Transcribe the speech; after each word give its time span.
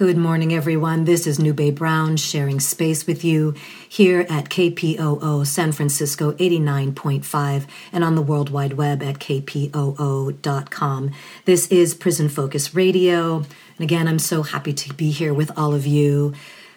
Good 0.00 0.16
morning, 0.16 0.54
everyone. 0.54 1.04
This 1.04 1.26
is 1.26 1.38
Nube 1.38 1.74
Brown 1.74 2.16
sharing 2.16 2.58
space 2.58 3.06
with 3.06 3.22
you 3.22 3.52
here 3.86 4.20
at 4.30 4.48
KPOO 4.48 5.46
San 5.46 5.72
Francisco 5.72 6.32
89.5 6.32 7.66
and 7.92 8.02
on 8.02 8.14
the 8.14 8.22
World 8.22 8.48
Wide 8.48 8.72
Web 8.72 9.02
at 9.02 9.18
kpoo.com. 9.18 11.10
This 11.44 11.66
is 11.66 11.92
Prison 11.92 12.30
Focus 12.30 12.74
Radio. 12.74 13.36
And 13.36 13.80
again, 13.80 14.08
I'm 14.08 14.18
so 14.18 14.42
happy 14.42 14.72
to 14.72 14.94
be 14.94 15.10
here 15.10 15.34
with 15.34 15.52
all 15.58 15.74
of 15.74 15.86
you. 15.86 16.32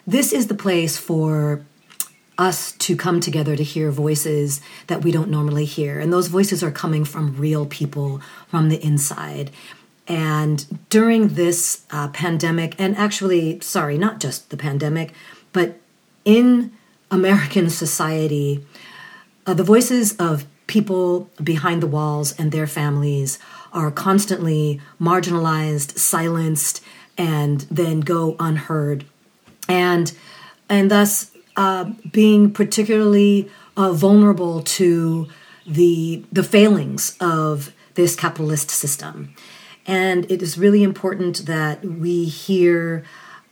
This 0.06 0.34
is 0.34 0.48
the 0.48 0.54
place 0.54 0.98
for 0.98 1.64
us 2.36 2.72
to 2.72 2.94
come 2.94 3.20
together 3.20 3.56
to 3.56 3.64
hear 3.64 3.90
voices 3.90 4.60
that 4.88 5.02
we 5.02 5.10
don't 5.10 5.30
normally 5.30 5.64
hear. 5.64 5.98
And 5.98 6.12
those 6.12 6.26
voices 6.26 6.62
are 6.62 6.70
coming 6.70 7.06
from 7.06 7.38
real 7.38 7.64
people 7.64 8.20
from 8.48 8.68
the 8.68 8.84
inside. 8.84 9.50
And 10.06 10.88
during 10.90 11.28
this 11.28 11.84
uh, 11.90 12.08
pandemic, 12.08 12.74
and 12.78 12.96
actually, 12.96 13.60
sorry, 13.60 13.96
not 13.96 14.20
just 14.20 14.50
the 14.50 14.56
pandemic, 14.56 15.12
but 15.52 15.80
in 16.24 16.72
American 17.10 17.70
society, 17.70 18.64
uh, 19.46 19.54
the 19.54 19.64
voices 19.64 20.14
of 20.16 20.46
people 20.66 21.30
behind 21.42 21.82
the 21.82 21.86
walls 21.86 22.38
and 22.38 22.52
their 22.52 22.66
families 22.66 23.38
are 23.72 23.90
constantly 23.90 24.80
marginalized, 25.00 25.98
silenced, 25.98 26.82
and 27.18 27.62
then 27.62 28.00
go 28.00 28.36
unheard. 28.38 29.04
And 29.68 30.12
and 30.68 30.90
thus 30.90 31.30
uh, 31.56 31.92
being 32.10 32.50
particularly 32.50 33.50
uh, 33.76 33.92
vulnerable 33.92 34.62
to 34.62 35.28
the 35.66 36.24
the 36.32 36.42
failings 36.42 37.16
of 37.20 37.72
this 37.94 38.16
capitalist 38.16 38.70
system. 38.70 39.34
And 39.86 40.30
it 40.30 40.42
is 40.42 40.56
really 40.58 40.82
important 40.82 41.46
that 41.46 41.84
we 41.84 42.24
hear 42.24 43.04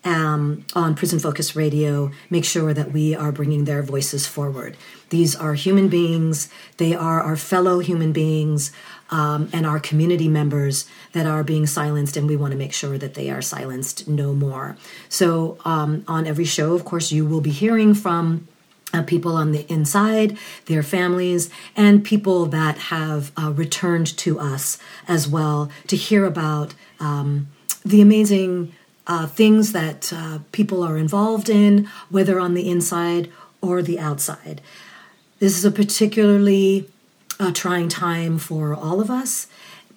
um, 0.05 0.65
on 0.75 0.95
Prison 0.95 1.19
Focus 1.19 1.55
Radio, 1.55 2.11
make 2.29 2.45
sure 2.45 2.74
that 2.74 2.93
we 2.93 3.15
are 3.15 3.30
bringing 3.30 3.65
their 3.65 3.83
voices 3.83 4.27
forward. 4.27 4.77
These 5.11 5.37
are 5.37 5.55
human 5.55 5.89
beings, 5.89 6.49
they 6.79 6.95
are 6.95 7.21
our 7.23 7.37
fellow 7.37 7.79
human 7.79 8.13
beings. 8.13 8.73
Um, 9.11 9.51
and 9.52 9.66
our 9.66 9.79
community 9.79 10.27
members 10.27 10.87
that 11.13 11.27
are 11.27 11.45
being 11.45 11.66
silenced, 11.66 12.16
and 12.16 12.27
we 12.27 12.35
want 12.35 12.52
to 12.52 12.57
make 12.57 12.73
sure 12.73 12.96
that 12.96 13.13
they 13.13 13.29
are 13.29 13.43
silenced 13.43 14.09
no 14.09 14.33
more. 14.33 14.74
So, 15.11 15.59
um, 15.67 16.02
on 16.09 16.27
every 16.27 16.46
show, 16.46 16.73
of 16.73 16.87
course, 16.87 17.13
you 17.13 17.27
will 17.27 17.43
be 17.43 17.51
hearing 17.51 17.93
from 17.93 18.49
uh, 18.93 19.02
people 19.02 19.37
on 19.37 19.52
the 19.52 19.71
inside, 19.73 20.37
their 20.66 20.82
families, 20.82 21.51
and 21.76 22.04
people 22.04 22.46
that 22.46 22.79
have 22.79 23.32
uh, 23.37 23.51
returned 23.52 24.07
to 24.18 24.38
us 24.38 24.79
as 25.09 25.29
well 25.29 25.71
to 25.87 25.96
hear 25.96 26.24
about 26.24 26.74
um, 27.01 27.49
the 27.84 28.01
amazing 28.01 28.73
uh, 29.07 29.26
things 29.26 29.73
that 29.73 30.12
uh, 30.12 30.38
people 30.52 30.82
are 30.82 30.96
involved 30.96 31.49
in, 31.49 31.88
whether 32.09 32.38
on 32.38 32.54
the 32.54 32.68
inside 32.68 33.30
or 33.60 33.82
the 33.82 33.99
outside. 33.99 34.60
This 35.38 35.59
is 35.59 35.65
a 35.65 35.71
particularly 35.71 36.88
uh, 37.40 37.52
trying 37.52 37.88
time 37.88 38.38
for 38.38 38.74
all 38.74 39.01
of 39.01 39.10
us, 39.10 39.49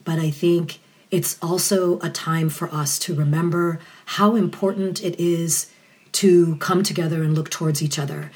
but 0.03 0.17
I 0.17 0.31
think 0.31 0.79
it's 1.11 1.37
also 1.41 1.99
a 1.99 2.09
time 2.09 2.49
for 2.49 2.67
us 2.73 2.97
to 2.99 3.13
remember 3.13 3.79
how 4.05 4.35
important 4.35 5.03
it 5.03 5.19
is 5.19 5.71
to 6.13 6.55
come 6.57 6.81
together 6.81 7.21
and 7.23 7.35
look 7.35 7.49
towards 7.49 7.83
each 7.83 7.99
other. 7.99 8.31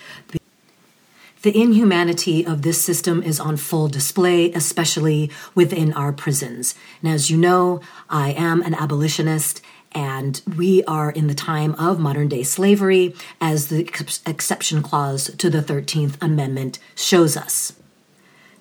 The 1.42 1.58
inhumanity 1.58 2.46
of 2.46 2.64
this 2.64 2.84
system 2.84 3.24
is 3.24 3.40
on 3.40 3.56
full 3.56 3.88
display, 3.88 4.52
especially 4.52 5.32
within 5.56 5.94
our 5.94 6.12
prisons. 6.12 6.76
And 7.02 7.14
as 7.14 7.32
you 7.32 7.38
know, 7.38 7.80
I 8.10 8.32
am 8.32 8.62
an 8.62 8.74
abolitionist 8.74 9.62
and 9.94 10.42
we 10.58 10.84
are 10.84 11.10
in 11.10 11.28
the 11.28 11.34
time 11.34 11.76
of 11.76 11.98
modern 11.98 12.28
day 12.28 12.44
slavery, 12.44 13.16
as 13.40 13.70
the 13.70 13.88
exception 14.26 14.84
clause 14.84 15.32
to 15.38 15.50
the 15.50 15.62
13th 15.62 16.22
Amendment 16.22 16.78
shows 16.94 17.38
us. 17.38 17.74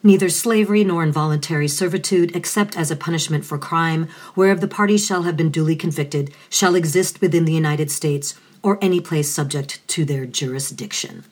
Neither 0.02 0.28
slavery 0.28 0.84
nor 0.84 1.02
involuntary 1.02 1.66
servitude, 1.66 2.34
except 2.36 2.78
as 2.78 2.92
a 2.92 2.96
punishment 2.96 3.44
for 3.44 3.58
crime, 3.58 4.08
whereof 4.36 4.60
the 4.60 4.68
party 4.68 4.96
shall 4.96 5.24
have 5.24 5.36
been 5.36 5.50
duly 5.50 5.74
convicted, 5.74 6.32
shall 6.48 6.76
exist 6.76 7.20
within 7.20 7.44
the 7.44 7.52
United 7.52 7.90
States 7.90 8.36
or 8.62 8.78
any 8.80 9.00
place 9.00 9.28
subject 9.28 9.86
to 9.88 10.04
their 10.04 10.24
jurisdiction. 10.24 11.24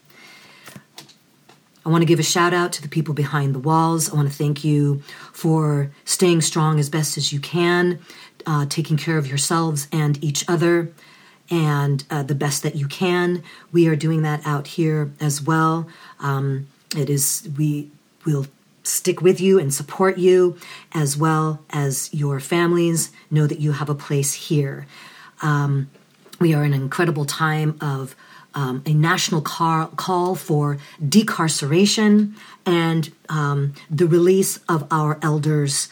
I 1.86 1.88
want 1.88 2.02
to 2.02 2.06
give 2.06 2.18
a 2.18 2.24
shout 2.24 2.52
out 2.52 2.72
to 2.72 2.82
the 2.82 2.88
people 2.88 3.14
behind 3.14 3.54
the 3.54 3.60
walls. 3.60 4.10
I 4.10 4.16
want 4.16 4.28
to 4.28 4.34
thank 4.34 4.64
you 4.64 5.02
for 5.32 5.92
staying 6.04 6.40
strong 6.40 6.80
as 6.80 6.90
best 6.90 7.16
as 7.16 7.32
you 7.32 7.38
can, 7.38 8.00
uh, 8.44 8.66
taking 8.68 8.96
care 8.96 9.16
of 9.16 9.28
yourselves 9.28 9.86
and 9.92 10.22
each 10.22 10.44
other, 10.48 10.92
and 11.48 12.02
uh, 12.10 12.24
the 12.24 12.34
best 12.34 12.64
that 12.64 12.74
you 12.74 12.88
can. 12.88 13.44
We 13.70 13.86
are 13.86 13.94
doing 13.94 14.22
that 14.22 14.44
out 14.44 14.66
here 14.66 15.12
as 15.20 15.40
well. 15.40 15.86
Um, 16.18 16.66
it 16.96 17.08
is 17.08 17.48
we 17.56 17.88
will 18.24 18.48
stick 18.82 19.22
with 19.22 19.40
you 19.40 19.60
and 19.60 19.72
support 19.72 20.18
you 20.18 20.56
as 20.92 21.16
well 21.16 21.60
as 21.70 22.12
your 22.12 22.40
families. 22.40 23.12
Know 23.30 23.46
that 23.46 23.60
you 23.60 23.70
have 23.72 23.88
a 23.88 23.94
place 23.94 24.32
here. 24.32 24.88
Um, 25.40 25.88
we 26.40 26.52
are 26.52 26.64
in 26.64 26.74
an 26.74 26.82
incredible 26.82 27.26
time 27.26 27.78
of 27.80 28.16
um, 28.56 28.82
a 28.86 28.94
national 28.94 29.42
car- 29.42 29.90
call 29.96 30.34
for 30.34 30.78
decarceration 31.00 32.34
and 32.64 33.12
um, 33.28 33.74
the 33.90 34.06
release 34.06 34.58
of 34.68 34.88
our 34.90 35.18
elders, 35.22 35.88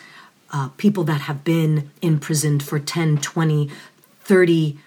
uh, 0.50 0.70
people 0.78 1.04
that 1.04 1.20
have 1.22 1.44
been 1.44 1.90
imprisoned 2.00 2.62
for 2.62 2.80
10, 2.80 3.18
20, 3.18 3.70
30, 4.22 4.78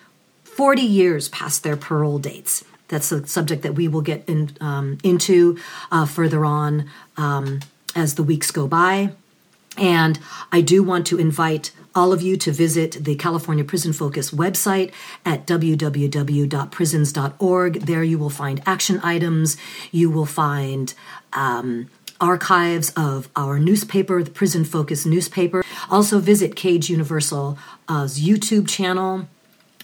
40 0.43 0.81
years 0.81 1.29
past 1.29 1.63
their 1.63 1.77
parole 1.77 2.17
dates. 2.17 2.65
That's 2.87 3.11
a 3.11 3.25
subject 3.27 3.61
that 3.61 3.75
we 3.75 3.87
will 3.87 4.01
get 4.01 4.27
in, 4.27 4.57
um, 4.59 4.97
into 5.03 5.57
uh, 5.91 6.05
further 6.07 6.45
on 6.45 6.89
um, 7.15 7.59
as 7.95 8.15
the 8.15 8.23
weeks 8.23 8.49
go 8.49 8.67
by. 8.67 9.11
And 9.77 10.19
I 10.51 10.61
do 10.61 10.81
want 10.81 11.05
to 11.07 11.19
invite 11.19 11.71
all 11.97 12.13
of 12.13 12.21
you 12.21 12.37
to 12.37 12.51
visit 12.51 13.03
the 13.03 13.15
California 13.15 13.63
Prison 13.63 13.91
Focus 13.91 14.29
website 14.29 14.91
at 15.25 15.47
www.prisons.org. 15.47 17.73
There 17.73 18.03
you 18.03 18.19
will 18.19 18.29
find 18.29 18.61
action 18.67 18.99
items. 19.01 19.57
You 19.91 20.11
will 20.11 20.27
find 20.27 20.93
um, 21.33 21.89
archives 22.21 22.93
of 22.95 23.29
our 23.35 23.57
newspaper, 23.57 24.21
the 24.21 24.29
Prison 24.29 24.63
Focus 24.63 25.07
newspaper. 25.07 25.63
Also 25.89 26.19
visit 26.19 26.55
Cage 26.55 26.87
Universal's 26.87 27.57
YouTube 27.89 28.69
channel. 28.69 29.27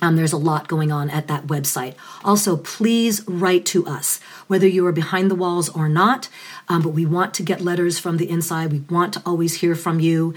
Um, 0.04 0.18
there's 0.18 0.34
a 0.34 0.38
lot 0.38 0.68
going 0.68 0.92
on 0.92 1.10
at 1.10 1.30
that 1.30 1.48
website. 1.48 1.96
Also, 2.26 2.58
please 2.58 3.26
write 3.26 3.66
to 3.68 3.88
us, 3.88 4.20
whether 4.48 4.68
you 4.68 4.86
are 4.86 4.92
behind 4.92 5.32
the 5.32 5.36
walls 5.36 5.70
or 5.70 5.88
not. 5.88 6.28
Um, 6.68 6.82
but 6.82 6.90
we 6.90 7.06
want 7.06 7.34
to 7.36 7.44
get 7.44 7.62
letters 7.62 8.00
from 8.00 8.18
the 8.18 8.30
inside. 8.30 8.74
We 8.74 8.80
want 8.90 9.14
to 9.14 9.22
always 9.26 9.62
hear 9.62 9.76
from 9.76 10.02
you. 10.02 10.34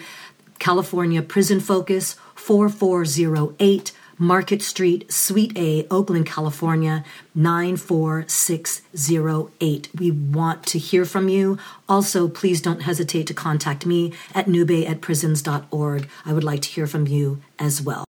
California 0.58 1.22
Prison 1.22 1.60
Focus 1.60 2.16
4408 2.34 3.92
Market 4.18 4.62
Street, 4.62 5.12
Suite 5.12 5.52
A, 5.58 5.86
Oakland, 5.90 6.24
California 6.26 7.04
94608. 7.34 9.90
We 9.94 10.10
want 10.10 10.64
to 10.66 10.78
hear 10.78 11.04
from 11.04 11.28
you. 11.28 11.58
Also, 11.88 12.28
please 12.28 12.60
don't 12.62 12.82
hesitate 12.82 13.26
to 13.26 13.34
contact 13.34 13.84
me 13.84 14.14
at 14.34 14.48
nube 14.48 14.70
at 14.70 15.02
prisons.org. 15.02 16.08
I 16.24 16.32
would 16.32 16.44
like 16.44 16.62
to 16.62 16.70
hear 16.70 16.86
from 16.86 17.06
you 17.06 17.42
as 17.58 17.82
well. 17.82 18.06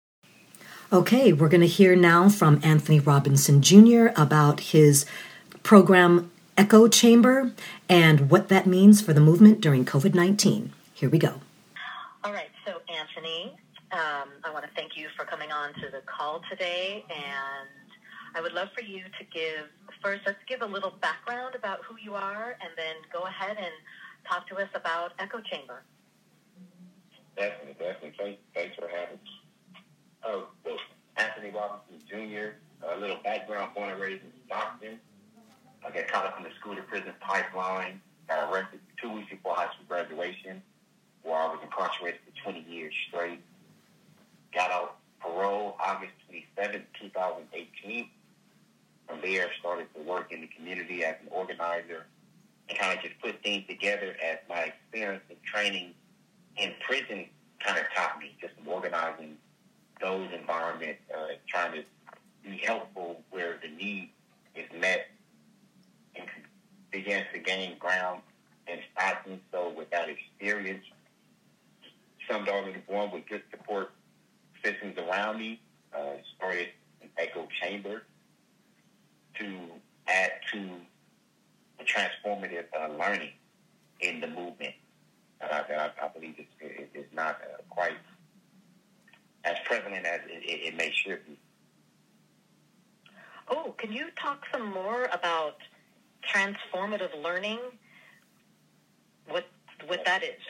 Okay, 0.93 1.33
we're 1.33 1.49
going 1.49 1.59
to 1.59 1.67
hear 1.67 1.97
now 1.97 2.29
from 2.29 2.61
Anthony 2.63 3.01
Robinson 3.01 3.61
Jr. 3.61 4.07
about 4.15 4.61
his 4.61 5.05
program 5.61 6.31
Echo 6.57 6.87
Chamber 6.87 7.51
and 7.89 8.31
what 8.31 8.47
that 8.47 8.65
means 8.65 9.01
for 9.01 9.11
the 9.11 9.19
movement 9.19 9.59
during 9.59 9.83
COVID 9.83 10.15
19. 10.15 10.71
Here 10.93 11.09
we 11.09 11.19
go. 11.19 11.41
All 12.23 12.33
right, 12.33 12.49
so 12.65 12.81
Anthony, 12.89 13.55
um, 13.91 14.41
I 14.43 14.51
want 14.51 14.65
to 14.65 14.71
thank 14.75 14.97
you 14.97 15.07
for 15.15 15.23
coming 15.23 15.51
on 15.51 15.73
to 15.75 15.89
the 15.91 16.01
call 16.05 16.41
today, 16.49 17.05
and 17.09 17.69
I 18.35 18.41
would 18.41 18.53
love 18.53 18.69
for 18.75 18.83
you 18.83 19.03
to 19.03 19.23
give 19.31 19.69
first. 20.01 20.23
Let's 20.25 20.39
give 20.49 20.61
a 20.61 20.65
little 20.65 20.93
background 20.99 21.53
about 21.55 21.79
who 21.85 21.95
you 22.03 22.15
are, 22.15 22.57
and 22.59 22.71
then 22.75 22.95
go 23.13 23.21
ahead 23.21 23.57
and 23.57 23.71
talk 24.27 24.47
to 24.49 24.55
us 24.55 24.67
about 24.73 25.13
Echo 25.19 25.39
Chamber. 25.41 25.83
Definitely, 27.37 27.75
definitely. 27.79 28.39
Thanks, 28.53 28.75
for 28.75 28.87
having 28.87 29.19
me. 29.23 29.31
Oh, 30.23 30.47
Anthony 31.17 31.51
Robinson 31.51 32.01
Jr. 32.09 32.57
A 32.85 32.99
little 32.99 33.19
background: 33.23 33.75
born 33.75 33.91
and 33.91 34.01
raised 34.01 34.23
in 34.23 34.31
Stockton. 34.47 34.99
I 35.85 35.91
got 35.91 36.07
caught 36.07 36.25
up 36.25 36.37
in 36.37 36.43
the 36.43 36.49
school 36.59 36.75
to 36.75 36.81
prison 36.81 37.13
pipeline. 37.21 38.01
Got 38.27 38.51
arrested 38.51 38.79
two 39.01 39.11
weeks 39.11 39.29
before 39.29 39.53
high 39.53 39.71
school 39.71 39.85
graduation 39.87 40.63
where 41.27 41.37
I 41.37 41.47
was 41.47 41.59
incarcerated 41.61 42.21
for 42.25 42.51
20 42.51 42.65
years 42.69 42.93
straight. 43.07 43.39
Got 44.53 44.71
out 44.71 44.95
parole 45.19 45.75
August 45.83 46.13
27, 46.27 46.83
2018. 47.01 48.09
From 49.07 49.19
there, 49.21 49.49
started 49.59 49.87
to 49.95 50.01
work 50.01 50.31
in 50.31 50.41
the 50.41 50.47
community 50.47 51.03
as 51.03 51.15
an 51.21 51.27
organizer 51.31 52.05
and 52.69 52.77
kind 52.77 52.97
of 52.97 53.03
just 53.03 53.19
put 53.21 53.41
things 53.43 53.65
together 53.67 54.15
as 54.23 54.37
my 54.49 54.71
experience 54.71 55.23
and 55.29 55.37
training 55.43 55.93
in 56.57 56.73
prison 56.85 57.25
kind 57.59 57.77
of 57.77 57.85
taught 57.95 58.19
me 58.19 58.35
just 58.39 58.53
organizing 58.65 59.37
those 60.01 60.27
environments, 60.33 61.01
uh, 61.15 61.33
trying 61.47 61.73
to 61.73 61.83
be 62.43 62.57
helpful 62.57 63.21
where 63.31 63.59
the 63.61 63.69
need 63.69 64.09
is 64.55 64.65
met 64.79 65.07
and 66.15 66.25
begins 66.91 67.25
to 67.33 67.39
gain 67.39 67.77
ground 67.77 68.21
and 68.67 68.79
starting 68.93 69.39
so 69.51 69.73
without 69.75 70.07
experience. 70.09 70.83
Some 72.29 72.45
dogs 72.45 72.69
are 72.75 72.91
born 72.91 73.11
with 73.11 73.27
good 73.27 73.43
support 73.51 73.91
systems 74.63 74.97
around 74.97 75.39
me, 75.39 75.61
uh, 75.95 76.17
started 76.35 76.69
an 77.01 77.09
echo 77.17 77.47
chamber 77.61 78.03
to 79.39 79.57
add 80.07 80.31
to 80.51 80.69
the 81.77 81.85
transformative 81.85 82.65
uh, 82.77 82.89
learning 82.97 83.31
in 84.01 84.19
the 84.19 84.27
movement 84.27 84.73
that 85.39 85.53
I, 85.53 85.63
that 85.69 85.95
I, 86.01 86.05
I 86.05 86.07
believe 86.09 86.35
is, 86.39 87.05
not 87.13 87.39
uh, 87.41 87.61
quite 87.69 87.97
as 89.43 89.55
prevalent 89.65 90.05
as 90.05 90.21
it, 90.27 90.43
it, 90.43 90.67
it 90.67 90.75
may 90.75 90.91
should 90.91 91.25
be. 91.25 91.37
Oh, 93.49 93.73
can 93.77 93.91
you 93.91 94.07
talk 94.21 94.43
some 94.51 94.71
more 94.71 95.05
about 95.13 95.57
transformative 96.27 97.23
learning? 97.23 97.59
What 99.29 99.45
what 99.87 100.03
that 100.05 100.23
is? 100.23 100.41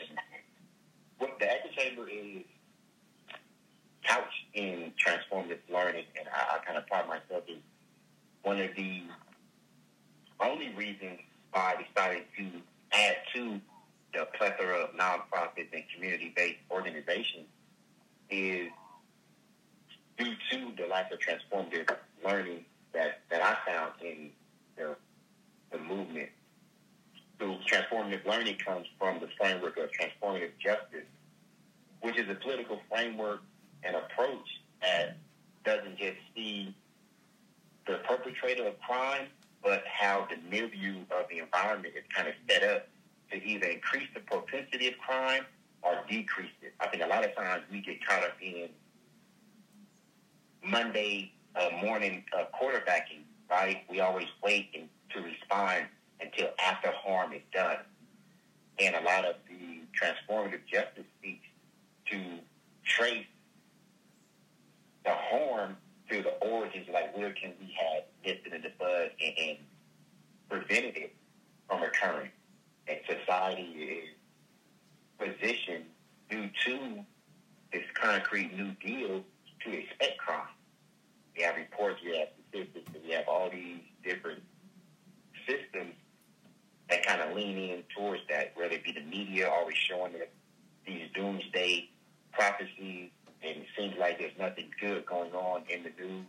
What 1.18 1.38
the 1.38 1.50
echo 1.50 1.68
chamber 1.76 2.08
is 2.08 2.44
couched 4.04 4.44
in 4.54 4.92
transformative 5.04 5.58
learning, 5.72 6.04
and 6.18 6.28
I, 6.32 6.56
I 6.56 6.64
kind 6.64 6.78
of 6.78 6.86
pride 6.86 7.08
myself 7.08 7.44
as 7.48 7.56
one 8.42 8.60
of 8.60 8.70
the 8.76 9.02
only 10.40 10.70
reasons 10.74 11.20
why 11.52 11.74
I 11.76 11.82
decided 11.82 12.24
to 12.38 12.46
add 12.92 13.16
to 13.34 13.60
the 14.14 14.26
plethora 14.36 14.84
of 14.84 14.90
nonprofits 14.94 15.72
and 15.72 15.82
community-based 15.94 16.58
organizations 16.70 17.46
is 18.30 18.68
due 20.16 20.34
to 20.50 20.72
the 20.76 20.86
lack 20.88 21.12
of 21.12 21.18
transformative 21.18 21.94
learning 22.24 22.64
that, 22.92 23.20
that 23.30 23.42
I 23.42 23.70
found 23.70 23.92
in 24.02 24.30
the, 24.76 24.96
the 25.70 25.78
movement. 25.78 26.30
So 27.38 27.56
transformative 27.66 28.26
learning 28.26 28.56
comes 28.56 28.86
from 28.98 29.20
the 29.20 29.28
framework 29.38 29.76
of 29.78 29.90
transformative 29.90 30.50
justice, 30.58 31.06
which 32.00 32.18
is 32.18 32.28
a 32.28 32.34
political 32.34 32.80
framework 32.90 33.40
and 33.84 33.94
approach 33.94 34.60
that 34.82 35.16
doesn't 35.64 35.98
just 35.98 36.16
see 36.34 36.74
the 37.86 38.00
perpetrator 38.08 38.66
of 38.66 38.80
crime, 38.80 39.26
but 39.62 39.82
how 39.86 40.26
the 40.30 40.36
milieu 40.50 41.00
of 41.10 41.28
the 41.30 41.38
environment 41.38 41.94
is 41.96 42.04
kind 42.14 42.28
of 42.28 42.34
set 42.48 42.62
up 42.62 42.88
to 43.30 43.36
either 43.42 43.66
increase 43.66 44.08
the 44.14 44.20
propensity 44.20 44.88
of 44.88 44.98
crime 44.98 45.44
or 45.82 45.98
decrease 46.08 46.50
it. 46.62 46.74
I 46.80 46.88
think 46.88 47.02
a 47.02 47.06
lot 47.06 47.24
of 47.24 47.34
times 47.36 47.62
we 47.70 47.80
get 47.80 48.04
caught 48.04 48.24
up 48.24 48.36
in 48.40 48.68
Monday 50.64 51.32
uh, 51.54 51.70
morning 51.82 52.24
uh, 52.36 52.44
quarterbacking, 52.60 53.22
right? 53.50 53.84
We 53.88 54.00
always 54.00 54.26
wait 54.42 54.72
to 55.10 55.20
respond 55.20 55.86
until 56.20 56.48
after 56.58 56.90
harm 56.92 57.32
is 57.32 57.42
done. 57.52 57.78
And 58.78 58.94
a 58.94 59.00
lot 59.00 59.24
of 59.24 59.36
the 59.48 59.80
transformative 60.00 60.64
justice 60.70 61.04
seeks 61.22 61.46
to 62.10 62.38
trace 62.84 63.26
the 65.04 65.12
harm 65.12 65.76
to 66.10 66.22
the 66.22 66.30
origins, 66.46 66.86
like 66.92 67.16
where 67.16 67.32
can 67.32 67.52
we 67.60 67.74
have 67.78 68.04
nipped 68.24 68.46
it 68.46 68.52
in 68.52 68.62
the 68.62 68.70
bud 68.78 69.10
and, 69.20 69.34
and 69.38 69.58
prevented 70.48 70.96
it 70.96 71.14
from 71.68 71.82
occurring. 71.82 72.30
And 72.86 72.98
society 73.06 73.62
is 73.62 74.08
positioned 75.18 75.84
due 76.30 76.48
to 76.64 77.04
this 77.72 77.84
concrete 77.94 78.56
new 78.56 78.72
deal 78.84 79.22
to 79.64 79.72
expect 79.72 80.18
crime. 80.18 80.46
We 81.36 81.42
have 81.42 81.56
reports, 81.56 82.00
we 82.04 82.16
have 82.18 82.28
statistics, 82.48 82.90
we 83.04 83.12
have 83.12 83.28
all 83.28 83.50
these 83.50 83.80
different 84.02 84.42
systems 85.46 85.94
that 86.88 87.04
kind 87.06 87.20
of 87.20 87.36
lean 87.36 87.58
in 87.58 87.82
towards 87.96 88.22
that, 88.28 88.52
whether 88.54 88.74
it 88.74 88.84
be 88.84 88.92
the 88.92 89.02
media 89.02 89.48
always 89.48 89.76
showing 89.76 90.14
us 90.14 90.28
these 90.86 91.02
doomsday 91.14 91.88
prophecies, 92.32 93.10
and 93.42 93.56
it 93.58 93.66
seems 93.76 93.94
like 93.98 94.18
there's 94.18 94.36
nothing 94.38 94.70
good 94.80 95.04
going 95.06 95.32
on 95.32 95.62
in 95.68 95.82
the 95.82 95.90
news, 96.02 96.26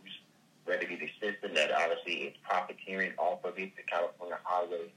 whether 0.64 0.82
it 0.82 0.88
be 0.88 0.96
the 0.96 1.10
system 1.20 1.54
that 1.54 1.70
obviously 1.72 2.24
is 2.24 2.34
profiteering 2.48 3.12
off 3.18 3.44
of 3.44 3.58
it, 3.58 3.74
the 3.76 3.82
California 3.88 4.38
highway, 4.44 4.92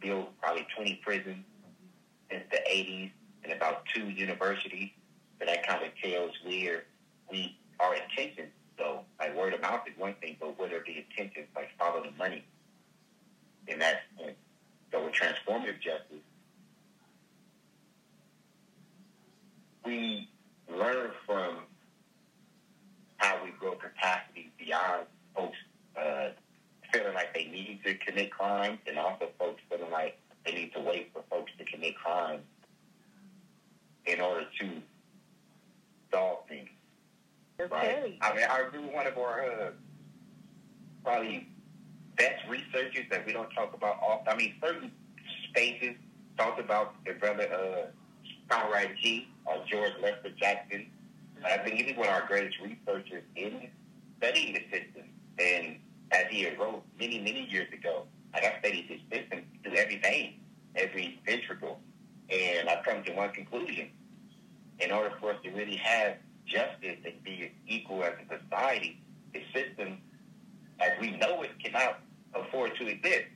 built 0.00 0.28
probably 0.40 0.66
20 0.76 1.00
prisons 1.02 1.44
since 2.30 2.44
the 2.50 2.58
80s 2.70 3.10
and 3.44 3.52
about 3.52 3.84
two 3.94 4.08
universities. 4.10 4.90
So 5.38 5.46
that 5.46 5.66
kind 5.66 5.84
of 5.84 5.90
tells 6.02 6.32
where 6.44 6.84
we 7.30 7.56
our 7.80 7.94
intentions. 7.94 8.48
So 8.78 9.00
like 9.18 9.36
word 9.36 9.54
of 9.54 9.62
mouth 9.62 9.82
is 9.86 9.98
one 9.98 10.14
thing, 10.20 10.36
but 10.40 10.58
what 10.58 10.72
are 10.72 10.82
the 10.84 10.98
intentions? 10.98 11.46
Like 11.54 11.70
follow 11.78 12.02
the 12.02 12.10
money. 12.18 12.44
And 13.68 13.80
that's 13.80 13.98
and 14.22 14.34
so 14.92 15.04
with 15.04 15.12
transformative 15.12 15.80
justice, 15.80 16.22
we 19.84 20.28
learn 20.68 21.10
from 21.24 21.58
how 23.18 23.42
we 23.44 23.50
grow 23.58 23.72
capacity 23.72 24.50
beyond 24.58 25.06
folks 25.34 25.56
uh, 25.98 26.28
feeling 26.92 27.14
like 27.14 27.34
they 27.34 27.46
need 27.46 27.80
to 27.84 27.94
commit 27.94 28.30
crimes 28.30 28.78
and 28.86 28.98
also 28.98 29.28
folks 29.38 29.60
feeling 29.70 29.90
like 29.90 30.18
they 30.44 30.52
need 30.52 30.72
to 30.72 30.80
wait 30.80 31.10
for 31.12 31.22
folks 31.30 31.52
to 31.58 31.64
commit 31.64 31.96
crimes 31.96 32.42
in 34.06 34.20
order 34.20 34.46
to 34.60 34.70
solve 36.12 36.46
things. 36.48 36.68
Okay. 37.60 37.74
Right? 37.74 38.18
I 38.20 38.34
mean, 38.34 38.44
I 38.48 38.62
with 38.62 38.92
one 38.92 39.06
of 39.06 39.16
our 39.18 39.44
uh, 39.44 39.70
probably 41.02 41.48
best 42.16 42.42
researchers 42.48 43.04
that 43.10 43.26
we 43.26 43.32
don't 43.32 43.50
talk 43.50 43.74
about 43.74 43.96
often. 44.02 44.28
I 44.32 44.36
mean, 44.36 44.54
certain 44.62 44.90
spaces 45.48 45.96
talked 46.36 46.60
about 46.60 46.94
the 47.04 47.12
brother 47.14 47.48
uh, 47.52 47.90
Comrade 48.48 48.96
G. 49.02 49.28
or 49.44 49.56
George 49.70 49.92
Lester 50.02 50.30
Jackson. 50.38 50.86
But 51.40 51.52
I 51.52 51.58
think 51.58 51.80
he's 51.80 51.96
one 51.96 52.08
of 52.08 52.14
our 52.14 52.26
greatest 52.26 52.56
researchers 52.60 53.22
in 53.36 53.68
studying 54.18 54.54
the 54.54 54.60
system. 54.70 55.10
And 55.38 55.76
as 56.12 56.26
he 56.30 56.48
wrote 56.56 56.82
many, 56.98 57.18
many 57.18 57.48
years 57.50 57.72
ago, 57.72 58.04
like 58.32 58.44
I 58.44 58.58
studied 58.60 58.88
this 58.88 59.20
system 59.20 59.44
through 59.62 59.74
every 59.74 59.98
vein, 59.98 60.40
every 60.74 61.20
ventricle. 61.26 61.80
And 62.30 62.68
I've 62.68 62.84
come 62.84 63.02
to 63.04 63.12
one 63.12 63.30
conclusion. 63.32 63.88
In 64.78 64.90
order 64.90 65.14
for 65.20 65.30
us 65.30 65.36
to 65.42 65.50
really 65.50 65.76
have 65.76 66.16
justice 66.46 66.98
and 67.04 67.22
be 67.24 67.50
equal 67.66 68.04
as 68.04 68.12
a 68.30 68.38
society, 68.38 69.00
the 69.32 69.40
system, 69.54 69.98
as 70.80 70.90
we 71.00 71.16
know 71.16 71.42
it, 71.42 71.50
cannot 71.62 72.00
afford 72.34 72.76
to 72.76 72.86
exist. 72.86 73.26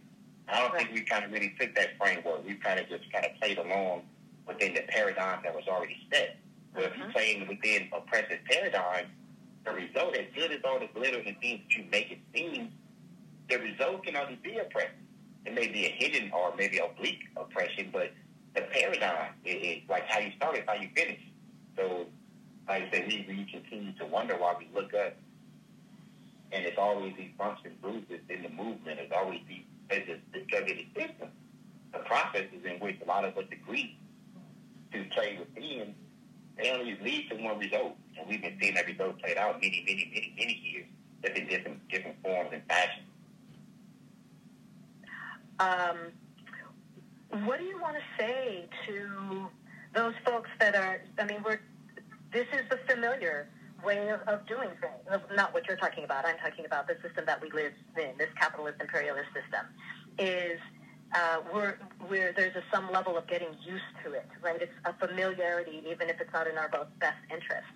I 0.48 0.60
don't 0.60 0.76
think 0.76 0.90
we 0.92 1.02
kind 1.02 1.24
of 1.24 1.32
really 1.32 1.54
took 1.60 1.74
that 1.76 1.90
framework. 1.98 2.44
We 2.46 2.54
kind 2.54 2.80
of 2.80 2.88
just 2.88 3.10
kind 3.12 3.24
of 3.24 3.32
played 3.40 3.58
along 3.58 4.02
within 4.46 4.74
the 4.74 4.82
paradigm 4.88 5.40
that 5.44 5.54
was 5.54 5.64
already 5.68 5.96
set. 6.12 6.36
But 6.74 6.84
if 6.84 6.96
you're 6.96 7.06
mm-hmm. 7.06 7.12
playing 7.12 7.48
within 7.48 7.88
oppressive 7.92 8.38
paradigm, 8.50 9.06
the 9.64 9.72
result, 9.72 10.16
as 10.16 10.26
good 10.34 10.52
as 10.52 10.60
all 10.64 10.78
the 10.78 10.88
glitter 10.94 11.18
and 11.18 11.38
things 11.40 11.60
that 11.68 11.76
you 11.76 11.84
make 11.90 12.10
it 12.10 12.18
seem, 12.34 12.72
the 13.48 13.58
result 13.58 14.04
can 14.04 14.16
only 14.16 14.38
be 14.42 14.58
oppression. 14.58 14.94
It 15.44 15.54
may 15.54 15.68
be 15.68 15.86
a 15.86 15.90
hidden 15.90 16.30
or 16.32 16.54
maybe 16.56 16.78
oblique 16.78 17.24
oppression, 17.36 17.90
but 17.92 18.12
the 18.54 18.62
paradigm 18.62 19.34
is, 19.44 19.82
like 19.88 20.06
how 20.06 20.18
you 20.20 20.32
start 20.36 20.56
is 20.56 20.64
how 20.66 20.74
you 20.74 20.88
finish. 20.94 21.20
So, 21.76 22.06
like 22.68 22.84
I 22.84 22.90
said, 22.90 23.06
we, 23.06 23.24
we 23.28 23.50
continue 23.50 23.92
to 23.94 24.06
wonder 24.06 24.36
why 24.36 24.54
we 24.58 24.68
look 24.74 24.92
up, 24.94 25.16
and 26.52 26.64
it's 26.64 26.78
always 26.78 27.14
these 27.16 27.30
bumps 27.38 27.62
and 27.64 27.80
bruises 27.80 28.20
in 28.28 28.42
the 28.42 28.48
movement. 28.48 29.00
It's 29.00 29.12
always 29.14 29.40
these 29.48 29.64
it's 29.90 30.08
a 30.08 30.38
discovery 30.38 30.88
system. 30.96 31.28
The 31.92 31.98
processes 32.00 32.64
in 32.64 32.78
which 32.78 32.96
a 33.02 33.08
lot 33.08 33.24
of 33.24 33.36
us 33.36 33.44
agree 33.50 33.98
to 34.92 35.04
play 35.12 35.38
within, 35.38 35.94
they 36.56 36.70
only 36.70 36.96
lead 37.02 37.28
to 37.30 37.36
one 37.36 37.58
result. 37.58 37.96
And 38.16 38.28
we've 38.28 38.40
been 38.40 38.56
seeing 38.60 38.74
that 38.74 38.86
result 38.86 39.20
played 39.20 39.36
out 39.36 39.60
many, 39.60 39.84
many, 39.86 40.10
many, 40.14 40.34
many 40.38 40.54
years, 40.54 40.86
just 41.24 41.36
in 41.36 41.48
different 41.48 41.88
different 41.88 42.16
forms 42.22 42.50
and 42.52 42.62
fashions. 42.68 43.06
Um, 45.58 45.98
what 47.44 47.58
do 47.58 47.64
you 47.64 47.80
want 47.80 47.96
to 47.96 48.22
say 48.22 48.68
to 48.86 49.48
those 49.94 50.14
folks 50.24 50.50
that 50.60 50.74
are? 50.76 51.02
I 51.18 51.24
mean, 51.24 51.42
we're 51.44 51.60
this 52.32 52.46
is 52.52 52.68
the 52.70 52.78
familiar 52.88 53.48
way 53.84 54.08
of, 54.08 54.20
of 54.26 54.46
doing 54.46 54.70
things. 54.80 55.20
Not 55.34 55.54
what 55.54 55.66
you're 55.68 55.76
talking 55.76 56.04
about. 56.04 56.26
I'm 56.26 56.38
talking 56.38 56.64
about 56.64 56.86
the 56.86 56.96
system 57.02 57.24
that 57.26 57.40
we 57.40 57.50
live 57.50 57.72
in. 57.96 58.16
This 58.18 58.28
capitalist 58.38 58.80
imperialist 58.80 59.28
system 59.34 59.66
is. 60.18 60.58
Uh, 61.12 61.38
we're, 61.52 61.74
we're, 62.08 62.32
there's 62.36 62.54
a, 62.54 62.62
some 62.72 62.88
level 62.92 63.18
of 63.18 63.26
getting 63.26 63.48
used 63.66 63.82
to 64.04 64.12
it, 64.12 64.28
right? 64.44 64.62
It's 64.62 64.70
a 64.84 64.92
familiarity, 64.92 65.82
even 65.90 66.08
if 66.08 66.20
it's 66.20 66.32
not 66.32 66.46
in 66.46 66.56
our 66.56 66.68
best 67.00 67.18
interest. 67.32 67.66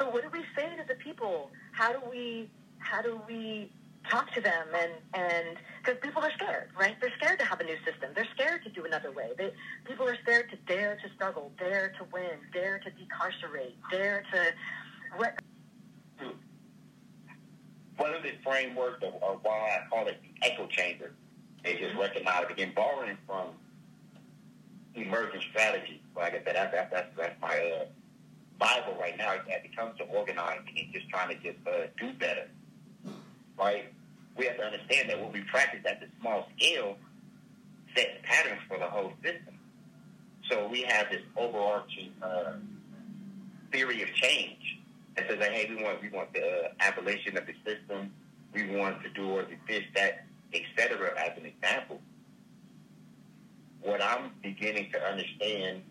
So, 0.00 0.10
what 0.10 0.22
do 0.22 0.28
we 0.32 0.42
say 0.56 0.74
to 0.74 0.82
the 0.88 0.96
people? 0.96 1.50
How 1.70 1.92
do 1.92 2.00
we, 2.10 2.50
how 2.80 3.00
do 3.00 3.20
we 3.28 3.70
talk 4.10 4.32
to 4.32 4.40
them 4.40 4.66
and 4.74 4.92
and 5.14 5.56
because 5.82 6.00
people 6.00 6.22
are 6.22 6.30
scared, 6.32 6.70
right? 6.78 6.96
They're 7.00 7.12
scared 7.16 7.38
to 7.40 7.44
have 7.44 7.60
a 7.60 7.64
new 7.64 7.76
system. 7.84 8.10
They're 8.14 8.28
scared 8.34 8.62
to 8.64 8.70
do 8.70 8.84
another 8.84 9.10
way. 9.10 9.30
They, 9.36 9.52
people 9.84 10.08
are 10.08 10.16
scared 10.22 10.50
to 10.50 10.56
dare 10.72 10.96
to 10.96 11.14
struggle, 11.14 11.50
dare 11.58 11.92
to 11.98 12.04
win, 12.12 12.38
dare 12.52 12.78
to 12.78 12.90
decarcerate, 12.90 13.76
dare 13.90 14.24
to. 14.32 14.52
What? 15.16 15.38
Well, 17.98 18.12
this 18.22 18.32
framework, 18.42 19.02
or, 19.02 19.12
or 19.20 19.38
why 19.42 19.78
I 19.78 19.88
call 19.88 20.08
it 20.08 20.18
the 20.22 20.46
echo 20.46 20.66
chamber, 20.66 21.12
is 21.64 21.78
just 21.78 21.96
recognize 21.96 22.44
again 22.50 22.72
borrowing 22.74 23.16
from 23.26 23.48
emergent 24.94 25.42
strategy. 25.50 26.02
Like 26.16 26.32
I 26.34 26.42
said, 26.44 26.56
that's 26.56 26.72
that's, 26.72 26.90
that's, 26.92 27.16
that's 27.16 27.40
my 27.40 27.54
uh, 27.54 27.84
Bible 28.58 28.96
right 28.98 29.16
now. 29.16 29.32
As 29.32 29.40
it 29.64 29.76
comes 29.76 29.98
to 29.98 30.04
organizing 30.04 30.74
and 30.76 30.92
just 30.92 31.08
trying 31.10 31.28
to 31.28 31.42
just 31.42 31.58
uh, 31.66 31.86
do 31.98 32.12
better, 32.14 32.48
right? 33.58 33.92
We 34.36 34.46
have 34.46 34.56
to 34.56 34.64
understand 34.64 35.10
that 35.10 35.20
what 35.20 35.32
we 35.32 35.42
practice 35.42 35.80
at 35.88 36.00
the 36.00 36.06
small 36.20 36.48
scale 36.56 36.96
sets 37.94 38.10
patterns 38.22 38.62
for 38.66 38.78
the 38.78 38.86
whole 38.86 39.12
system. 39.22 39.54
So 40.50 40.66
we 40.68 40.82
have 40.82 41.10
this 41.10 41.20
overarching 41.36 42.12
uh, 42.22 42.54
theory 43.70 44.02
of 44.02 44.08
change 44.14 44.81
that 45.16 45.28
says, 45.28 45.38
hey, 45.38 45.66
we 45.68 45.82
want 45.82 46.02
we 46.02 46.08
want 46.08 46.32
the 46.32 46.40
uh, 46.40 46.68
abolition 46.80 47.36
of 47.36 47.44
the 47.46 47.54
system. 47.64 48.12
We 48.54 48.76
want 48.76 49.02
to 49.02 49.10
do 49.10 49.30
or 49.30 49.46
this, 49.68 49.82
that, 49.94 50.26
etc. 50.52 51.12
As 51.18 51.38
an 51.38 51.46
example, 51.46 52.00
what 53.80 54.02
I'm 54.02 54.30
beginning 54.42 54.90
to 54.92 55.02
understand 55.02 55.82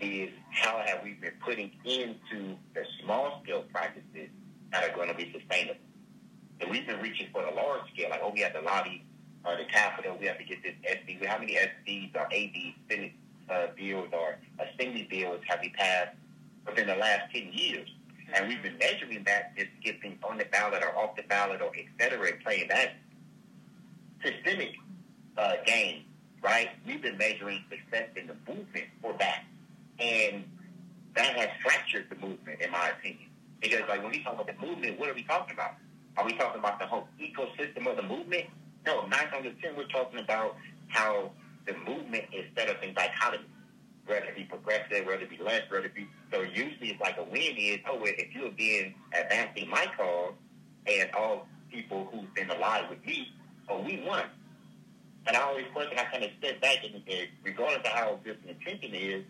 is 0.00 0.30
how 0.50 0.82
have 0.84 1.02
we 1.02 1.14
been 1.14 1.32
putting 1.44 1.70
into 1.84 2.56
the 2.74 2.84
small 3.02 3.40
scale 3.42 3.64
practices 3.72 4.28
that 4.72 4.84
are 4.84 4.94
going 4.94 5.08
to 5.08 5.14
be 5.14 5.32
sustainable. 5.32 5.80
And 6.60 6.70
we've 6.70 6.86
been 6.86 7.00
reaching 7.00 7.28
for 7.32 7.42
the 7.42 7.50
large 7.50 7.82
scale, 7.92 8.10
like 8.10 8.20
oh, 8.22 8.30
we 8.32 8.40
have 8.40 8.52
to 8.54 8.60
lobby 8.60 9.04
uh, 9.44 9.56
the 9.56 9.64
capital, 9.64 10.16
we 10.18 10.26
have 10.26 10.38
to 10.38 10.44
get 10.44 10.62
this 10.62 10.74
SD. 10.84 11.24
How 11.24 11.38
many 11.38 11.54
SDs 11.54 12.14
or 12.14 12.26
AD 12.32 12.56
Senate 12.88 13.12
uh, 13.48 13.66
bills 13.76 14.08
or 14.12 14.38
assembly 14.58 15.06
bills 15.08 15.40
have 15.46 15.60
we 15.62 15.70
passed 15.70 16.16
within 16.66 16.88
the 16.88 16.96
last 16.96 17.32
10 17.32 17.52
years? 17.52 17.88
And 18.34 18.48
we've 18.48 18.62
been 18.62 18.78
measuring 18.78 19.24
that, 19.24 19.56
just 19.56 19.70
getting 19.82 20.18
on 20.28 20.38
the 20.38 20.44
ballot 20.46 20.82
or 20.82 20.96
off 20.98 21.16
the 21.16 21.22
ballot 21.22 21.60
or 21.60 21.70
et 21.76 21.86
cetera, 22.00 22.32
and 22.32 22.40
playing 22.40 22.68
that 22.68 22.94
systemic 24.22 24.74
uh, 25.36 25.54
game, 25.64 26.02
right? 26.42 26.70
We've 26.86 27.00
been 27.00 27.18
measuring 27.18 27.62
success 27.70 28.08
in 28.16 28.26
the 28.26 28.36
movement 28.48 28.86
for 29.00 29.14
that. 29.18 29.44
And 30.00 30.44
that 31.14 31.36
has 31.36 31.48
fractured 31.62 32.06
the 32.10 32.16
movement, 32.16 32.60
in 32.60 32.70
my 32.70 32.90
opinion. 32.90 33.30
Because, 33.60 33.82
like, 33.88 34.02
when 34.02 34.12
we 34.12 34.22
talk 34.22 34.34
about 34.34 34.46
the 34.46 34.66
movement, 34.66 34.98
what 34.98 35.08
are 35.08 35.14
we 35.14 35.22
talking 35.22 35.54
about? 35.54 35.72
Are 36.16 36.24
we 36.24 36.32
talking 36.32 36.58
about 36.58 36.78
the 36.78 36.86
whole 36.86 37.08
ecosystem 37.20 37.86
of 37.86 37.96
the 37.96 38.02
movement? 38.02 38.46
No, 38.84 39.06
nine 39.06 39.28
times 39.28 39.34
out 39.34 39.46
of 39.46 39.60
ten, 39.60 39.76
we're 39.76 39.86
talking 39.88 40.18
about 40.18 40.56
how 40.88 41.30
the 41.66 41.74
movement 41.86 42.24
is 42.32 42.44
set 42.56 42.68
up 42.68 42.82
in 42.82 42.94
dichotomy 42.94 43.44
it 44.08 44.36
be 44.36 44.44
progressive, 44.44 44.92
it 44.92 45.30
be 45.30 45.36
whether 45.42 45.86
it 45.86 45.94
be 45.94 46.08
so 46.32 46.40
usually 46.42 46.90
it's 46.90 47.00
like 47.00 47.16
a 47.18 47.24
win 47.24 47.56
is 47.56 47.78
oh 47.88 47.98
if 48.02 48.34
you're 48.34 48.50
being 48.50 48.94
advancing 49.18 49.68
my 49.68 49.86
cause 49.96 50.34
and 50.86 51.10
all 51.14 51.46
people 51.70 52.08
who've 52.12 52.32
been 52.34 52.50
alive 52.50 52.84
with 52.88 53.04
me, 53.04 53.28
oh 53.68 53.80
we 53.80 54.02
won. 54.06 54.24
And 55.26 55.36
I 55.36 55.40
always 55.40 55.64
question, 55.72 55.98
I 55.98 56.04
kind 56.04 56.22
of 56.22 56.30
step 56.38 56.60
back 56.60 56.84
and, 56.84 56.94
and 56.94 57.28
regardless 57.42 57.80
of 57.80 57.92
how 57.92 58.20
good 58.22 58.38
the 58.44 58.50
intention 58.50 58.94
is, 58.94 59.24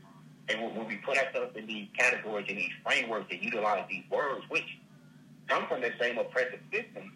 and 0.49 0.63
when, 0.63 0.75
when 0.75 0.87
we 0.87 0.97
put 0.97 1.17
ourselves 1.17 1.57
in 1.57 1.67
these 1.67 1.89
categories 1.99 2.47
and 2.49 2.59
these 2.59 2.71
frameworks 2.85 3.27
and 3.31 3.43
utilize 3.43 3.85
these 3.89 4.05
words, 4.11 4.45
which 4.49 4.67
come 5.49 5.67
from 5.69 5.81
the 5.81 5.91
same 5.99 6.19
oppressive 6.19 6.61
system, 6.71 7.13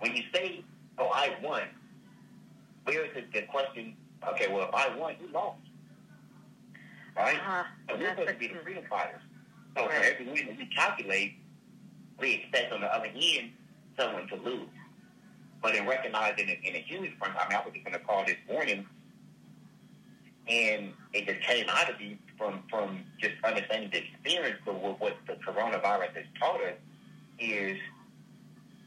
when 0.00 0.16
you 0.16 0.22
say, 0.34 0.64
"Oh, 0.98 1.08
I 1.08 1.36
won," 1.42 1.62
where 2.84 3.04
is 3.04 3.10
the 3.32 3.42
question? 3.42 3.96
Okay, 4.32 4.52
well, 4.52 4.68
if 4.68 4.74
I 4.74 4.96
won, 4.96 5.14
you 5.20 5.28
lost 5.32 5.58
right? 7.16 7.36
Uh-huh. 7.36 7.64
And 7.88 8.00
we're 8.00 8.10
supposed 8.10 8.28
to 8.28 8.34
be 8.34 8.48
the 8.48 8.60
freedom 8.62 8.84
fighters. 8.88 9.20
So 9.76 9.86
right. 9.86 9.94
for 9.94 10.04
every 10.04 10.26
win 10.26 10.46
that 10.46 10.58
we 10.58 10.66
calculate, 10.66 11.34
we 12.18 12.34
expect 12.34 12.72
on 12.72 12.80
the 12.80 12.86
other 12.86 13.10
end 13.14 13.50
someone 13.98 14.28
to 14.28 14.36
lose. 14.36 14.68
But 15.62 15.74
in 15.74 15.86
recognizing 15.86 16.48
it 16.48 16.58
in 16.62 16.74
a 16.74 16.78
human 16.78 17.12
front, 17.18 17.34
I 17.38 17.48
mean, 17.48 17.58
I 17.58 17.64
was 17.64 17.72
just 17.72 17.84
going 17.84 17.98
to 17.98 18.04
call 18.04 18.24
this 18.26 18.36
morning, 18.48 18.86
and 20.46 20.92
it 21.12 21.26
just 21.26 21.40
came 21.40 21.66
out 21.70 21.90
of 21.90 21.98
me 21.98 22.18
from, 22.36 22.62
from 22.68 23.00
just 23.18 23.34
understanding 23.44 23.90
the 23.90 24.04
experience 24.04 24.60
of 24.66 24.76
what, 24.76 25.00
what 25.00 25.16
the 25.26 25.34
coronavirus 25.34 26.14
has 26.14 26.24
taught 26.38 26.60
us 26.60 26.74
is 27.38 27.78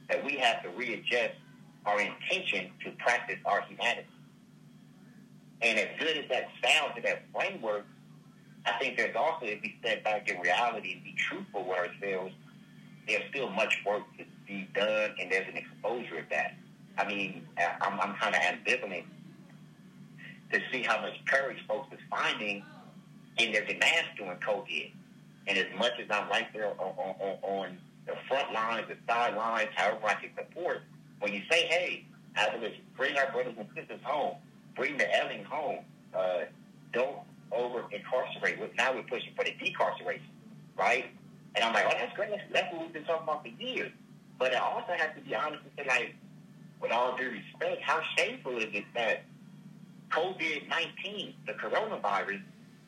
that 0.09 0.23
we 0.23 0.33
have 0.33 0.61
to 0.63 0.69
readjust 0.69 1.33
our 1.85 1.99
intention 1.99 2.69
to 2.83 2.91
practice 2.91 3.39
our 3.45 3.61
humanity. 3.61 4.07
And 5.61 5.79
as 5.79 5.87
good 5.99 6.17
as 6.17 6.25
that 6.29 6.49
sounds 6.63 6.93
in 6.97 7.03
that 7.03 7.23
framework, 7.33 7.85
I 8.67 8.77
think 8.79 8.97
there's 8.97 9.15
also, 9.15 9.45
if 9.45 9.61
we 9.61 9.75
step 9.79 10.03
back 10.03 10.29
in 10.29 10.39
reality 10.41 10.93
and 10.93 11.03
be 11.03 11.13
truthful 11.13 11.63
with 11.63 11.77
ourselves, 11.77 12.33
there's 13.07 13.23
still 13.29 13.49
much 13.49 13.81
work 13.85 14.03
to 14.17 14.25
be 14.45 14.67
done, 14.75 15.11
and 15.19 15.31
there's 15.31 15.47
an 15.47 15.55
exposure 15.55 16.19
of 16.19 16.29
that. 16.29 16.55
I 16.97 17.07
mean, 17.07 17.47
I'm, 17.81 17.99
I'm 17.99 18.15
kind 18.15 18.35
of 18.35 18.41
ambivalent 18.41 19.05
to 20.51 20.59
see 20.71 20.81
how 20.81 21.01
much 21.01 21.13
courage 21.25 21.57
folks 21.67 21.93
is 21.93 21.99
finding 22.09 22.63
in 23.37 23.53
their 23.53 23.65
demands 23.65 24.09
during 24.17 24.37
COVID. 24.39 24.91
And 25.47 25.57
as 25.57 25.67
much 25.77 25.93
as 25.99 26.07
I'm 26.09 26.27
right 26.29 26.47
there 26.53 26.71
on, 26.79 26.93
on, 26.97 27.37
on 27.41 27.77
the 28.05 28.15
front 28.27 28.51
lines, 28.51 28.87
the 28.89 28.97
sidelines, 29.07 29.69
however 29.75 30.07
I 30.07 30.13
can 30.15 30.29
support, 30.35 30.81
when 31.19 31.33
you 31.33 31.41
say, 31.49 31.67
hey, 31.67 32.05
abolition, 32.35 32.81
bring 32.97 33.17
our 33.17 33.31
brothers 33.31 33.55
and 33.57 33.67
sisters 33.75 34.01
home, 34.03 34.35
bring 34.75 34.97
the 34.97 35.07
ailing 35.15 35.45
home, 35.45 35.79
uh, 36.13 36.39
don't 36.91 37.19
over 37.51 37.83
incarcerate. 37.91 38.59
Now 38.75 38.93
we're 38.93 39.03
pushing 39.03 39.33
for 39.35 39.43
the 39.43 39.51
decarceration, 39.51 40.21
right? 40.77 41.05
And 41.55 41.63
I'm 41.63 41.73
like, 41.73 41.85
oh, 41.87 41.93
that's 41.97 42.15
great. 42.15 42.29
That's, 42.29 42.43
that's 42.51 42.73
what 42.73 42.83
we've 42.83 42.93
been 42.93 43.05
talking 43.05 43.23
about 43.23 43.43
for 43.43 43.49
years. 43.49 43.91
But 44.37 44.53
I 44.55 44.59
also 44.59 44.93
have 44.95 45.15
to 45.15 45.21
be 45.21 45.33
honest 45.33 45.63
and 45.63 45.71
say, 45.77 45.85
like, 45.87 46.15
with 46.81 46.91
all 46.91 47.17
due 47.17 47.31
respect, 47.31 47.81
how 47.81 48.01
shameful 48.15 48.57
is 48.57 48.67
it 48.73 48.85
that 48.93 49.23
COVID-19, 50.11 51.33
the 51.47 51.53
coronavirus, 51.53 52.41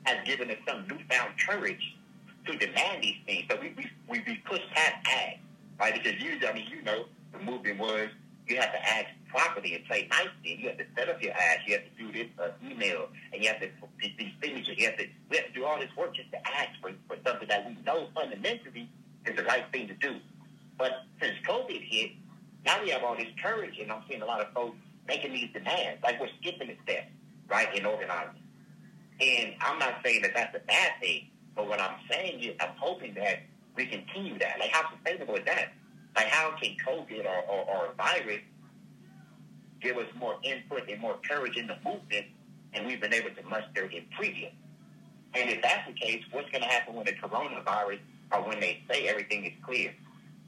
has 0.04 0.18
given 0.26 0.52
us 0.52 0.58
some 0.68 0.86
newfound 0.88 1.34
courage 1.46 1.98
to 2.46 2.58
demand 2.58 3.04
these 3.04 3.18
things. 3.26 3.46
So 3.50 3.58
we, 3.60 3.74
we, 3.76 3.90
we, 4.08 4.24
we 4.26 4.36
pushed 4.46 4.70
past 4.74 4.96
ag, 5.08 5.40
right? 5.80 5.94
Because 5.94 6.22
usually, 6.22 6.48
I 6.48 6.54
mean, 6.54 6.68
you 6.70 6.82
know, 6.84 7.06
the 7.34 7.40
movement 7.40 7.80
was 7.80 8.10
you 8.48 8.58
have 8.58 8.72
to 8.72 8.90
ask 8.90 9.08
properly 9.30 9.76
and 9.76 9.86
play 9.86 10.08
nicely. 10.10 10.54
And 10.54 10.60
you 10.60 10.68
have 10.70 10.78
to 10.78 10.86
set 10.98 11.10
up 11.10 11.22
your 11.22 11.34
ads. 11.34 11.62
You 11.66 11.76
have 11.76 11.84
to 11.86 12.04
do 12.04 12.12
this 12.12 12.28
uh, 12.42 12.50
email, 12.66 13.08
and 13.34 13.42
you 13.44 13.50
have 13.50 13.60
to 13.62 13.70
these 14.02 14.34
signatures. 14.42 14.76
You 14.78 14.86
have 14.88 14.98
to 14.98 15.06
we 15.30 15.38
have 15.38 15.48
to 15.48 15.54
do 15.54 15.66
all 15.66 15.80
this 15.80 15.90
work 15.98 16.16
just 16.16 16.32
to 16.32 16.38
ask 16.38 16.70
for, 16.82 16.92
for 17.08 17.18
something 17.26 17.48
that 17.48 17.68
we 17.68 17.78
know 17.86 18.08
fundamentally 18.14 18.90
is 19.26 19.36
the 19.36 19.44
right 19.44 19.66
thing 19.72 19.88
to 19.88 19.94
do. 19.96 20.18
But 20.78 21.04
since 21.22 21.34
COVID 21.48 21.82
hit, 21.84 22.12
now 22.66 22.82
we 22.82 22.90
have 22.90 23.04
all 23.04 23.16
this 23.16 23.28
courage, 23.42 23.78
and 23.80 23.92
I'm 23.92 24.04
seeing 24.08 24.22
a 24.22 24.26
lot 24.26 24.42
of 24.42 24.52
folks 24.54 24.78
making 25.08 25.34
these 25.34 25.50
demands. 25.54 26.02
Like 26.04 26.20
we're 26.20 26.30
skipping 26.42 26.70
a 26.70 26.78
step, 26.84 27.10
right, 27.50 27.76
in 27.78 27.86
organizing. 27.86 28.42
And 29.22 29.54
I'm 29.60 29.78
not 29.80 29.96
saying 30.04 30.22
that 30.22 30.32
that's 30.34 30.56
a 30.56 30.60
bad 30.60 30.92
thing, 31.02 31.28
but 31.56 31.68
what 31.68 31.82
I'm 31.82 31.96
saying 32.10 32.42
is 32.42 32.56
I'm 32.62 32.76
hoping 32.78 33.14
that 33.16 33.40
we 33.76 33.86
continue 33.86 34.38
that. 34.40 34.60
Like, 34.60 34.72
how 34.72 34.90
sustainable 34.96 35.36
is 35.36 35.46
that? 35.46 35.74
Like, 36.16 36.28
how 36.28 36.52
can 36.52 36.76
COVID 36.86 37.26
or, 37.26 37.42
or, 37.50 37.66
or 37.70 37.86
a 37.88 37.94
virus 37.96 38.42
give 39.82 39.98
us 39.98 40.08
more 40.18 40.36
input 40.44 40.90
and 40.90 41.00
more 41.02 41.18
courage 41.28 41.58
in 41.58 41.68
the 41.68 41.78
movement 41.86 42.26
and 42.74 42.86
we've 42.86 43.02
been 43.02 43.14
able 43.14 43.30
to 43.30 43.44
muster 43.44 43.86
in 43.86 44.06
previous? 44.16 44.54
And 45.36 45.50
if 45.50 45.62
that's 45.62 45.88
the 45.88 45.94
case, 45.94 46.24
what's 46.32 46.50
going 46.50 46.64
to 46.64 46.70
happen 46.70 46.96
when 46.96 47.06
the 47.06 47.14
coronavirus 47.14 48.00
or 48.32 48.48
when 48.48 48.60
they 48.60 48.82
say 48.90 49.08
everything 49.08 49.46
is 49.46 49.54
clear? 49.66 49.94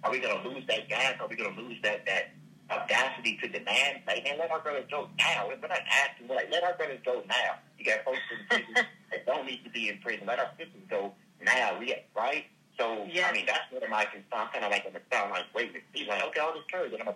Are 0.03 0.11
we 0.11 0.19
going 0.19 0.41
to 0.41 0.49
lose 0.49 0.65
that 0.67 0.89
gas? 0.89 1.15
Are 1.19 1.27
we 1.27 1.35
going 1.35 1.55
to 1.55 1.61
lose 1.61 1.77
that, 1.83 2.05
that 2.05 2.31
audacity 2.71 3.37
to 3.41 3.47
demand? 3.47 4.01
Say, 4.07 4.23
man, 4.23 4.39
let 4.39 4.49
our 4.49 4.59
brothers 4.59 4.85
go 4.89 5.09
now. 5.17 5.47
We're 5.47 5.67
not 5.67 5.79
asking, 5.89 6.27
we're 6.27 6.35
like, 6.35 6.51
let 6.51 6.63
our 6.63 6.75
brothers 6.75 6.99
go 7.05 7.21
now. 7.27 7.59
You 7.77 7.85
got 7.85 8.03
folks 8.03 8.19
in 8.31 8.47
prison 8.47 8.73
that 9.11 9.25
don't 9.25 9.45
need 9.45 9.63
to 9.63 9.69
be 9.69 9.89
in 9.89 9.99
prison. 9.99 10.25
Let 10.25 10.39
our 10.39 10.49
sisters 10.57 10.81
go 10.89 11.13
now, 11.43 11.77
we, 11.79 11.93
right? 12.15 12.45
So, 12.79 13.05
yes. 13.11 13.29
I 13.29 13.33
mean, 13.33 13.45
that's 13.45 13.71
one 13.71 13.83
of 13.83 13.89
my 13.89 14.05
concerns. 14.05 14.25
I'm 14.33 14.47
kind 14.47 14.65
of 14.65 14.71
like 14.71 14.85
on 14.87 14.93
the 14.93 15.01
sideline 15.11 15.43
waiting. 15.53 15.81
He's 15.93 16.07
like, 16.07 16.23
okay, 16.25 16.39
all 16.39 16.53
this 16.53 16.63
courage, 16.71 16.93
and 16.93 17.03
I'm, 17.03 17.13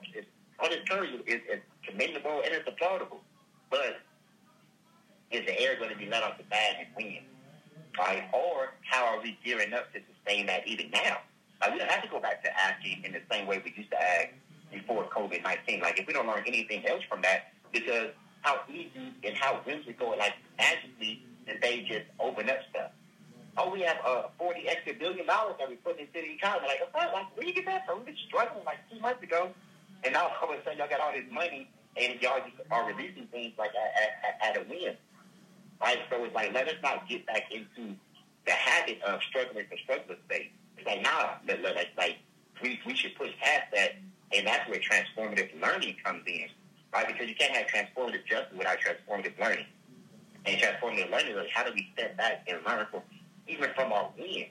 it's, 0.60 0.60
all 0.60 0.70
this 0.70 0.88
courage 0.90 1.12
is, 1.28 1.42
is 1.52 1.62
commendable 1.88 2.42
and 2.44 2.54
it's 2.54 2.68
applaudable. 2.68 3.20
But 3.70 4.02
is 5.32 5.46
the 5.46 5.60
air 5.60 5.78
going 5.78 5.92
to 5.92 5.98
be 5.98 6.08
let 6.08 6.24
off 6.24 6.38
the 6.38 6.44
bag 6.46 6.76
and 6.80 6.88
win? 6.96 7.24
Right? 7.98 8.24
Or 8.34 8.74
how 8.84 9.06
are 9.06 9.22
we 9.22 9.38
gearing 9.44 9.74
up 9.74 9.92
to 9.94 10.00
sustain 10.14 10.46
that 10.48 10.68
even 10.68 10.90
now? 10.92 11.20
Like, 11.62 11.74
we 11.74 11.80
don't 11.80 11.90
have 11.90 12.04
to 12.04 12.10
go 12.10 12.20
back 12.20 12.44
to 12.44 12.50
acting 12.60 13.04
in 13.04 13.14
the 13.14 13.22
same 13.32 13.48
way 13.48 13.62
we 13.64 13.74
used 13.76 13.92
to 13.92 14.02
act 14.02 14.36
before 14.72 15.06
COVID-19. 15.06 15.82
Like, 15.82 16.00
if 16.00 16.08
we 16.08 16.14
don't 16.14 16.28
learn 16.28 16.44
anything 16.46 16.86
else 16.86 17.04
from 17.10 17.22
that, 17.22 17.54
because 17.72 18.10
how 18.42 18.60
easy 18.70 19.14
and 19.24 19.36
how 19.36 19.62
whimsical, 19.66 20.16
like, 20.18 20.34
magically, 20.58 21.24
did 21.48 21.62
they 21.62 21.86
just 21.88 22.06
open 22.20 22.50
up 22.50 22.58
stuff 22.70 22.92
oh, 23.58 23.72
we 23.72 23.82
have 23.82 23.98
uh, 24.06 24.24
40 24.38 24.68
extra 24.68 24.94
billion 24.94 25.26
dollars 25.26 25.56
that 25.60 25.70
we 25.70 25.76
put 25.76 26.00
into 26.00 26.14
the 26.14 26.34
economy. 26.34 26.68
Like? 26.68 27.14
Like, 27.14 27.38
where 27.38 27.48
you 27.48 27.54
get 27.54 27.66
that 27.66 27.86
from? 27.86 28.00
We've 28.00 28.08
been 28.08 28.18
struggling 28.28 28.66
like 28.66 28.80
two 28.92 29.00
months 29.00 29.24
ago, 29.24 29.52
and 30.06 30.14
now 30.14 30.30
all 30.42 30.54
of 30.54 30.60
a 30.60 30.64
sudden 30.64 30.78
y'all 30.78 30.90
got 30.90 31.00
all 31.00 31.12
this 31.12 31.26
money, 31.32 31.70
and 31.98 32.22
y'all 32.22 32.40
just 32.40 32.62
are 32.72 32.88
releasing 32.88 33.28
things 33.28 33.54
like 33.58 33.72
at, 33.72 34.42
at, 34.42 34.58
at 34.58 34.62
a 34.62 34.70
win. 34.70 34.96
Right? 35.82 36.00
So 36.10 36.24
it's 36.24 36.34
like, 36.34 36.54
let 36.54 36.68
us 36.68 36.76
not 36.82 37.08
get 37.10 37.26
back 37.26 37.52
into 37.52 37.96
the 38.46 38.52
habit 38.52 39.02
of 39.02 39.22
struggling 39.24 39.66
for 39.70 39.78
struggler's 39.78 40.20
sake. 40.30 40.54
It's 40.78 40.86
like, 40.86 41.02
nah, 41.02 41.36
like, 41.48 41.90
like 41.98 42.18
we, 42.62 42.80
we 42.86 42.96
should 42.96 43.16
push 43.16 43.32
past 43.42 43.72
that, 43.74 43.96
and 44.36 44.48
that's 44.48 44.70
where 44.70 44.80
transformative 44.80 45.60
learning 45.62 45.96
comes 46.04 46.24
in, 46.28 46.48
right? 46.94 47.08
Because 47.08 47.28
you 47.28 47.36
can't 47.36 47.56
have 47.56 47.68
transformative 47.68 48.26
justice 48.26 48.58
without 48.58 48.78
transformative 48.80 49.38
learning. 49.40 49.66
And 50.46 50.62
transformative 50.62 51.12
learning 51.12 51.32
is 51.32 51.38
like 51.38 51.50
how 51.50 51.64
do 51.64 51.72
we 51.74 51.90
step 51.94 52.16
back 52.18 52.48
and 52.48 52.60
learn 52.66 52.86
from 52.92 53.02
even 53.48 53.70
from 53.76 53.92
our 53.92 54.12
win? 54.18 54.46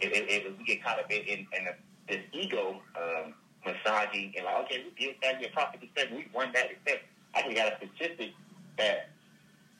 If, 0.00 0.12
if, 0.12 0.46
if 0.46 0.58
we 0.58 0.64
get 0.64 0.82
caught 0.82 0.98
up 0.98 1.10
in, 1.10 1.22
in, 1.22 1.46
in 1.52 1.68
this 2.08 2.20
ego 2.32 2.80
um, 2.96 3.34
massaging 3.64 4.32
and 4.36 4.44
like, 4.44 4.64
okay, 4.64 4.84
we 4.84 5.06
did 5.06 5.16
that, 5.22 5.40
we 5.40 5.48
profit 5.48 5.80
seven, 5.96 6.16
we 6.16 6.26
won 6.34 6.50
that, 6.52 6.70
except 6.70 7.04
I 7.34 7.42
think 7.42 7.56
got 7.56 7.72
a 7.72 7.76
statistic 7.76 8.32
that 8.78 9.10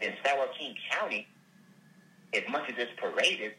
in 0.01 0.13
San 0.25 0.39
Joaquin 0.39 0.75
County, 0.91 1.27
as 2.35 2.43
much 2.51 2.69
as 2.69 2.75
it's 2.79 2.93
paraded, 3.01 3.53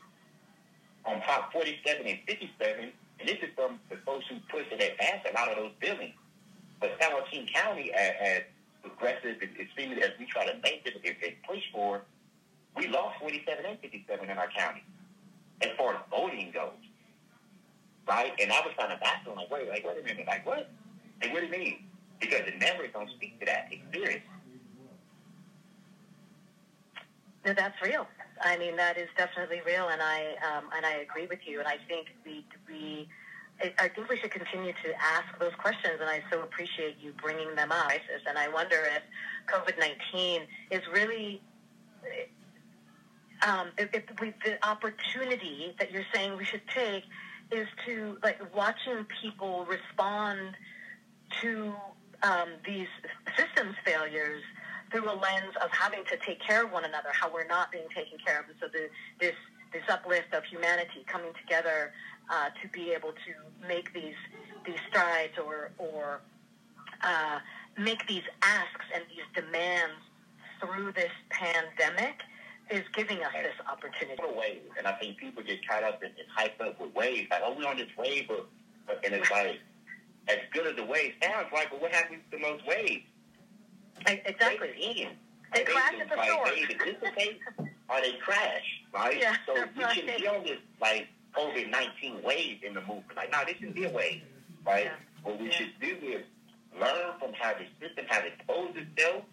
on 1.05 1.21
Prop 1.21 1.51
47 1.51 2.05
and 2.05 2.19
57, 2.27 2.91
and 3.19 3.27
this 3.27 3.37
is 3.37 3.49
from 3.55 3.79
the 3.89 3.97
folks 4.05 4.25
who 4.29 4.35
pushed 4.49 4.71
and 4.71 4.81
advanced 4.81 5.27
a 5.29 5.33
lot 5.33 5.49
of 5.49 5.57
those 5.57 5.71
buildings. 5.79 6.13
But 6.79 6.97
San 6.99 7.13
Joaquin 7.13 7.47
County, 7.47 7.91
as, 7.93 8.43
progressive 8.81 9.37
and 9.41 9.51
extremely 9.59 10.01
as 10.01 10.09
we 10.17 10.25
try 10.25 10.45
to 10.45 10.53
make 10.63 10.81
it 10.85 10.95
and 10.95 11.35
push 11.47 11.61
for, 11.71 12.01
we 12.75 12.87
lost 12.87 13.19
47 13.19 13.65
and 13.65 13.79
57 13.79 14.29
in 14.29 14.37
our 14.37 14.49
county 14.57 14.83
as 15.61 15.69
far 15.77 15.93
as 15.93 16.01
voting 16.09 16.51
goes. 16.51 16.71
Right? 18.07 18.33
And 18.41 18.51
I 18.51 18.59
was 18.61 18.73
to 18.77 18.97
back 18.99 19.23
on, 19.29 19.35
like, 19.35 19.51
wait, 19.51 19.69
like, 19.69 19.85
wait 19.85 19.99
a 19.99 20.03
minute, 20.03 20.27
like, 20.27 20.45
what? 20.45 20.69
Like, 21.21 21.33
what 21.33 21.41
do 21.41 21.45
you 21.45 21.51
mean? 21.51 21.83
Because 22.19 22.41
the 22.45 22.51
numbers 22.51 22.89
don't 22.93 23.09
speak 23.11 23.39
to 23.39 23.45
that 23.45 23.69
experience. 23.71 24.23
No, 27.45 27.53
that's 27.53 27.75
real. 27.81 28.05
I 28.43 28.57
mean, 28.57 28.75
that 28.77 28.97
is 28.97 29.07
definitely 29.17 29.61
real, 29.65 29.89
and 29.89 30.01
I 30.01 30.35
um, 30.45 30.65
and 30.75 30.85
I 30.85 30.97
agree 30.97 31.27
with 31.27 31.39
you. 31.45 31.59
And 31.59 31.67
I 31.67 31.77
think 31.87 32.07
we 32.25 32.45
we 32.67 33.07
I 33.79 33.87
think 33.87 34.09
we 34.09 34.17
should 34.17 34.31
continue 34.31 34.73
to 34.73 34.93
ask 34.99 35.39
those 35.39 35.53
questions, 35.57 35.97
and 35.99 36.09
I 36.09 36.23
so 36.31 36.41
appreciate 36.41 36.97
you 37.01 37.13
bringing 37.21 37.55
them 37.55 37.71
up. 37.71 37.91
And 38.27 38.37
I 38.37 38.47
wonder 38.47 38.77
if 38.95 39.03
COVID 39.47 39.79
nineteen 39.79 40.41
is 40.69 40.81
really 40.91 41.41
um, 43.47 43.67
if, 43.77 43.89
if 43.93 44.03
we, 44.19 44.33
the 44.45 44.63
opportunity 44.67 45.75
that 45.79 45.91
you're 45.91 46.05
saying 46.13 46.37
we 46.37 46.45
should 46.45 46.67
take 46.73 47.03
is 47.51 47.67
to 47.85 48.17
like 48.23 48.39
watching 48.55 49.05
people 49.21 49.65
respond 49.65 50.55
to 51.41 51.73
um, 52.23 52.49
these 52.65 52.87
systems 53.37 53.75
failures 53.85 54.41
through 54.91 55.05
a 55.05 55.15
lens 55.15 55.55
of 55.63 55.71
having 55.71 56.03
to 56.05 56.17
take 56.17 56.39
care 56.41 56.65
of 56.65 56.71
one 56.71 56.83
another, 56.83 57.09
how 57.13 57.31
we're 57.33 57.47
not 57.47 57.71
being 57.71 57.87
taken 57.95 58.17
care 58.25 58.39
of, 58.39 58.45
and 58.47 58.55
so 58.59 58.67
the, 58.67 58.89
this 59.19 59.35
this 59.73 59.83
uplift 59.89 60.33
of 60.33 60.43
humanity 60.43 61.05
coming 61.07 61.31
together 61.39 61.93
uh, 62.29 62.49
to 62.61 62.67
be 62.69 62.91
able 62.91 63.11
to 63.11 63.67
make 63.67 63.93
these 63.93 64.15
these 64.65 64.79
strides 64.89 65.33
or 65.37 65.71
or 65.77 66.21
uh, 67.01 67.39
make 67.77 68.05
these 68.07 68.23
asks 68.41 68.85
and 68.93 69.03
these 69.09 69.43
demands 69.43 69.95
through 70.59 70.91
this 70.91 71.11
pandemic 71.29 72.21
is 72.71 72.83
giving 72.93 73.17
us 73.23 73.31
this 73.33 73.53
opportunity. 73.69 74.21
Wave, 74.35 74.61
and 74.77 74.87
I 74.87 74.93
think 74.93 75.17
people 75.17 75.43
get 75.43 75.67
caught 75.67 75.83
up 75.83 76.01
and, 76.01 76.11
and 76.17 76.27
hyped 76.37 76.65
up 76.65 76.79
with 76.79 76.93
waves. 76.95 77.27
Like, 77.29 77.41
oh, 77.43 77.55
we're 77.57 77.67
on 77.67 77.77
this 77.77 77.89
wave, 77.97 78.25
but, 78.27 78.47
and 79.03 79.13
it's 79.13 79.29
like, 79.31 79.59
as 80.27 80.37
good 80.53 80.67
as 80.67 80.75
the 80.75 80.83
wave 80.85 81.13
sounds, 81.21 81.47
right? 81.51 81.67
But 81.69 81.81
what 81.81 81.91
happens 81.91 82.21
to 82.31 82.37
those 82.37 82.61
waves? 82.67 83.03
Exactly. 84.07 84.69
They, 84.77 85.09
they 85.53 85.63
crash 85.65 85.93
at 85.99 86.09
the 86.09 86.15
like, 86.15 86.29
shore. 86.29 86.45
They 86.47 86.73
dissipate 86.73 87.39
or 87.89 88.01
they 88.01 88.13
crash, 88.23 88.81
right? 88.93 89.17
Yeah, 89.19 89.35
so 89.45 89.53
we 89.77 89.83
right. 89.83 89.95
shouldn't 89.95 90.17
be 90.17 90.27
on 90.27 90.43
this 90.43 90.57
like 90.79 91.07
COVID 91.37 91.69
nineteen 91.69 92.21
wave 92.23 92.63
in 92.65 92.73
the 92.73 92.81
movement. 92.81 93.15
Like, 93.15 93.31
no, 93.31 93.39
this 93.45 93.55
shouldn't 93.55 93.75
be 93.75 93.85
a 93.85 93.91
wave, 93.91 94.21
right? 94.65 94.85
Yeah. 94.85 94.91
What 95.23 95.39
we 95.39 95.47
Yeah. 95.47 95.51
should 95.51 95.71
do 95.81 95.97
is 96.03 96.23
learn 96.79 97.13
from 97.19 97.33
how 97.33 97.53
the 97.53 97.65
system 97.85 98.05
has 98.07 98.23
exposed 98.25 98.77
itself, 98.77 99.23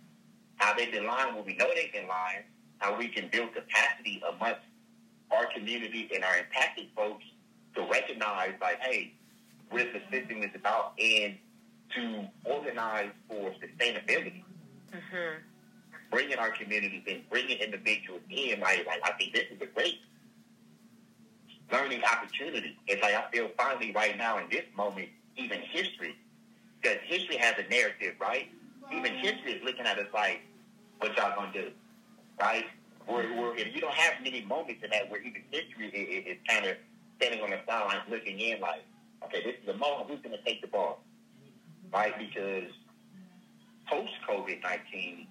how 0.56 0.74
they've 0.74 0.90
been 0.92 1.06
lying 1.06 1.34
when 1.36 1.44
we 1.44 1.54
know 1.56 1.68
they've 1.74 1.92
been 1.92 2.08
lying, 2.08 2.42
how 2.78 2.96
we 2.96 3.08
can 3.08 3.28
build 3.30 3.54
capacity 3.54 4.22
amongst 4.28 4.60
our 5.30 5.46
community 5.54 6.10
and 6.14 6.24
our 6.24 6.38
impacted 6.38 6.86
folks 6.96 7.24
to 7.74 7.82
recognize, 7.90 8.52
like, 8.60 8.80
hey, 8.80 9.12
what 9.70 9.86
the 9.92 10.00
system 10.10 10.42
is 10.42 10.50
about, 10.54 10.92
and 10.98 11.36
to 11.94 12.28
organize 12.44 13.10
for 13.28 13.50
sustainability 13.52 14.42
hmm 14.92 15.38
bringing 16.10 16.38
our 16.38 16.50
communities 16.50 17.02
in, 17.06 17.22
bringing 17.28 17.58
individuals 17.58 18.22
in. 18.30 18.60
Like, 18.60 18.86
like 18.86 19.00
I 19.04 19.12
think 19.12 19.34
this 19.34 19.44
is 19.54 19.60
a 19.60 19.66
great 19.66 20.00
learning 21.70 22.02
opportunity. 22.04 22.78
It's 22.86 23.02
like 23.02 23.14
I 23.14 23.30
feel 23.30 23.50
finally 23.56 23.92
right 23.92 24.16
now 24.16 24.38
in 24.38 24.48
this 24.50 24.64
moment, 24.74 25.08
even 25.36 25.60
history, 25.60 26.16
because 26.80 26.96
history 27.04 27.36
has 27.36 27.54
a 27.58 27.68
narrative, 27.68 28.14
right? 28.20 28.48
Even 28.90 29.12
history 29.14 29.52
is 29.52 29.62
looking 29.64 29.84
at 29.84 29.98
us 29.98 30.06
like, 30.14 30.40
what 31.00 31.14
y'all 31.16 31.36
gonna 31.36 31.52
do, 31.52 31.70
right? 32.40 32.64
Where, 33.06 33.24
where 33.34 33.56
if 33.56 33.74
you 33.74 33.80
don't 33.80 33.94
have 33.94 34.22
many 34.22 34.44
moments 34.44 34.82
in 34.84 34.90
that 34.90 35.10
where 35.10 35.20
even 35.20 35.42
history 35.50 35.88
is, 35.88 36.26
is, 36.26 36.38
kind 36.48 36.66
of 36.66 36.76
standing 37.16 37.40
on 37.40 37.50
the 37.50 37.58
sidelines 37.66 38.02
looking 38.10 38.38
in 38.38 38.60
like, 38.60 38.84
okay, 39.24 39.42
this 39.42 39.54
is 39.62 39.68
a 39.68 39.76
moment, 39.76 40.10
who's 40.10 40.20
gonna 40.22 40.42
take 40.44 40.60
the 40.60 40.68
ball, 40.68 41.02
right? 41.92 42.16
Because 42.18 42.70
post 43.86 44.12
COVID 44.28 44.62
nineteen, 44.62 45.26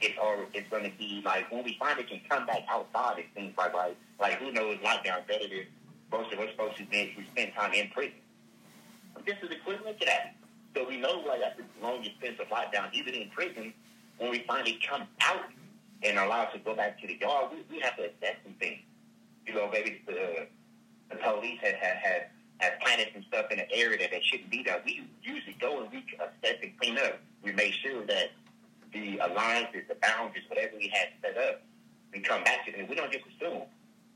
it's 0.00 0.18
all 0.20 0.36
it's 0.52 0.68
going 0.70 0.84
to 0.84 0.98
be 0.98 1.22
like 1.24 1.50
when 1.52 1.64
we 1.64 1.76
finally 1.78 2.04
can 2.04 2.20
come 2.28 2.46
back 2.46 2.64
outside. 2.68 3.18
It 3.18 3.26
seems 3.36 3.56
like 3.56 3.74
like 3.74 3.96
like 4.20 4.34
who 4.34 4.52
knows 4.52 4.78
lockdown 4.78 5.26
better 5.26 5.48
than 5.48 5.66
most 6.10 6.32
of 6.32 6.40
us 6.40 6.48
folks 6.56 6.78
who 6.78 6.84
been 6.86 7.10
who 7.10 7.22
spend 7.32 7.52
time 7.54 7.72
in 7.72 7.88
prison. 7.90 8.18
This 9.26 9.36
is 9.42 9.50
equivalent 9.50 10.00
to 10.00 10.06
that. 10.06 10.34
So 10.74 10.88
we 10.88 10.96
know 10.96 11.22
like 11.26 11.42
after 11.42 11.62
the 11.62 11.86
long 11.86 12.04
expense 12.04 12.38
of 12.40 12.48
lockdown, 12.48 12.92
even 12.92 13.14
in 13.14 13.28
prison, 13.30 13.72
when 14.18 14.30
we 14.30 14.44
finally 14.46 14.78
come 14.88 15.02
out 15.20 15.44
and 16.04 16.18
allowed 16.18 16.46
to 16.46 16.58
go 16.58 16.74
back 16.74 17.00
to 17.00 17.06
the 17.06 17.16
yard, 17.20 17.50
we, 17.52 17.64
we 17.70 17.80
have 17.80 17.96
to 17.96 18.02
assess 18.02 18.36
some 18.44 18.54
things. 18.54 18.80
You 19.46 19.54
know, 19.54 19.68
maybe 19.72 20.00
the 20.06 20.46
the 21.10 21.16
police 21.16 21.58
had 21.60 21.74
had 21.74 21.96
had, 21.96 22.26
had 22.58 22.80
planted 22.80 23.08
some 23.12 23.24
stuff 23.28 23.46
in 23.50 23.58
an 23.58 23.66
area 23.72 23.98
that 23.98 24.10
they 24.10 24.20
shouldn't 24.22 24.50
be 24.50 24.62
there. 24.62 24.80
We 24.84 25.04
usually 25.22 25.56
go 25.60 25.82
and 25.82 25.90
we 25.90 26.04
assess 26.16 26.58
and 26.62 26.72
clean 26.78 26.98
up. 26.98 27.18
We 27.42 27.52
make 27.52 27.72
sure 27.74 28.04
that 28.06 28.30
the 28.92 29.18
alliances, 29.18 29.82
the 29.88 29.96
boundaries, 30.00 30.44
whatever 30.48 30.76
we 30.76 30.88
had 30.88 31.08
set 31.20 31.36
up, 31.36 31.62
we 32.12 32.20
come 32.20 32.44
back 32.44 32.66
to 32.66 32.72
them. 32.72 32.86
We 32.88 32.94
don't 32.94 33.10
just 33.10 33.24
assume, 33.26 33.62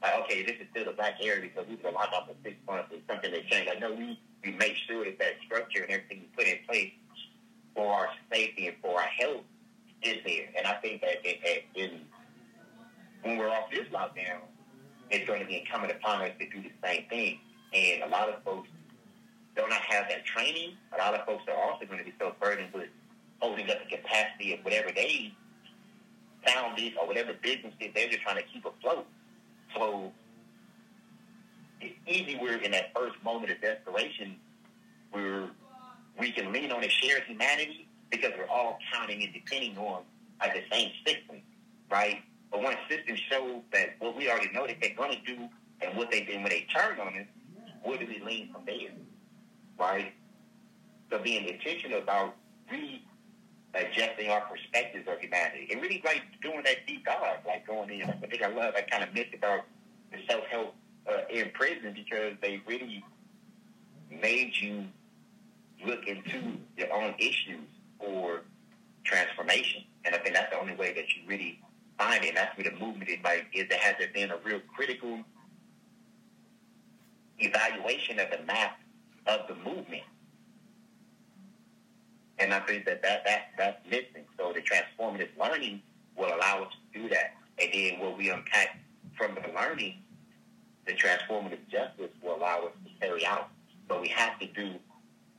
like, 0.03 0.15
okay, 0.25 0.43
this 0.43 0.57
is 0.61 0.67
still 0.71 0.89
a 0.89 0.93
black 0.93 1.15
area 1.21 1.43
because 1.43 1.69
we 1.69 1.77
were 1.83 1.91
locked 1.91 2.15
up 2.15 2.29
for 2.29 2.35
six 2.45 2.57
months 2.67 2.93
or 2.93 2.99
something 3.09 3.33
that 3.33 3.47
changed. 3.49 3.69
Like, 3.69 3.81
no, 3.81 3.93
we, 3.93 4.19
we 4.45 4.53
make 4.53 4.77
sure 4.87 5.05
that 5.05 5.19
that 5.19 5.35
structure 5.45 5.83
and 5.83 5.91
everything 5.91 6.21
we 6.21 6.29
put 6.37 6.47
in 6.47 6.59
place 6.69 6.93
for 7.75 7.93
our 7.93 8.09
safety 8.31 8.69
and 8.69 8.77
for 8.83 9.01
our 9.01 9.07
health 9.07 9.43
is 10.07 10.19
there. 10.25 10.49
And 10.57 10.67
I 10.67 10.75
think 10.75 11.01
that 11.03 11.25
it, 11.25 11.41
it, 11.43 11.65
in, 11.75 12.01
when 13.23 13.39
we're 13.39 13.51
off 13.51 13.71
this 13.71 13.87
lockdown, 13.93 14.41
it's 15.11 15.27
going 15.27 15.41
to 15.41 15.47
be 15.47 15.59
incumbent 15.59 15.93
upon 15.93 16.23
us 16.23 16.33
to 16.39 16.49
do 16.49 16.63
the 16.63 16.73
same 16.85 17.05
thing. 17.09 17.39
And 17.73 18.03
a 18.03 18.09
lot 18.09 18.29
of 18.29 18.43
folks 18.43 18.69
do 19.57 19.63
not 19.69 19.81
have 19.81 20.09
that 20.09 20.25
training. 20.25 20.73
A 20.95 20.99
lot 20.99 21.15
of 21.15 21.25
folks 21.27 21.45
are 21.49 21.57
also 21.57 21.87
going 21.87 21.99
to 21.99 22.05
be 22.05 22.15
so 22.19 22.35
burdened 22.41 22.73
with 22.73 22.89
holding 23.41 23.69
up 23.71 23.79
the 23.83 23.97
capacity 23.97 24.55
of 24.55 24.61
whatever 24.65 24.91
they 24.95 25.33
found 26.47 26.79
this 26.79 26.93
or 27.01 27.07
whatever 27.07 27.33
business 27.43 27.75
that 27.81 27.91
they're 27.95 28.09
just 28.09 28.23
trying 28.23 28.37
to 28.37 28.43
keep 28.43 28.65
afloat. 28.65 29.07
So 29.75 30.13
it's 31.81 31.95
easy 32.07 32.39
we're 32.41 32.57
in 32.57 32.71
that 32.73 32.93
first 32.95 33.17
moment 33.25 33.51
of 33.51 33.61
desperation 33.61 34.37
where 35.11 35.49
we 36.19 36.33
can 36.33 36.53
lean 36.53 36.73
on 36.73 36.85
a 36.85 36.89
shared 36.89 37.25
humanity 37.25 37.86
because 38.11 38.33
we're 38.39 38.49
all 38.49 38.79
counting 38.93 39.23
and 39.23 39.33
depending 39.33 39.77
on 39.79 40.03
like 40.41 40.55
the 40.55 40.63
same 40.71 40.91
system, 41.05 41.43
right? 41.91 42.19
But 42.51 42.63
when 42.63 42.77
systems 42.89 43.21
show 43.31 43.63
that 43.73 43.97
what 43.99 44.17
we 44.17 44.31
already 44.31 44.51
know 44.53 44.67
that 44.67 44.77
they're 44.81 44.95
going 44.95 45.19
to 45.19 45.35
do 45.35 45.49
and 45.81 45.97
what 45.97 46.11
they 46.11 46.23
did 46.23 46.37
when 46.37 46.49
they 46.49 46.67
turn 46.75 47.01
on 47.01 47.09
us, 47.09 47.27
where 47.83 47.99
do 47.99 48.07
we 48.07 48.21
lean 48.25 48.53
from 48.53 48.63
there, 48.67 48.91
right? 49.79 50.13
So 51.11 51.19
being 51.19 51.49
intentional 51.49 51.99
about 52.01 52.35
re 52.71 53.03
adjusting 53.75 54.31
our 54.31 54.41
perspectives 54.43 55.07
of 55.07 55.19
humanity 55.21 55.69
and 55.71 55.83
really 55.83 56.01
like 56.05 56.23
doing 56.43 56.63
that 56.65 56.87
deep 56.87 57.05
dive, 57.05 57.39
like 57.47 57.67
going 57.67 57.91
in. 57.91 58.09
I 58.09 58.13
think 58.27 58.43
I 58.43 58.49
love, 58.49 58.75
I 58.77 58.83
kind 58.83 59.05
of 59.05 59.13
missed 59.13 59.35
about 59.35 59.61
the 60.11 60.19
self 60.29 60.45
help 60.45 60.75
uh, 61.09 61.19
in 61.31 61.51
prison 61.51 61.93
because 61.95 62.35
they 62.41 62.63
really 62.67 63.05
made 64.11 64.53
you 64.59 64.87
look 65.85 66.07
into 66.07 66.57
your 66.77 66.93
own 66.93 67.15
issues 67.19 67.69
for 67.99 68.43
transformation. 69.05 69.83
And 70.05 70.15
I 70.15 70.19
think 70.19 70.35
that's 70.35 70.51
the 70.51 70.59
only 70.59 70.75
way 70.75 70.93
that 70.95 71.15
you 71.15 71.23
really 71.27 71.61
find 71.99 72.25
it. 72.25 72.29
And 72.29 72.37
that's 72.37 72.57
where 72.57 72.71
the 72.71 72.79
movement 72.79 73.09
is 73.11 73.19
like, 73.25 73.47
is 73.53 73.69
there 73.69 73.79
has 73.79 73.95
there 73.99 74.11
been 74.13 74.31
a 74.31 74.39
real 74.45 74.61
critical 74.75 75.21
evaluation 77.39 78.19
of 78.19 78.31
the 78.31 78.45
map 78.47 78.79
of 79.27 79.49
the 79.49 79.55
movement? 79.55 80.03
And 82.39 82.53
I 82.53 82.61
think 82.61 82.85
that, 82.85 83.03
that, 83.03 83.25
that 83.25 83.51
that's 83.57 83.85
missing. 83.87 84.27
So 84.39 84.53
the 84.53 84.61
transformative 84.61 85.29
learning 85.41 85.83
will 86.17 86.29
allow 86.29 86.65
us 86.65 86.73
to 86.93 87.03
do 87.03 87.09
that. 87.09 87.35
And 87.59 87.71
then 87.73 87.99
what 87.99 88.19
we 88.19 88.31
unpack 88.31 88.79
from 89.17 89.35
the 89.35 89.53
learning, 89.55 89.95
the 90.87 90.93
transformative 90.93 91.67
justice 91.71 92.11
will 92.23 92.37
allow 92.37 92.67
us 92.67 92.73
to 92.85 92.91
carry 93.01 93.25
out. 93.25 93.49
But 93.89 94.03
we 94.03 94.09
have 94.09 94.39
to 94.41 94.47
do 94.47 94.75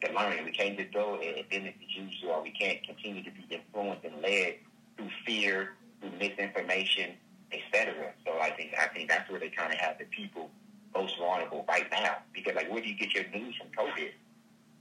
the 0.01 0.13
learning. 0.13 0.45
We 0.45 0.51
can't 0.51 0.77
just 0.77 0.93
go 0.93 1.15
and 1.15 1.47
business 1.49 1.73
as 1.81 1.95
usual, 1.95 2.41
we 2.43 2.51
can't 2.51 2.83
continue 2.83 3.23
to 3.23 3.31
be 3.31 3.45
influenced 3.49 4.05
and 4.05 4.21
led 4.21 4.55
through 4.95 5.09
fear, 5.25 5.73
through 6.01 6.11
misinformation, 6.19 7.11
etc. 7.51 8.13
So 8.25 8.33
I 8.39 8.51
think 8.51 8.73
I 8.79 8.87
think 8.87 9.09
that's 9.09 9.29
where 9.29 9.39
they 9.39 9.49
kind 9.49 9.73
of 9.73 9.79
have 9.79 9.97
the 9.97 10.05
people 10.05 10.49
most 10.95 11.17
vulnerable 11.17 11.65
right 11.67 11.87
now. 11.91 12.17
Because 12.33 12.55
like, 12.55 12.71
where 12.71 12.81
do 12.81 12.89
you 12.89 12.95
get 12.95 13.13
your 13.13 13.25
news 13.29 13.55
from 13.57 13.67
COVID? 13.77 14.11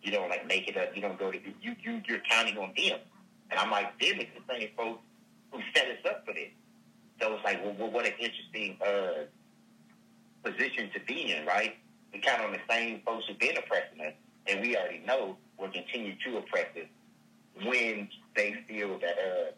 You 0.02 0.12
don't 0.12 0.29
like 0.29 0.46
make 0.46 0.68
it 0.68 0.76
up. 0.76 0.94
You 0.94 1.02
don't 1.02 1.18
go 1.18 1.31
to 1.31 1.38
you 1.38 1.74
you 1.83 2.02
you're 2.07 2.20
counting 2.31 2.57
on 2.59 2.72
them. 2.76 2.98
And 3.50 3.61
I'm 3.61 3.70
like, 3.70 3.98
them 4.00 4.20
is 4.20 4.26
the 4.35 4.55
same 4.55 4.68
folks 4.76 5.00
who 5.52 5.61
set 5.74 5.87
us 5.87 5.98
up 6.09 6.26
for 6.26 6.35
this. 6.35 6.50
So 7.20 7.35
it's 7.35 7.44
like, 7.44 7.62
well, 7.64 7.90
what 7.90 8.05
an 8.05 8.12
interesting 8.18 8.76
uh, 8.85 9.24
position 10.42 10.90
to 10.92 11.00
be 11.00 11.33
in, 11.33 11.46
right? 11.46 11.76
We 12.12 12.20
count 12.20 12.42
on 12.42 12.52
the 12.52 12.61
same 12.68 13.00
folks 13.05 13.26
who've 13.26 13.38
been 13.38 13.57
oppressing 13.57 14.00
us, 14.00 14.12
and 14.48 14.61
we 14.61 14.76
already 14.76 15.02
know 15.06 15.37
will 15.59 15.70
continue 15.70 16.14
to 16.24 16.38
oppress 16.38 16.66
us 16.76 17.64
when 17.64 18.09
they 18.35 18.56
feel 18.68 18.98
that 18.98 19.16
uh, 19.18 19.50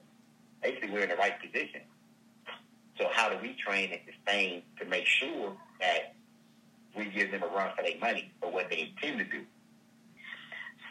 basically 0.62 0.90
we're 0.90 1.02
in 1.02 1.08
the 1.08 1.16
right 1.16 1.34
position. 1.40 1.80
So 2.98 3.08
how 3.12 3.28
do 3.28 3.36
we 3.40 3.54
train 3.54 3.90
and 3.92 4.00
sustain 4.12 4.62
to 4.78 4.84
make 4.86 5.06
sure 5.06 5.56
that 5.80 6.14
we 6.96 7.06
give 7.06 7.30
them 7.30 7.42
a 7.42 7.46
run 7.46 7.70
for 7.76 7.82
their 7.82 7.98
money 8.00 8.32
for 8.40 8.50
what 8.50 8.70
they 8.70 8.92
intend 8.92 9.18
to 9.18 9.24
do? 9.24 9.44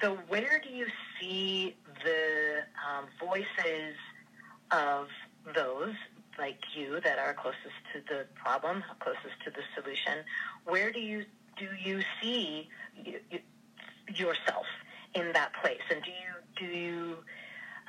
So 0.02 0.18
where 0.28 0.62
do 0.64 0.70
you 0.70 0.88
see 1.20 1.76
the 2.04 2.60
um, 2.88 3.06
voices 3.20 3.96
of 4.72 5.08
those 5.56 5.94
like 6.38 6.60
you 6.76 7.00
that 7.02 7.18
are 7.18 7.34
closest 7.34 7.58
to 7.94 8.02
the 8.08 8.26
problem, 8.36 8.84
closest 9.00 9.42
to 9.46 9.52
the 9.52 9.62
solution? 9.76 10.24
Where 10.66 10.92
do 10.92 11.00
you 11.00 11.26
do 11.58 11.70
you 11.84 12.02
see 12.22 12.70
yourself 14.14 14.66
in 15.14 15.32
that 15.34 15.52
place? 15.62 15.82
And 15.90 16.02
do 16.04 16.12
you 16.12 16.70
do 16.70 16.78
you 16.78 17.18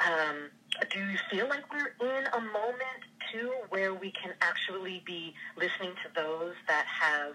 um, 0.07 0.51
do 0.91 1.01
you 1.01 1.19
feel 1.31 1.49
like 1.49 1.65
we're 1.73 2.19
in 2.19 2.27
a 2.27 2.41
moment 2.41 3.03
too 3.33 3.53
where 3.71 3.95
we 3.95 4.13
can 4.13 4.33
actually 4.41 5.03
be 5.05 5.35
listening 5.57 5.93
to 6.05 6.15
those 6.15 6.55
that 6.67 6.87
have 6.87 7.35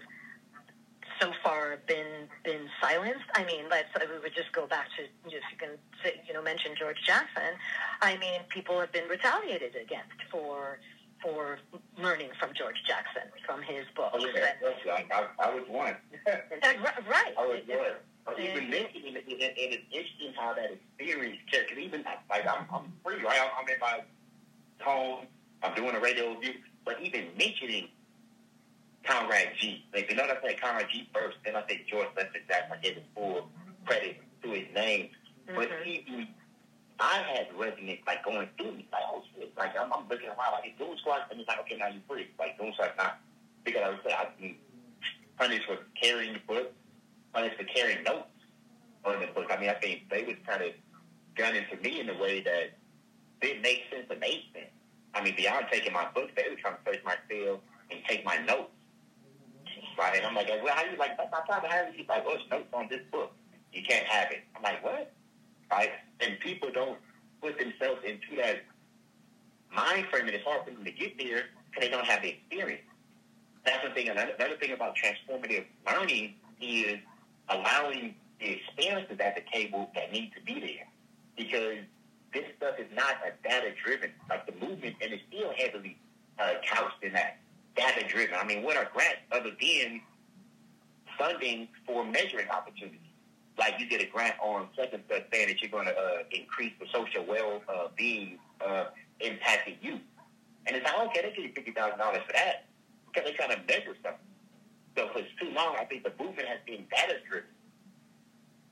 so 1.20 1.32
far 1.42 1.78
been 1.86 2.28
been 2.44 2.68
silenced. 2.80 3.24
I 3.34 3.44
mean, 3.44 3.64
let's 3.70 3.88
we 4.10 4.18
would 4.18 4.34
just 4.34 4.52
go 4.52 4.66
back 4.66 4.88
to 4.96 5.04
if 5.04 5.42
you 5.50 5.58
can 5.58 5.70
say, 6.02 6.20
you 6.26 6.34
know 6.34 6.42
mention 6.42 6.72
George 6.78 6.98
Jackson. 7.04 7.54
I 8.02 8.16
mean, 8.18 8.40
people 8.48 8.80
have 8.80 8.92
been 8.92 9.08
retaliated 9.08 9.76
against 9.76 10.18
for 10.30 10.78
for 11.22 11.58
learning 11.98 12.30
from 12.38 12.50
George 12.54 12.82
Jackson 12.86 13.30
from 13.46 13.62
his 13.62 13.86
books. 13.96 14.22
And, 14.22 14.36
I, 14.90 15.04
I, 15.10 15.48
I 15.48 15.54
was 15.54 15.64
one. 15.68 15.96
right. 16.26 17.34
I 17.38 17.46
was 17.46 17.60
one. 17.66 17.96
But 18.24 18.40
even 18.40 18.70
mentioning 18.70 19.16
it, 19.16 19.24
and 19.28 19.36
it's 19.38 19.84
interesting 19.92 20.32
how 20.34 20.54
that 20.54 20.72
experience, 20.72 21.38
because 21.44 21.78
even 21.78 22.04
like 22.30 22.46
I'm, 22.46 22.66
I'm 22.72 22.92
free, 23.04 23.22
right? 23.22 23.40
I'm 23.58 23.68
in 23.68 23.78
my 23.80 24.00
home, 24.80 25.26
I'm 25.62 25.74
doing 25.74 25.94
a 25.94 26.00
radio 26.00 26.34
review, 26.34 26.54
but 26.84 27.00
even 27.02 27.26
mentioning 27.38 27.88
Comrade 29.04 29.50
G. 29.60 29.84
Like, 29.92 30.10
you 30.10 30.16
know, 30.16 30.24
I 30.24 30.40
say 30.46 30.54
Comrade 30.54 30.86
G 30.90 31.08
first, 31.12 31.36
then 31.44 31.54
I 31.54 31.66
say 31.68 31.84
George 31.86 32.08
Lester 32.16 32.40
Jackson. 32.48 32.72
I 32.72 32.80
gave 32.82 32.94
him 32.94 33.04
full 33.14 33.48
credit 33.84 34.16
to 34.42 34.50
his 34.50 34.64
name. 34.74 35.10
Mm-hmm. 35.46 35.56
But 35.56 35.68
he, 35.84 36.30
I 36.98 37.18
had 37.18 37.48
resonance 37.58 38.00
like 38.06 38.24
going 38.24 38.48
through 38.56 38.72
me, 38.72 38.88
like, 38.90 39.02
oh 39.12 39.22
shit, 39.36 39.52
like 39.58 39.78
I'm, 39.78 39.92
I'm 39.92 40.08
looking 40.08 40.28
around, 40.28 40.52
like, 40.52 40.78
doing 40.78 40.96
squats, 40.98 41.24
and 41.30 41.40
it's 41.40 41.48
like, 41.48 41.60
okay, 41.60 41.76
now 41.76 41.88
you're 41.88 42.00
free. 42.08 42.28
Like, 42.38 42.56
doing 42.56 42.72
squats 42.72 42.92
now. 42.96 43.12
Because 43.64 43.82
I 43.84 43.88
would 43.90 44.00
say, 44.06 44.14
I've 44.18 44.38
been 44.38 44.54
punished 45.38 45.66
for 45.66 45.78
carrying 46.00 46.32
the 46.34 46.40
book, 46.46 46.72
punished 47.34 47.56
for 47.56 47.64
carrying 47.64 48.02
notes 48.04 48.28
on 49.04 49.20
the 49.20 49.26
book. 49.26 49.50
I 49.50 49.60
mean, 49.60 49.68
I 49.68 49.74
think 49.74 50.08
they 50.10 50.22
was 50.22 50.36
kind 50.46 50.62
of 50.62 50.70
gunning 51.34 51.64
for 51.70 51.76
me 51.82 52.00
in 52.00 52.08
a 52.08 52.16
way 52.18 52.40
that 52.42 52.78
didn't 53.40 53.62
make 53.62 53.82
sense 53.90 54.06
to 54.08 54.14
sense. 54.54 54.70
I 55.14 55.22
mean, 55.22 55.34
beyond 55.36 55.66
taking 55.70 55.92
my 55.92 56.06
books, 56.14 56.32
they 56.36 56.44
were 56.48 56.56
trying 56.56 56.76
to 56.76 56.80
search 56.92 57.04
my 57.04 57.16
field 57.28 57.60
and 57.90 58.00
take 58.08 58.24
my 58.24 58.36
notes 58.38 58.70
right? 59.98 60.16
And 60.16 60.26
I'm 60.26 60.34
like, 60.34 60.48
well, 60.48 60.74
how 60.74 60.84
you 60.84 60.96
like, 60.98 61.16
that's 61.16 61.30
not 61.30 61.46
have 61.66 61.88
it. 61.88 61.94
He's 61.96 62.08
like, 62.08 62.24
oh, 62.26 62.34
it's 62.34 62.50
notes 62.50 62.68
on 62.72 62.88
this 62.88 63.00
book. 63.10 63.32
You 63.72 63.82
can't 63.82 64.06
have 64.06 64.30
it. 64.30 64.42
I'm 64.56 64.62
like, 64.62 64.84
what? 64.84 65.12
Right? 65.70 65.90
And 66.20 66.38
people 66.40 66.70
don't 66.72 66.98
put 67.40 67.58
themselves 67.58 68.00
into 68.04 68.40
that 68.42 68.64
mind 69.74 70.06
frame, 70.10 70.26
and 70.26 70.34
it's 70.34 70.44
hard 70.44 70.64
for 70.64 70.70
them 70.70 70.84
to 70.84 70.92
get 70.92 71.18
there 71.18 71.44
because 71.70 71.88
they 71.88 71.88
don't 71.88 72.06
have 72.06 72.22
the 72.22 72.30
experience. 72.30 72.82
That's 73.64 73.86
the 73.86 73.94
thing. 73.94 74.08
Another, 74.08 74.32
another 74.38 74.56
thing 74.56 74.72
about 74.72 74.94
transformative 74.96 75.64
learning 75.86 76.34
is 76.60 76.98
allowing 77.48 78.14
the 78.40 78.52
experiences 78.52 79.18
at 79.20 79.34
the 79.34 79.42
table 79.52 79.90
that 79.94 80.12
need 80.12 80.32
to 80.34 80.42
be 80.42 80.60
there. 80.60 80.88
Because 81.36 81.78
this 82.32 82.44
stuff 82.56 82.74
is 82.78 82.86
not 82.94 83.14
a 83.26 83.48
data 83.48 83.72
driven, 83.84 84.10
like 84.28 84.46
the 84.46 84.52
movement, 84.64 84.96
and 85.00 85.12
it's 85.12 85.22
still 85.28 85.52
heavily 85.56 85.96
uh, 86.38 86.54
couched 86.64 87.02
in 87.02 87.12
that 87.12 87.38
data 87.76 88.06
driven. 88.08 88.34
I 88.34 88.44
mean, 88.44 88.62
what 88.62 88.76
are 88.76 88.88
grants 88.92 89.20
other 89.32 89.50
than 89.60 90.00
funding 91.18 91.68
for 91.86 92.04
measuring 92.04 92.48
opportunities? 92.48 93.00
Like 93.56 93.74
you 93.78 93.88
get 93.88 94.02
a 94.02 94.06
grant 94.06 94.34
on 94.42 94.62
and 94.62 94.70
such 94.76 94.90
saying 95.32 95.48
that 95.48 95.62
you're 95.62 95.70
going 95.70 95.86
to 95.86 95.96
uh, 95.96 96.22
increase 96.32 96.72
the 96.80 96.86
social 96.92 97.24
well-being 97.24 98.38
uh, 98.64 98.86
impacting 99.20 99.76
youth. 99.80 100.00
And 100.66 100.74
it's 100.74 100.84
like, 100.84 100.98
okay, 101.08 101.22
they 101.22 101.36
give 101.36 101.44
you 101.44 101.52
fifty 101.54 101.70
thousand 101.70 101.98
dollars 101.98 102.22
for 102.26 102.32
that 102.32 102.66
because 103.06 103.30
they 103.30 103.36
kind 103.36 103.52
of 103.52 103.58
measure 103.68 103.94
something. 104.02 104.33
So 104.96 105.08
for 105.12 105.20
too 105.20 105.50
long, 105.52 105.76
I 105.78 105.84
think 105.84 106.04
the 106.04 106.12
movement 106.22 106.48
has 106.48 106.58
been 106.66 106.86
data 106.90 107.14
driven, 107.28 107.48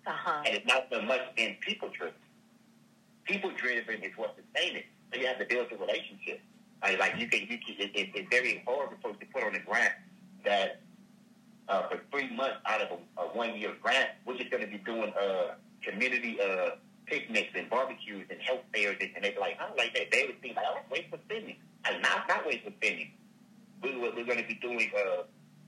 uh-huh. 0.07 0.43
and 0.47 0.55
it's 0.55 0.67
not 0.67 0.87
so 0.91 1.03
much 1.03 1.21
been 1.37 1.57
people 1.61 1.89
driven. 1.97 2.15
People 3.25 3.51
driven 3.57 4.03
is 4.03 4.13
what 4.17 4.37
sustains 4.37 4.77
it. 4.77 4.87
So 5.13 5.21
you 5.21 5.27
have 5.27 5.39
to 5.39 5.45
build 5.45 5.67
a 5.73 5.77
relationship. 5.77 6.41
Like, 6.83 6.99
like 6.99 7.17
you 7.19 7.29
can, 7.29 7.41
you 7.41 7.59
can 7.59 7.75
it, 7.79 7.91
it, 7.95 8.11
it's 8.15 8.29
very 8.31 8.63
hard 8.67 8.91
for 8.91 8.97
folks 9.03 9.21
to 9.21 9.27
put 9.27 9.43
on 9.43 9.55
a 9.55 9.61
grant 9.61 9.93
that 10.45 10.81
uh, 11.69 11.89
for 11.89 12.01
three 12.11 12.35
months 12.35 12.57
out 12.67 12.83
of 12.83 12.99
a, 12.99 13.23
a 13.23 13.25
one 13.29 13.57
year 13.57 13.73
grant, 13.83 14.11
we're 14.27 14.37
just 14.37 14.51
going 14.51 14.65
to 14.65 14.71
be 14.71 14.79
doing 14.79 15.13
uh, 15.21 15.55
community 15.83 16.39
uh, 16.41 16.71
picnics 17.07 17.51
and 17.57 17.69
barbecues 17.71 18.27
and 18.31 18.41
health 18.41 18.61
fairs, 18.73 18.97
and, 19.01 19.11
and 19.15 19.25
they'd 19.25 19.35
be 19.35 19.41
like, 19.41 19.59
I 19.61 19.67
don't 19.67 19.79
like 19.79 19.95
that. 19.95 20.11
They 20.11 20.25
would 20.27 20.41
think 20.41 20.57
like, 20.57 20.67
oh, 20.69 20.79
wait 20.91 21.11
for 21.11 21.19
spending. 21.27 21.57
Like, 21.85 22.01
not 22.03 22.29
not 22.29 22.47
wait 22.47 22.65
for 22.65 22.73
spending. 22.79 23.11
We, 23.83 23.97
we're, 23.97 24.15
we're 24.15 24.25
going 24.25 24.39
to 24.39 24.47
be 24.47 24.55
doing 24.55 24.91
uh, 24.97 25.23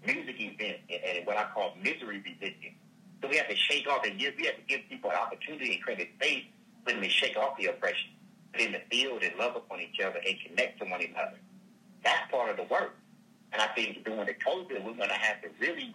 music 0.07 0.37
events 0.39 0.81
and, 0.91 1.27
what 1.27 1.37
I 1.37 1.47
call 1.55 1.75
misery 1.83 2.23
resistance. 2.25 2.77
So 3.23 3.29
we 3.29 3.37
have 3.37 3.49
to 3.49 3.57
shake 3.57 3.89
off 3.89 4.05
and 4.05 4.19
give, 4.19 4.35
we 4.39 4.47
have 4.47 4.57
to 4.57 4.63
give 4.69 4.81
people 4.89 5.11
an 5.11 5.17
opportunity 5.17 5.75
and 5.75 5.83
create 5.83 6.01
a 6.01 6.09
space 6.17 6.45
for 6.85 6.93
them 6.93 7.03
to 7.03 7.09
shake 7.09 7.37
off 7.37 7.57
the 7.59 7.67
oppression 7.67 8.11
in 8.59 8.73
the 8.73 8.81
field 8.91 9.23
and 9.23 9.37
love 9.39 9.57
upon 9.57 9.81
each 9.81 9.99
other 10.01 10.21
and 10.27 10.37
connect 10.47 10.79
to 10.81 10.85
one 10.87 11.01
another. 11.01 11.39
That's 12.05 12.31
part 12.31 12.51
of 12.51 12.57
the 12.57 12.65
work. 12.65 12.97
And 13.53 13.63
I 13.63 13.69
think 13.69 14.05
during 14.05 14.27
the 14.27 14.35
COVID, 14.35 14.85
we're 14.85 14.95
going 14.95 15.09
to 15.09 15.15
have 15.15 15.41
to 15.43 15.49
really 15.61 15.95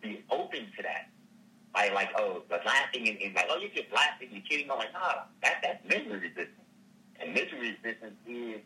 be 0.00 0.24
open 0.30 0.66
to 0.76 0.82
that. 0.82 1.08
Like, 1.74 1.92
like, 1.92 2.10
oh, 2.16 2.42
the 2.48 2.60
laughing 2.64 3.08
and, 3.08 3.18
and 3.22 3.34
like, 3.34 3.46
oh, 3.48 3.58
you're 3.58 3.70
just 3.70 3.92
laughing, 3.94 4.28
you're 4.32 4.42
kidding. 4.48 4.70
I'm 4.70 4.78
like, 4.78 4.92
nah, 4.92 5.24
that, 5.42 5.56
that's 5.62 5.84
misery 5.84 6.18
resistance. 6.18 6.48
And 7.20 7.34
misery 7.34 7.76
resistance 7.82 8.16
is 8.26 8.60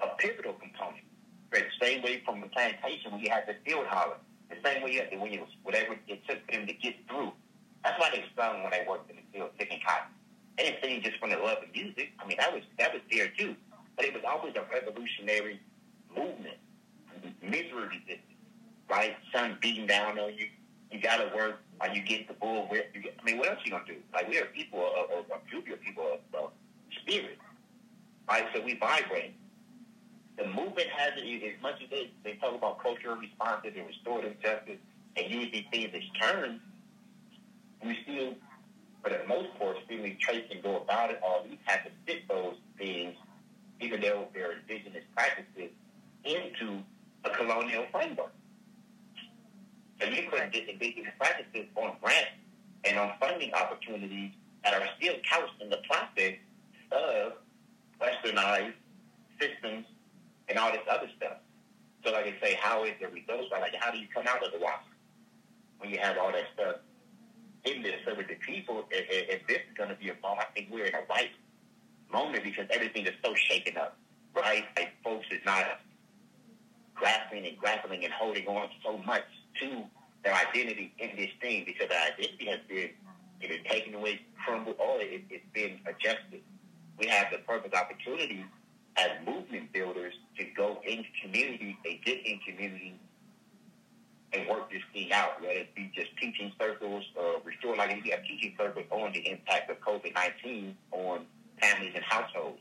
a 0.00 0.08
pivotal 0.18 0.54
component. 0.54 1.07
The 1.50 1.64
same 1.80 2.02
way 2.02 2.22
from 2.24 2.40
the 2.40 2.48
plantation 2.48 3.18
you 3.18 3.30
had 3.30 3.46
the 3.46 3.54
field 3.64 3.86
holler, 3.86 4.16
the 4.50 4.56
same 4.64 4.82
way 4.82 4.92
you 4.92 5.00
had 5.00 5.10
to, 5.10 5.16
when 5.16 5.32
you, 5.32 5.46
whatever 5.62 5.96
it 6.06 6.28
took 6.28 6.44
for 6.46 6.52
them 6.52 6.66
to 6.66 6.72
get 6.74 6.94
through. 7.08 7.32
That's 7.84 7.98
why 8.00 8.10
they 8.10 8.24
sung 8.36 8.62
when 8.62 8.70
they 8.70 8.84
worked 8.88 9.10
in 9.10 9.16
the 9.16 9.22
field, 9.32 9.50
picking 9.58 9.80
cotton. 9.84 10.12
Sing 10.82 11.02
just 11.02 11.18
from 11.18 11.30
the 11.30 11.36
love 11.36 11.58
of 11.62 11.72
music. 11.72 12.10
I 12.18 12.26
mean, 12.26 12.36
that 12.38 12.52
was 12.52 12.62
that 12.78 12.92
was 12.92 13.02
there 13.10 13.28
too, 13.38 13.54
but 13.96 14.04
it 14.04 14.12
was 14.12 14.22
always 14.26 14.54
a 14.56 14.64
revolutionary 14.72 15.60
movement, 16.14 16.56
misery 17.42 17.86
resistance, 17.86 18.20
right? 18.90 19.16
Sun 19.32 19.58
beating 19.60 19.86
down 19.86 20.18
on 20.18 20.34
you, 20.34 20.46
you 20.90 21.00
got 21.00 21.18
to 21.18 21.34
work, 21.34 21.60
or 21.80 21.88
you 21.88 22.02
get 22.02 22.28
the 22.28 22.34
bull 22.34 22.66
whip. 22.70 22.90
You 22.94 23.02
get, 23.02 23.14
I 23.20 23.24
mean, 23.24 23.38
what 23.38 23.48
else 23.48 23.58
you 23.64 23.70
gonna 23.70 23.84
do? 23.86 23.96
Like 24.12 24.28
we 24.28 24.38
are 24.38 24.46
people 24.46 24.80
of, 24.80 25.30
of 25.30 25.40
Jupiter, 25.50 25.76
people 25.76 26.04
of, 26.12 26.40
of 26.40 26.50
spirit, 27.02 27.38
right? 28.28 28.46
So 28.54 28.60
we 28.60 28.74
vibrate. 28.74 29.34
The 30.38 30.46
movement 30.46 30.88
has 30.96 31.12
it 31.16 31.42
as 31.42 31.60
much 31.62 31.82
as 31.82 31.90
they, 31.90 32.10
they 32.24 32.34
talk 32.34 32.54
about 32.54 32.80
cultural 32.80 33.16
responses 33.16 33.72
and 33.76 33.86
restorative 33.86 34.40
justice 34.40 34.78
and 35.16 35.30
use 35.30 35.50
these 35.52 35.64
things 35.70 35.90
as 35.94 36.20
terms. 36.20 36.60
We 37.84 37.98
still 38.04 38.34
for 39.02 39.10
the 39.10 39.20
most 39.26 39.56
part, 39.58 39.76
still 39.84 39.98
need 39.98 40.18
trace 40.18 40.44
and 40.50 40.62
go 40.62 40.76
about 40.76 41.10
it, 41.10 41.20
or 41.22 41.38
at 41.40 41.50
least 41.50 41.62
have 41.64 41.84
to 41.84 41.90
fit 42.06 42.26
those 42.28 42.56
things, 42.76 43.14
even 43.80 44.00
though 44.00 44.26
they're 44.34 44.52
indigenous 44.52 45.04
practices, 45.14 45.70
into 46.24 46.82
a 47.24 47.30
colonial 47.30 47.84
framework. 47.92 48.32
So 50.00 50.08
you 50.08 50.28
put 50.30 50.40
indigenous 50.42 51.12
practices 51.18 51.66
on 51.76 51.96
grants 52.02 52.30
and 52.84 52.98
on 52.98 53.12
funding 53.20 53.52
opportunities 53.54 54.32
that 54.64 54.74
are 54.74 54.88
still 54.98 55.14
couched 55.28 55.60
in 55.60 55.70
the 55.70 55.80
process 55.88 56.34
of 56.92 57.32
westernized 58.00 58.74
systems 59.40 59.86
and 60.48 60.58
all 60.58 60.72
this 60.72 60.82
other 60.90 61.08
stuff. 61.16 61.38
So 62.04 62.12
like 62.12 62.26
I 62.26 62.34
say, 62.40 62.58
how 62.60 62.84
is 62.84 62.92
the 63.00 63.08
results? 63.08 63.48
Like 63.50 63.74
how 63.78 63.90
do 63.90 63.98
you 63.98 64.06
come 64.14 64.26
out 64.28 64.44
of 64.44 64.52
the 64.52 64.58
water 64.58 64.88
when 65.78 65.90
you 65.90 65.98
have 65.98 66.18
all 66.18 66.32
that 66.32 66.44
stuff 66.54 66.76
in 67.64 67.82
this. 67.82 67.96
So 68.06 68.14
with 68.14 68.28
the 68.28 68.36
people, 68.36 68.84
if, 68.90 69.06
if 69.10 69.46
this 69.46 69.58
is 69.58 69.76
going 69.76 69.90
to 69.90 69.96
be 69.96 70.10
a 70.10 70.16
moment, 70.22 70.46
I 70.50 70.52
think 70.54 70.68
we're 70.70 70.86
in 70.86 70.94
a 70.94 71.02
right 71.08 71.30
moment 72.12 72.44
because 72.44 72.66
everything 72.70 73.06
is 73.06 73.14
so 73.24 73.34
shaken 73.34 73.76
up, 73.76 73.96
right? 74.34 74.64
Like 74.76 74.92
folks 75.02 75.26
is 75.30 75.40
not 75.44 75.80
grasping 76.94 77.46
and 77.46 77.56
grappling 77.58 78.04
and 78.04 78.12
holding 78.12 78.46
on 78.46 78.68
so 78.84 78.98
much 78.98 79.24
to 79.60 79.82
their 80.24 80.34
identity 80.34 80.92
in 80.98 81.10
this 81.16 81.30
thing 81.40 81.64
because 81.64 81.88
their 81.88 82.12
identity 82.12 82.46
has 82.46 82.58
been 82.68 82.90
it 83.40 83.52
is 83.52 83.60
taken 83.70 83.94
away, 83.94 84.20
crumbled, 84.44 84.76
or 84.80 85.00
it, 85.00 85.22
it's 85.30 85.44
been 85.52 85.78
adjusted. 85.86 86.42
We 86.98 87.06
have 87.06 87.28
the 87.30 87.38
perfect 87.38 87.72
opportunity 87.72 88.44
as 88.98 89.10
movement 89.24 89.72
builders 89.72 90.14
to 90.36 90.44
go 90.56 90.80
into 90.86 91.08
community 91.22 91.76
and 91.84 92.02
get 92.04 92.26
in 92.26 92.38
community 92.40 92.98
and 94.32 94.48
work 94.48 94.70
this 94.70 94.82
thing 94.92 95.12
out, 95.12 95.40
whether 95.40 95.52
it 95.52 95.74
be 95.74 95.90
just 95.94 96.08
teaching 96.20 96.52
circles, 96.60 97.04
uh, 97.18 97.40
restore 97.44 97.76
like 97.76 98.02
we 98.02 98.10
have 98.10 98.22
teaching 98.24 98.54
circles 98.58 98.84
on 98.90 99.12
the 99.12 99.26
impact 99.30 99.70
of 99.70 99.80
COVID-19 99.80 100.74
on 100.92 101.26
families 101.60 101.92
and 101.94 102.04
households. 102.04 102.60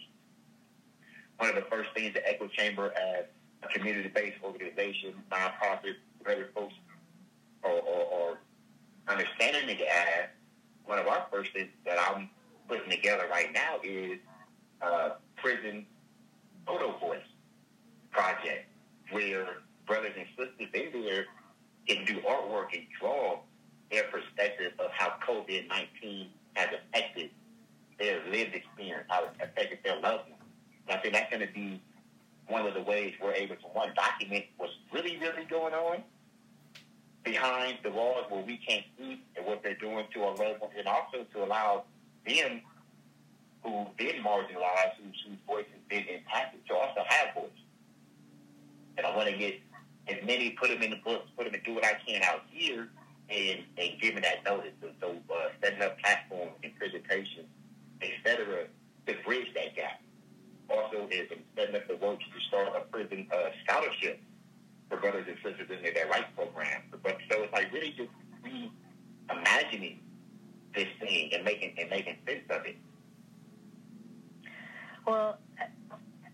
One 1.37 1.49
of 1.49 1.55
the 1.55 1.65
first 1.69 1.89
things 1.93 2.13
the 2.13 2.27
Echo 2.27 2.47
Chamber 2.47 2.93
as 2.95 3.25
a 3.63 3.67
community-based 3.67 4.37
organization, 4.43 5.13
nonprofit, 5.31 5.95
whatever 6.19 6.49
folks 6.55 6.73
are, 7.63 7.71
are, 7.71 8.29
are 8.31 8.37
understanding 9.07 9.69
it 9.69 9.81
as, 9.81 10.29
one 10.85 10.99
of 10.99 11.07
our 11.07 11.25
first 11.31 11.51
things 11.53 11.69
that 11.85 11.97
I'm 11.99 12.29
putting 12.67 12.89
together 12.89 13.27
right 13.29 13.51
now 13.51 13.77
is 13.83 14.19
uh, 14.81 15.09
prison 15.35 15.85
photo 16.67 16.97
voice 16.99 17.19
project, 18.11 18.67
where 19.11 19.47
brothers 19.85 20.13
and 20.17 20.27
sisters 20.37 20.69
in 20.73 21.01
there 21.01 21.25
can 21.87 22.05
do 22.05 22.19
artwork 22.21 22.73
and 22.73 22.83
draw 22.99 23.39
their 23.89 24.03
perspective 24.03 24.73
of 24.79 24.91
how 24.91 25.13
COVID-19 25.25 26.27
has 26.55 26.69
affected 26.73 27.29
their 27.97 28.19
lived 28.29 28.53
experience, 28.53 29.05
how 29.07 29.23
it 29.23 29.31
affected 29.41 29.79
their 29.83 29.95
loved 29.95 30.29
ones. 30.29 30.43
And 30.87 30.97
I 30.97 31.01
think 31.01 31.13
that's 31.13 31.31
going 31.31 31.47
to 31.47 31.53
be 31.53 31.81
one 32.47 32.65
of 32.65 32.73
the 32.73 32.81
ways 32.81 33.13
we're 33.21 33.33
able 33.33 33.55
to, 33.55 33.67
one, 33.73 33.93
document 33.95 34.45
what's 34.57 34.73
really, 34.93 35.17
really 35.17 35.45
going 35.49 35.73
on 35.73 36.03
behind 37.23 37.77
the 37.83 37.91
walls 37.91 38.25
where 38.29 38.43
we 38.43 38.57
can't 38.57 38.85
see 38.97 39.21
and 39.35 39.45
what 39.45 39.61
they're 39.63 39.75
doing 39.75 40.05
to 40.13 40.23
our 40.23 40.35
loved 40.35 40.61
ones, 40.61 40.73
and 40.77 40.87
also 40.87 41.25
to 41.33 41.43
allow 41.43 41.83
them 42.25 42.61
who've 43.63 43.97
been 43.97 44.23
marginalized, 44.23 44.95
whose, 45.03 45.23
whose 45.27 45.37
voice 45.45 45.65
has 45.71 45.76
been 45.89 46.03
impacted, 46.05 46.65
to 46.67 46.75
also 46.75 47.01
have 47.07 47.33
voice. 47.33 47.49
And 48.97 49.05
I 49.05 49.15
want 49.15 49.29
to 49.29 49.37
get 49.37 49.59
as 50.07 50.17
many, 50.25 50.51
put 50.51 50.69
them 50.69 50.81
in 50.81 50.91
the 50.91 51.01
books, 51.03 51.29
put 51.35 51.45
them 51.45 51.53
and 51.53 51.63
do 51.63 51.73
what 51.75 51.85
I 51.85 51.97
can 52.05 52.21
out 52.23 52.41
here, 52.49 52.89
and, 53.29 53.59
and 53.77 53.89
giving 54.01 54.21
that 54.23 54.43
notice. 54.45 54.73
So, 54.81 54.89
so 55.01 55.15
uh, 55.33 55.49
setting 55.61 55.81
up 55.81 55.99
platforms 55.99 56.53
and 56.63 56.75
presentations, 56.75 57.47
et 58.01 58.11
cetera, 58.25 58.65
to 59.05 59.13
bridge 59.25 59.53
that 59.55 59.75
gap. 59.75 60.01
Also, 60.69 61.07
is 61.09 61.29
setting 61.55 61.75
up 61.75 61.87
the 61.87 61.95
work 61.95 62.19
to 62.19 62.25
start 62.47 62.69
a 62.75 62.81
prison 62.91 63.27
uh, 63.33 63.49
scholarship 63.63 64.19
for 64.89 64.97
brothers 64.97 65.25
and 65.27 65.37
sisters 65.43 65.69
in 65.85 65.93
their 65.93 66.07
rights 66.07 66.27
program. 66.35 66.81
But 66.91 67.17
so 67.31 67.43
it's 67.43 67.53
like 67.53 67.71
really 67.71 67.93
just 67.95 68.09
reimagining 68.43 69.99
this 70.75 70.87
thing 70.99 71.33
and 71.33 71.45
making 71.45 71.75
and 71.79 71.89
making 71.89 72.17
sense 72.27 72.43
of 72.49 72.65
it. 72.65 72.75
Well, 75.05 75.37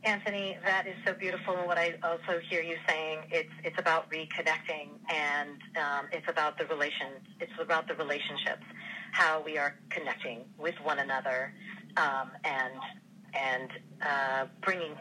Anthony, 0.06 0.58
that 0.66 0.86
is 0.86 0.96
so 1.06 1.14
beautiful, 1.14 1.56
and 1.56 1.66
what 1.66 1.78
I 1.78 1.96
also 2.04 2.40
hear 2.50 2.62
you 2.62 2.76
saying, 2.88 3.20
it's 3.32 3.50
it's 3.64 3.80
about 3.80 4.12
reconnecting, 4.12 4.90
and 5.10 5.58
um, 5.78 6.08
it's 6.12 6.28
about 6.28 6.58
the 6.58 6.66
relations. 6.66 7.22
It's 7.40 7.54
about 7.60 7.88
the 7.88 7.96
relationships, 7.96 8.64
how 9.12 9.42
we 9.42 9.58
are 9.58 9.76
connecting 9.90 10.42
with 10.58 10.76
one 10.84 11.00
another, 11.00 11.54
um, 11.96 12.32
and 12.44 12.74
and 13.34 13.70
uh, 14.02 14.46
bringing 14.62 14.96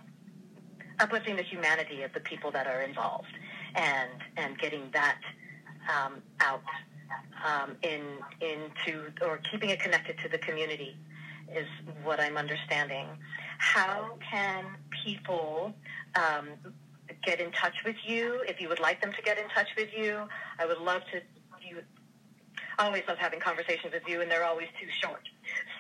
uplifting 1.01 1.35
the 1.35 1.43
humanity 1.43 2.03
of 2.03 2.13
the 2.13 2.21
people 2.21 2.53
that 2.53 2.69
are 2.69 2.83
involved, 2.83 3.35
and 3.75 4.11
and 4.37 4.57
getting 4.59 4.89
that 4.93 5.19
um, 5.91 6.23
out 6.41 6.63
um, 7.45 7.77
in 7.83 8.19
into 8.41 9.11
or 9.21 9.39
keeping 9.51 9.71
it 9.71 9.81
connected 9.81 10.17
to 10.19 10.29
the 10.29 10.39
community 10.39 10.97
is 11.55 11.67
what 12.05 12.21
I'm 12.21 12.37
understanding. 12.37 13.07
How 13.59 14.17
can 14.31 14.65
people 15.05 15.75
um, 16.17 16.49
get 17.25 17.41
in 17.41 17.51
touch 17.53 17.75
with 17.85 17.97
you 18.05 18.43
if 18.47 18.61
you 18.61 18.69
would 18.69 18.81
like 18.81 19.01
them 19.01 19.13
to 19.13 19.23
get 19.23 19.39
in 19.39 19.49
touch 19.51 19.69
with 19.77 19.91
you? 19.97 20.27
I 20.59 20.67
would 20.67 20.79
love 20.79 21.03
to. 21.13 21.21
You 21.67 21.83
I 22.79 22.87
always 22.87 23.03
love 23.07 23.19
having 23.19 23.41
conversations 23.41 23.93
with 23.93 24.03
you, 24.09 24.23
and 24.23 24.31
they're 24.31 24.45
always 24.45 24.69
too 24.81 24.89
short. 25.03 25.29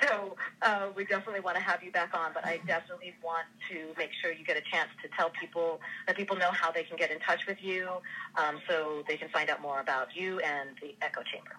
So 0.02 0.36
uh, 0.62 0.88
we 0.94 1.04
definitely 1.04 1.40
want 1.40 1.56
to 1.56 1.62
have 1.62 1.82
you 1.82 1.90
back 1.90 2.14
on, 2.14 2.32
but 2.34 2.44
I 2.44 2.60
definitely 2.66 3.14
want 3.24 3.46
to 3.70 3.94
make 3.96 4.10
sure 4.20 4.32
you 4.32 4.44
get 4.44 4.56
a 4.56 4.60
chance 4.60 4.90
to 5.02 5.08
tell 5.16 5.30
people, 5.30 5.80
that 6.06 6.16
people 6.16 6.36
know 6.36 6.50
how 6.52 6.70
they 6.70 6.82
can 6.82 6.96
get 6.96 7.10
in 7.10 7.18
touch 7.20 7.46
with 7.46 7.58
you 7.62 7.88
um, 8.36 8.58
so 8.68 9.02
they 9.08 9.16
can 9.16 9.28
find 9.30 9.48
out 9.48 9.62
more 9.62 9.80
about 9.80 10.14
you 10.14 10.40
and 10.40 10.70
the 10.80 10.94
Echo 11.00 11.22
Chamber. 11.22 11.50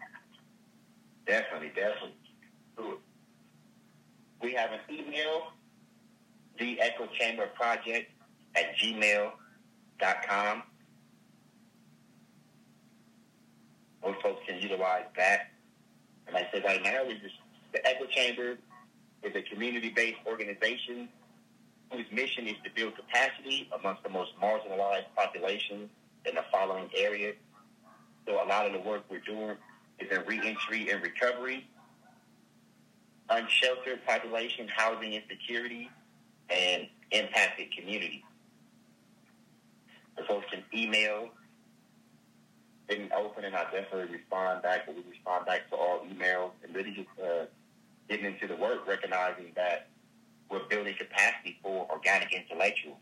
Definitely, 1.25 1.71
definitely. 1.75 2.13
We 4.41 4.53
have 4.53 4.71
an 4.71 4.79
email 4.89 5.53
the 6.59 6.79
Echo 6.79 7.07
Chamber 7.19 7.47
Project 7.55 8.11
at 8.55 8.75
gmail.com. 8.77 10.63
Most 14.03 14.21
folks 14.21 14.41
can 14.47 14.61
utilize 14.61 15.05
that. 15.17 15.51
And 16.27 16.35
I 16.35 16.47
said, 16.51 16.63
right 16.63 16.83
now, 16.83 17.03
just, 17.09 17.35
the 17.71 17.85
Echo 17.87 18.05
Chamber 18.05 18.57
is 19.23 19.35
a 19.35 19.41
community-based 19.41 20.19
organization 20.27 21.07
whose 21.91 22.05
mission 22.11 22.47
is 22.47 22.55
to 22.63 22.69
build 22.75 22.95
capacity 22.95 23.69
amongst 23.77 24.03
the 24.03 24.09
most 24.09 24.31
marginalized 24.41 25.05
populations 25.15 25.89
in 26.25 26.35
the 26.35 26.43
following 26.51 26.89
areas. 26.97 27.35
So 28.25 28.43
a 28.43 28.47
lot 28.47 28.65
of 28.65 28.73
the 28.73 28.79
work 28.79 29.03
we're 29.09 29.19
doing 29.19 29.57
is 29.99 30.09
in 30.11 30.25
reentry 30.25 30.89
and 30.89 31.01
recovery, 31.01 31.67
unsheltered 33.29 34.05
population, 34.05 34.67
housing 34.67 35.13
insecurity, 35.13 35.89
and 36.53 36.87
impacted 37.11 37.75
community. 37.75 38.23
The 40.17 40.23
folks 40.23 40.45
can 40.51 40.63
email, 40.73 41.29
didn't 42.87 43.11
open, 43.13 43.45
and 43.45 43.55
I 43.55 43.63
definitely 43.63 44.15
respond 44.15 44.61
back, 44.61 44.85
but 44.85 44.95
we 44.95 45.03
respond 45.09 45.45
back 45.45 45.69
to 45.69 45.75
all 45.75 46.05
emails 46.05 46.51
and 46.63 46.75
really 46.75 46.91
just 46.91 47.07
uh, 47.23 47.45
getting 48.09 48.25
into 48.25 48.47
the 48.47 48.55
work, 48.55 48.87
recognizing 48.87 49.51
that 49.55 49.87
we're 50.49 50.67
building 50.69 50.93
capacity 50.97 51.57
for 51.63 51.87
organic 51.89 52.31
intellectuals, 52.31 52.99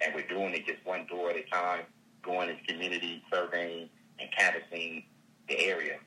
and 0.00 0.14
we're 0.14 0.28
doing 0.28 0.54
it 0.54 0.66
just 0.66 0.84
one 0.84 1.06
door 1.06 1.30
at 1.30 1.36
a 1.36 1.42
time, 1.50 1.80
going 2.22 2.50
into 2.50 2.62
community, 2.64 3.22
surveying, 3.32 3.88
and 4.20 4.28
canvassing 4.36 5.04
the 5.48 5.58
area. 5.58 5.98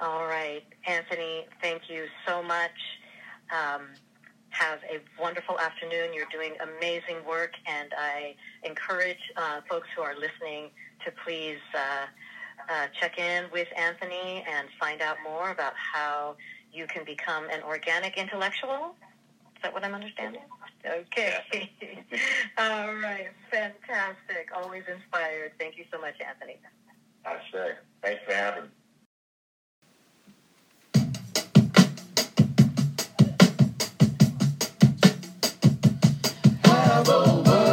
All 0.00 0.26
right, 0.26 0.64
Anthony, 0.86 1.46
thank 1.60 1.82
you 1.88 2.06
so 2.26 2.42
much. 2.42 2.70
Um, 3.52 3.88
have 4.54 4.78
a 4.90 5.00
wonderful 5.20 5.58
afternoon. 5.58 6.14
You're 6.14 6.30
doing 6.30 6.54
amazing 6.62 7.24
work, 7.26 7.52
and 7.66 7.92
I 7.98 8.34
encourage 8.62 9.18
uh, 9.36 9.60
folks 9.68 9.88
who 9.96 10.02
are 10.02 10.14
listening 10.14 10.70
to 11.04 11.12
please 11.24 11.58
uh, 11.74 12.06
uh, 12.72 12.86
check 13.00 13.18
in 13.18 13.44
with 13.52 13.68
Anthony 13.76 14.44
and 14.48 14.68
find 14.78 15.00
out 15.02 15.16
more 15.22 15.50
about 15.50 15.74
how 15.76 16.36
you 16.72 16.86
can 16.86 17.04
become 17.04 17.44
an 17.50 17.62
organic 17.62 18.16
intellectual. 18.16 18.94
Is 19.56 19.62
that 19.62 19.72
what 19.72 19.84
I'm 19.84 19.94
understanding? 19.94 20.42
Okay. 20.86 21.38
All 22.58 22.94
right. 22.94 23.28
Fantastic. 23.50 24.48
Always 24.54 24.84
inspired. 24.92 25.52
Thank 25.58 25.78
you 25.78 25.84
so 25.92 26.00
much, 26.00 26.14
Anthony. 26.26 26.58
That's 27.24 27.44
right. 27.54 27.74
Thanks 28.02 28.22
for 28.26 28.34
having 28.34 28.64
me. 28.64 28.68
Another 37.06 37.63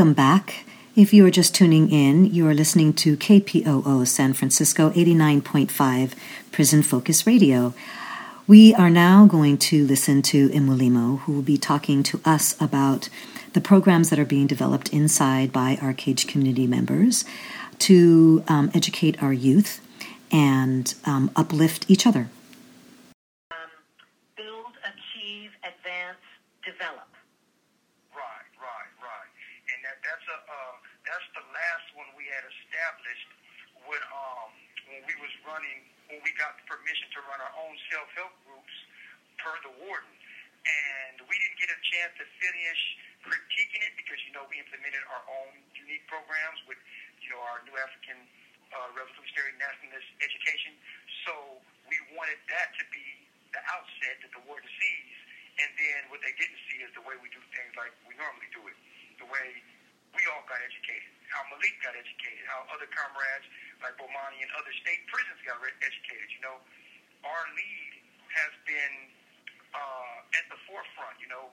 Welcome 0.00 0.14
back. 0.14 0.64
If 0.96 1.12
you 1.12 1.26
are 1.26 1.30
just 1.30 1.54
tuning 1.54 1.90
in, 1.90 2.24
you 2.24 2.48
are 2.48 2.54
listening 2.54 2.94
to 2.94 3.18
KPOO 3.18 4.06
San 4.06 4.32
Francisco 4.32 4.88
89.5 4.92 6.14
Prison 6.50 6.82
Focus 6.82 7.26
Radio. 7.26 7.74
We 8.46 8.74
are 8.74 8.88
now 8.88 9.26
going 9.26 9.58
to 9.58 9.84
listen 9.86 10.22
to 10.22 10.48
Imulimo, 10.48 11.18
who 11.20 11.32
will 11.34 11.42
be 11.42 11.58
talking 11.58 12.02
to 12.04 12.18
us 12.24 12.58
about 12.62 13.10
the 13.52 13.60
programs 13.60 14.08
that 14.08 14.18
are 14.18 14.24
being 14.24 14.46
developed 14.46 14.90
inside 14.90 15.52
by 15.52 15.78
our 15.82 15.92
cage 15.92 16.26
community 16.26 16.66
members 16.66 17.26
to 17.80 18.42
um, 18.48 18.70
educate 18.72 19.22
our 19.22 19.34
youth 19.34 19.86
and 20.32 20.94
um, 21.04 21.30
uplift 21.36 21.84
each 21.90 22.06
other. 22.06 22.30
Um, 23.50 23.68
build, 24.34 24.72
achieve, 24.80 25.50
advance, 25.60 26.24
develop. 26.64 27.04
Right, 28.16 28.48
right, 28.56 28.92
right. 29.04 29.30
And 29.70 29.86
that, 29.86 30.02
that's 30.02 30.26
a 30.26 30.38
uh, 30.50 30.74
that's 31.06 31.28
the 31.32 31.46
last 31.56 31.86
one 31.94 32.10
we 32.18 32.26
had 32.26 32.42
established 32.42 33.30
when 33.86 34.02
um 34.10 34.50
when 34.90 35.00
we 35.06 35.14
was 35.22 35.32
running 35.46 35.86
when 36.10 36.18
we 36.26 36.34
got 36.36 36.58
permission 36.90 37.06
to 37.14 37.22
run 37.30 37.38
our 37.38 37.54
own 37.54 37.78
self-help 37.86 38.34
groups 38.50 38.74
per 39.38 39.54
the 39.62 39.70
warden. 39.86 40.10
And 40.66 41.22
we 41.22 41.38
didn't 41.38 41.58
get 41.62 41.70
a 41.70 41.78
chance 41.86 42.18
to 42.18 42.26
finish 42.42 42.80
critiquing 43.22 43.86
it 43.86 43.94
because, 43.94 44.18
you 44.26 44.34
know, 44.34 44.42
we 44.50 44.58
implemented 44.58 44.98
our 45.06 45.22
own 45.38 45.54
unique 45.78 46.02
programs 46.10 46.58
with, 46.66 46.82
you 47.22 47.30
know, 47.30 47.38
our 47.46 47.62
New 47.62 47.78
African 47.78 48.18
uh, 48.74 48.90
Revolutionary 48.98 49.54
Nationalist 49.62 50.10
Education. 50.18 50.74
So 51.30 51.62
we 51.86 51.94
wanted 52.18 52.42
that 52.50 52.74
to 52.82 52.84
be 52.90 53.06
the 53.54 53.62
outset 53.70 54.18
that 54.26 54.34
the 54.34 54.42
warden 54.50 54.66
sees. 54.82 55.14
And 55.62 55.70
then 55.78 56.10
what 56.10 56.18
they 56.26 56.34
didn't 56.42 56.58
see 56.74 56.82
is 56.82 56.90
the 56.98 57.06
way 57.06 57.14
we 57.22 57.30
do 57.30 57.38
things 57.54 57.70
like 57.78 57.94
we 58.02 58.18
normally 58.18 58.50
do 58.50 58.66
it, 58.66 58.74
the 59.22 59.30
way 59.30 59.62
we 60.10 60.22
all 60.34 60.42
got 60.50 60.58
educated, 60.58 61.06
how 61.30 61.46
Malik 61.54 61.78
got 61.86 61.94
educated, 61.94 62.42
how 62.50 62.66
other 62.74 62.90
comrades 62.90 63.46
like 63.78 63.94
Bomani 63.96 64.42
and 64.42 64.50
other 64.58 64.74
state 64.82 65.06
prisons 65.08 65.38
got 65.46 65.56
educated. 65.80 66.28
You 66.34 66.42
know, 66.44 66.56
our 67.24 67.44
lead 67.52 67.92
has 68.32 68.52
been 68.64 68.94
uh, 69.74 70.36
at 70.38 70.46
the 70.48 70.58
forefront, 70.66 71.18
you 71.20 71.28
know, 71.28 71.50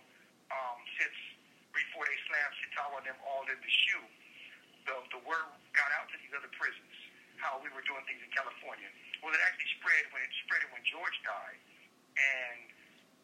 um, 0.54 0.80
since 0.98 1.18
before 1.74 2.06
they 2.08 2.18
slammed 2.26 2.56
Sitawa 2.62 3.02
and 3.04 3.08
them 3.14 3.20
all 3.26 3.46
in 3.46 3.58
the 3.60 3.72
SHU. 3.86 4.02
The, 4.88 4.96
the 5.14 5.22
word 5.28 5.46
got 5.76 5.92
out 6.00 6.08
to 6.10 6.18
these 6.24 6.32
other 6.32 6.50
prisons, 6.56 6.96
how 7.38 7.60
we 7.60 7.68
were 7.76 7.84
doing 7.84 8.02
things 8.08 8.24
in 8.24 8.32
California. 8.32 8.88
Well, 9.20 9.36
it 9.36 9.42
actually 9.44 9.70
spread 9.78 10.08
when 10.16 10.24
it 10.24 10.32
spread 10.48 10.64
when 10.72 10.82
George 10.88 11.18
died. 11.28 11.60
And 12.18 12.72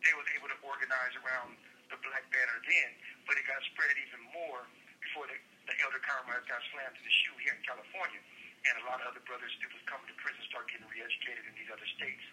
they 0.04 0.14
was 0.14 0.28
able 0.36 0.52
to 0.52 0.60
organize 0.62 1.16
around 1.24 1.56
the 1.90 1.98
Black 2.04 2.28
Banner 2.30 2.60
then, 2.68 2.90
but 3.26 3.40
it 3.40 3.48
got 3.48 3.64
spread 3.74 3.96
even 3.96 4.22
more 4.36 4.68
before 5.00 5.26
the, 5.32 5.38
the 5.66 5.76
elder 5.82 6.04
comrades 6.04 6.46
got 6.46 6.60
slammed 6.76 6.94
in 7.00 7.04
the 7.08 7.16
SHU 7.24 7.34
here 7.42 7.56
in 7.56 7.64
California. 7.64 8.20
And 8.64 8.80
a 8.80 8.86
lot 8.88 9.04
of 9.04 9.12
other 9.12 9.24
brothers 9.28 9.52
that 9.60 9.72
was 9.76 9.84
coming 9.88 10.08
to 10.08 10.16
prison 10.20 10.40
start 10.48 10.72
getting 10.72 10.88
re-educated 10.88 11.44
in 11.44 11.54
these 11.60 11.68
other 11.68 11.88
states. 12.00 12.24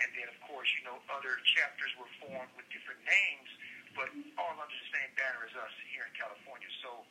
And 0.00 0.08
then, 0.12 0.28
of 0.28 0.38
course, 0.44 0.68
you 0.76 0.84
know, 0.84 1.00
other 1.08 1.40
chapters 1.56 1.92
were 1.96 2.08
formed 2.20 2.52
with 2.56 2.68
different 2.68 3.00
names, 3.04 3.48
but 3.96 4.08
all 4.36 4.52
under 4.56 4.76
the 4.76 4.90
same 4.92 5.10
banner 5.16 5.44
as 5.48 5.54
us 5.56 5.74
here 5.92 6.04
in 6.04 6.12
California. 6.16 6.68
So 6.84 7.04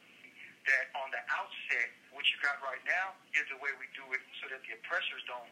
that 0.70 0.93
on 1.01 1.09
the 1.09 1.22
outset, 1.34 1.89
what 2.13 2.26
you 2.30 2.38
got 2.45 2.61
right 2.61 2.82
now 2.86 3.17
is 3.34 3.45
the 3.49 3.57
way 3.57 3.74
we 3.82 3.89
do 3.97 4.05
it 4.13 4.22
so 4.41 4.53
that 4.53 4.61
the 4.65 4.78
oppressors 4.78 5.22
don't 5.26 5.49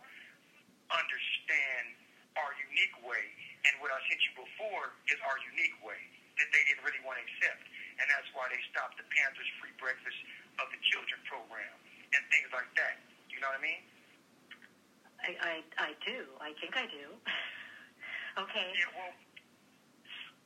understand 0.93 1.97
our 2.37 2.53
unique 2.69 2.97
way. 3.01 3.25
And 3.65 3.81
what 3.81 3.89
I 3.89 3.97
sent 4.05 4.21
you 4.29 4.33
before 4.45 4.93
is 5.09 5.17
our 5.25 5.41
unique 5.57 5.77
way 5.81 5.97
that 6.37 6.49
they 6.53 6.61
didn't 6.69 6.85
really 6.85 7.01
want 7.01 7.17
to 7.17 7.25
accept 7.25 7.65
and 7.97 8.05
that's 8.09 8.29
why 8.33 8.45
they 8.49 8.61
stopped 8.69 8.97
the 9.01 9.07
Panthers 9.09 9.49
free 9.57 9.73
breakfast 9.81 10.17
of 10.61 10.69
the 10.69 10.79
children 10.93 11.17
program 11.25 11.73
and 12.13 12.23
things 12.31 12.49
like 12.53 12.69
that. 12.79 12.99
You 13.31 13.39
know 13.41 13.49
what 13.51 13.59
I 13.59 13.63
mean? 13.63 13.81
I 15.23 15.31
I, 15.41 15.55
I 15.77 15.91
do. 16.05 16.25
I 16.39 16.51
think 16.59 16.73
I 16.77 16.85
do. 16.87 17.05
okay. 18.43 18.69
Yeah. 18.75 18.91
Well. 18.95 19.13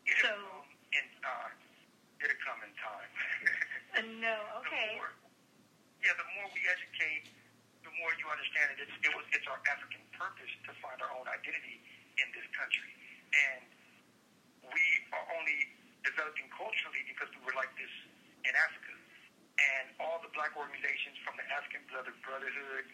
It'll 0.08 0.22
so. 0.24 0.34
In, 0.92 1.06
uh, 1.24 1.50
it'll 2.24 2.42
come 2.44 2.60
in 2.66 2.74
time. 2.80 3.12
uh, 3.98 4.06
no. 4.20 4.38
Okay. 4.66 4.96
The 4.96 5.04
more, 5.04 5.14
yeah. 6.04 6.16
The 6.18 6.28
more 6.40 6.48
we 6.56 6.62
educate, 6.68 7.28
the 7.84 7.94
more 8.00 8.12
you 8.18 8.26
understand 8.32 8.74
it. 8.76 8.88
It's, 8.88 8.96
it 9.04 9.12
was. 9.14 9.26
It's 9.36 9.48
our 9.52 9.60
African 9.70 10.02
purpose 10.16 10.52
to 10.68 10.72
find 10.82 10.98
our 11.04 11.12
own 11.18 11.28
identity 11.28 11.80
in 12.22 12.28
this 12.36 12.48
country, 12.56 12.92
and 13.36 13.64
we 14.70 14.86
are 15.12 15.26
only 15.38 15.60
developing 16.06 16.48
culturally 16.54 17.04
because 17.10 17.30
we 17.36 17.42
were 17.46 17.56
like 17.58 17.72
this 17.78 17.92
in 18.46 18.54
Africa. 18.58 19.01
And 19.62 19.94
all 20.02 20.18
the 20.26 20.32
black 20.34 20.58
organizations 20.58 21.22
from 21.22 21.38
the 21.38 21.46
African 21.54 21.86
Brotherhood 21.92 22.86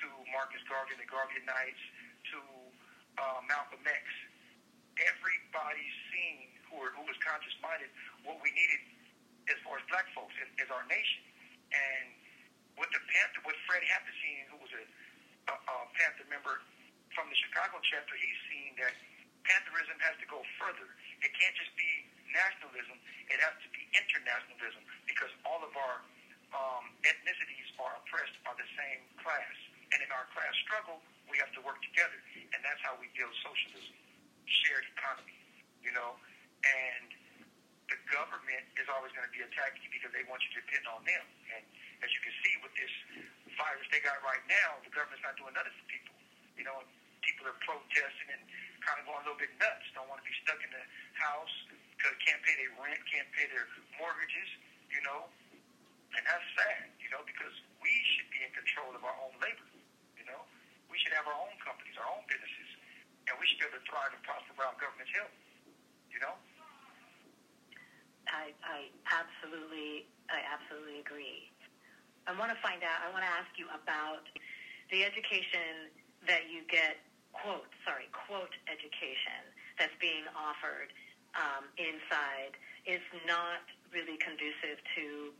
to 0.00 0.06
Marcus 0.32 0.64
Garvey 0.64 0.96
and 0.96 1.02
the 1.02 1.10
Garvey 1.10 1.40
Knights 1.44 1.82
to 2.32 2.38
uh, 3.20 3.40
Malcolm 3.44 3.84
X, 3.84 4.04
everybody's 5.04 5.96
seen 6.08 6.56
who, 6.68 6.80
were, 6.80 6.92
who 6.96 7.04
was 7.04 7.16
conscious-minded 7.20 7.92
what 8.24 8.40
we 8.40 8.48
needed 8.56 8.80
as 9.52 9.58
far 9.62 9.76
as 9.76 9.84
black 9.92 10.08
folks 10.16 10.32
as, 10.40 10.48
as 10.64 10.68
our 10.72 10.84
nation. 10.88 11.22
And 11.70 12.06
what 12.80 12.88
the 12.92 13.00
Panther, 13.12 13.40
what 13.44 13.56
Fred 13.68 13.84
Hampton 13.84 14.48
who 14.52 14.56
was 14.60 14.72
a, 14.72 14.84
a, 15.52 15.54
a 15.54 15.76
Panther 16.00 16.26
member 16.32 16.64
from 17.12 17.28
the 17.28 17.38
Chicago 17.38 17.80
chapter, 17.92 18.16
he's 18.16 18.40
seen 18.48 18.76
that 18.80 18.92
Pantherism 19.44 19.96
has 20.02 20.16
to 20.20 20.26
go 20.28 20.42
further. 20.58 20.88
It 21.22 21.30
can't 21.36 21.56
just 21.56 21.72
be 21.78 21.90
nationalism, 22.32 22.96
it 23.30 23.38
has 23.42 23.54
to 23.62 23.68
be 23.70 23.82
internationalism 23.94 24.82
because 25.06 25.30
all 25.46 25.62
of 25.62 25.72
our 25.74 25.96
um, 26.54 26.84
ethnicities 27.02 27.68
are 27.82 27.94
oppressed 28.02 28.36
by 28.46 28.54
the 28.54 28.68
same 28.78 29.02
class. 29.20 29.56
And 29.94 30.02
in 30.02 30.10
our 30.10 30.26
class 30.34 30.50
struggle, 30.66 30.98
we 31.30 31.38
have 31.38 31.50
to 31.54 31.62
work 31.62 31.78
together. 31.82 32.18
And 32.54 32.58
that's 32.62 32.80
how 32.82 32.98
we 32.98 33.06
build 33.14 33.30
socialism, 33.42 33.94
shared 34.46 34.86
economy, 34.98 35.38
you 35.82 35.94
know. 35.94 36.18
And 36.66 37.14
the 37.86 37.98
government 38.10 38.66
is 38.74 38.90
always 38.90 39.14
going 39.14 39.26
to 39.26 39.34
be 39.34 39.42
attacking 39.46 39.82
you 39.86 39.90
because 39.94 40.10
they 40.10 40.26
want 40.26 40.42
you 40.42 40.50
to 40.58 40.60
depend 40.66 40.90
on 40.90 41.06
them. 41.06 41.24
And 41.54 41.62
as 42.02 42.10
you 42.10 42.20
can 42.22 42.34
see 42.42 42.54
with 42.62 42.74
this 42.74 42.90
virus 43.54 43.86
they 43.94 44.02
got 44.02 44.18
right 44.26 44.42
now, 44.50 44.82
the 44.82 44.90
government's 44.90 45.22
not 45.22 45.38
doing 45.38 45.54
nothing 45.54 45.74
for 45.74 45.86
people. 45.86 46.16
You 46.58 46.66
know, 46.66 46.82
people 47.22 47.46
are 47.46 47.58
protesting 47.62 48.28
and 48.34 48.42
kind 48.82 48.98
of 49.02 49.06
going 49.06 49.22
a 49.22 49.24
little 49.26 49.38
bit 49.38 49.50
nuts, 49.58 49.86
don't 49.94 50.06
want 50.06 50.22
to 50.22 50.26
be 50.26 50.34
stuck 50.46 50.58
in 50.62 50.70
the 50.70 50.84
house, 51.18 51.54
because 51.96 52.14
can't 52.22 52.40
pay 52.44 52.54
their 52.60 52.72
rent, 52.76 53.00
can't 53.08 53.28
pay 53.32 53.48
their 53.48 53.64
mortgages, 53.96 54.48
you 54.92 55.00
know. 55.02 55.26
And 56.12 56.22
that's 56.24 56.44
sad, 56.56 56.92
you 57.00 57.08
know, 57.12 57.24
because 57.24 57.52
we 57.80 57.92
should 58.14 58.28
be 58.32 58.40
in 58.44 58.52
control 58.52 58.92
of 58.92 59.02
our 59.04 59.16
own 59.20 59.34
labor, 59.40 59.68
you 60.16 60.24
know. 60.28 60.44
We 60.92 61.00
should 61.00 61.12
have 61.16 61.26
our 61.28 61.36
own 61.36 61.56
companies, 61.60 61.96
our 61.98 62.08
own 62.08 62.24
businesses, 62.28 62.70
and 63.28 63.36
we 63.40 63.44
should 63.48 63.60
be 63.60 63.66
able 63.68 63.80
to 63.80 63.84
thrive 63.88 64.12
and 64.12 64.22
prosper 64.22 64.52
without 64.54 64.76
government's 64.80 65.12
help, 65.12 65.32
you 66.12 66.20
know. 66.20 66.36
I, 68.28 68.52
I 68.64 68.90
absolutely, 69.08 70.08
I 70.28 70.40
absolutely 70.46 71.00
agree. 71.00 71.50
I 72.26 72.34
want 72.34 72.50
to 72.50 72.58
find 72.58 72.82
out. 72.82 73.06
I 73.06 73.08
want 73.14 73.22
to 73.22 73.32
ask 73.32 73.50
you 73.54 73.70
about 73.70 74.26
the 74.90 75.06
education 75.06 75.94
that 76.28 76.50
you 76.50 76.66
get. 76.68 77.00
Quote, 77.36 77.68
sorry, 77.84 78.08
quote 78.16 78.56
education 78.64 79.44
that's 79.76 79.92
being 80.00 80.24
offered 80.32 80.88
um, 81.36 81.64
inside 81.76 82.56
is 82.88 83.02
not 83.28 83.64
really 83.92 84.16
conducive 84.18 84.80
to 84.96 85.32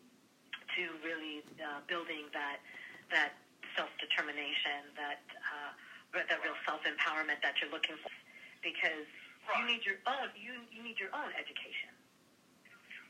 to 0.74 0.82
really 1.00 1.40
uh, 1.62 1.80
building 1.86 2.28
that 2.36 2.60
that 3.08 3.38
self 3.78 3.90
determination, 4.00 4.92
that 4.98 5.22
uh, 5.40 5.72
that 6.16 6.38
real 6.42 6.58
self 6.64 6.82
empowerment 6.84 7.40
that 7.40 7.56
you're 7.60 7.72
looking 7.72 7.96
for, 8.00 8.12
because 8.60 9.06
right. 9.46 9.56
you 9.60 9.62
need 9.68 9.82
your 9.84 10.00
own 10.04 10.28
you 10.36 10.52
you 10.72 10.82
need 10.84 10.98
your 11.00 11.12
own 11.14 11.30
education. 11.36 11.92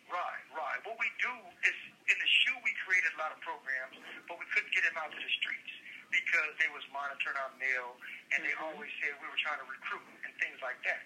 Right, 0.07 0.47
right. 0.55 0.79
What 0.87 1.03
we 1.03 1.11
do 1.19 1.35
is 1.67 1.75
in 2.07 2.15
the 2.15 2.31
SHU 2.31 2.55
we 2.63 2.71
created 2.87 3.11
a 3.15 3.19
lot 3.19 3.35
of 3.35 3.43
programs, 3.43 3.99
but 4.31 4.39
we 4.39 4.47
couldn't 4.55 4.71
get 4.71 4.87
them 4.87 4.95
out 5.03 5.11
to 5.11 5.19
the 5.19 5.33
streets 5.43 5.75
because 6.15 6.55
they 6.63 6.71
was 6.71 6.87
monitoring 6.95 7.35
our 7.35 7.51
mail, 7.59 7.99
and 8.31 8.39
mm-hmm. 8.39 8.47
they 8.47 8.55
always 8.63 8.93
said 9.03 9.19
we 9.19 9.27
were 9.27 9.41
trying 9.43 9.59
to 9.59 9.67
recruit 9.67 10.07
and 10.23 10.31
things 10.39 10.63
like 10.63 10.79
that 10.87 11.03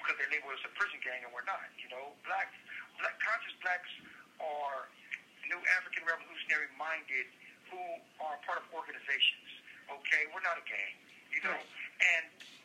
because 0.00 0.16
they 0.16 0.28
label 0.32 0.50
us 0.50 0.62
a 0.64 0.72
prison 0.74 0.98
gang 1.04 1.20
and 1.22 1.30
we're 1.30 1.46
not. 1.46 1.68
You 1.76 1.92
know, 1.92 2.16
black, 2.24 2.48
black 2.98 3.16
conscious 3.20 3.54
blacks 3.60 3.92
are 4.40 4.88
new 5.46 5.60
African 5.76 6.06
revolutionary 6.06 6.70
minded 6.78 7.28
who 7.68 7.82
are 8.22 8.38
part 8.46 8.62
of 8.62 8.66
organizations. 8.72 9.50
Okay, 9.90 10.30
we're 10.30 10.44
not 10.46 10.56
a 10.58 10.64
gang. 10.66 10.94
You 11.30 11.42
know, 11.46 11.58
and 11.58 12.24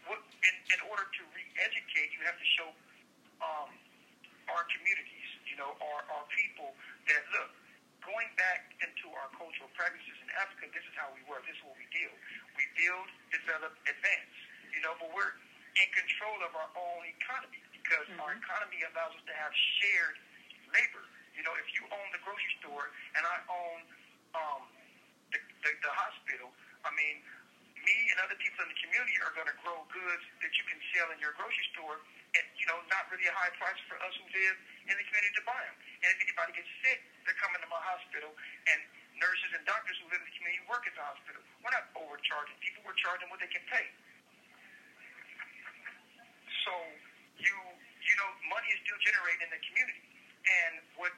what, 0.09 0.21
in, 0.41 0.55
in 0.73 0.79
order 0.89 1.05
to 1.05 1.21
re-educate, 1.33 2.09
you 2.13 2.21
have 2.25 2.37
to 2.37 2.47
show 2.57 2.69
um, 3.41 3.69
our 4.49 4.65
communities, 4.73 5.29
you 5.45 5.57
know, 5.57 5.77
our, 5.77 6.01
our 6.09 6.25
people 6.33 6.73
that 7.09 7.21
look. 7.33 7.51
Going 8.05 8.29
back 8.37 8.69
into 8.85 9.09
our 9.17 9.33
cultural 9.33 9.65
practices 9.73 10.13
in 10.21 10.29
Africa, 10.37 10.69
this 10.69 10.85
is 10.85 10.93
how 10.93 11.09
we 11.17 11.25
work. 11.25 11.41
This 11.49 11.57
is 11.57 11.65
what 11.65 11.73
we 11.73 11.89
deal. 11.89 12.13
We 12.53 12.69
build, 12.77 13.09
develop, 13.33 13.73
advance. 13.89 14.35
You 14.77 14.85
know, 14.85 14.93
but 15.01 15.09
we're 15.09 15.33
in 15.75 15.87
control 15.91 16.39
of 16.43 16.51
our 16.55 16.71
own 16.75 17.03
economy 17.07 17.59
because 17.75 18.07
mm-hmm. 18.07 18.23
our 18.23 18.31
economy 18.35 18.79
allows 18.87 19.11
us 19.15 19.23
to 19.27 19.35
have 19.35 19.51
shared 19.79 20.15
labor. 20.71 21.03
You 21.35 21.43
know, 21.43 21.53
if 21.59 21.67
you 21.75 21.83
own 21.91 22.07
the 22.15 22.21
grocery 22.23 22.55
store 22.63 22.89
and 23.19 23.23
I 23.27 23.37
own 23.51 23.79
um, 24.35 24.61
the, 25.35 25.39
the, 25.63 25.71
the 25.83 25.91
hospital, 25.91 26.47
I 26.87 26.91
mean, 26.95 27.19
me 27.85 27.97
and 28.09 28.17
other 28.23 28.39
people 28.39 28.65
in 28.65 28.69
the 28.71 28.79
community 28.81 29.15
are 29.21 29.35
going 29.35 29.51
to 29.51 29.57
grow 29.61 29.77
goods 29.93 30.25
that 30.41 30.51
you 30.57 30.63
can 30.65 30.79
sell 30.95 31.11
in 31.13 31.19
your 31.21 31.37
grocery 31.37 31.67
store 31.77 32.01
at, 32.33 32.45
you 32.57 32.65
know, 32.65 32.79
not 32.89 33.05
really 33.13 33.27
a 33.29 33.35
high 33.35 33.53
price 33.61 33.77
for 33.85 33.99
us 34.01 34.13
who 34.17 34.25
live 34.31 34.57
in 34.89 34.95
the 34.95 35.05
community 35.05 35.33
to 35.37 35.43
buy 35.45 35.59
them. 35.59 35.75
And 36.01 36.09
if 36.15 36.17
anybody 36.23 36.51
gets 36.57 36.71
sick, 36.81 36.99
they're 37.27 37.37
coming 37.37 37.61
to 37.61 37.69
my 37.69 37.79
hospital. 37.83 38.33
And 38.71 38.79
nurses 39.19 39.51
and 39.55 39.63
doctors 39.63 39.95
who 40.01 40.11
live 40.11 40.19
in 40.19 40.27
the 40.27 40.35
community 40.35 40.63
work 40.67 40.83
at 40.87 40.93
the 40.95 41.03
hospital. 41.03 41.39
We're 41.63 41.71
not 41.71 41.87
overcharging 41.95 42.57
people. 42.59 42.83
We're 42.83 42.99
charging 42.99 43.31
what 43.31 43.39
they 43.39 43.51
can 43.51 43.63
pay. 43.71 43.87
So 46.65 46.73
you, 47.37 47.55
you 48.01 48.15
know, 48.17 48.29
money 48.49 48.69
is 48.73 48.79
still 48.83 48.99
generated 49.05 49.45
in 49.47 49.51
the 49.53 49.61
community. 49.69 50.05
And 50.45 50.73
what, 50.97 51.13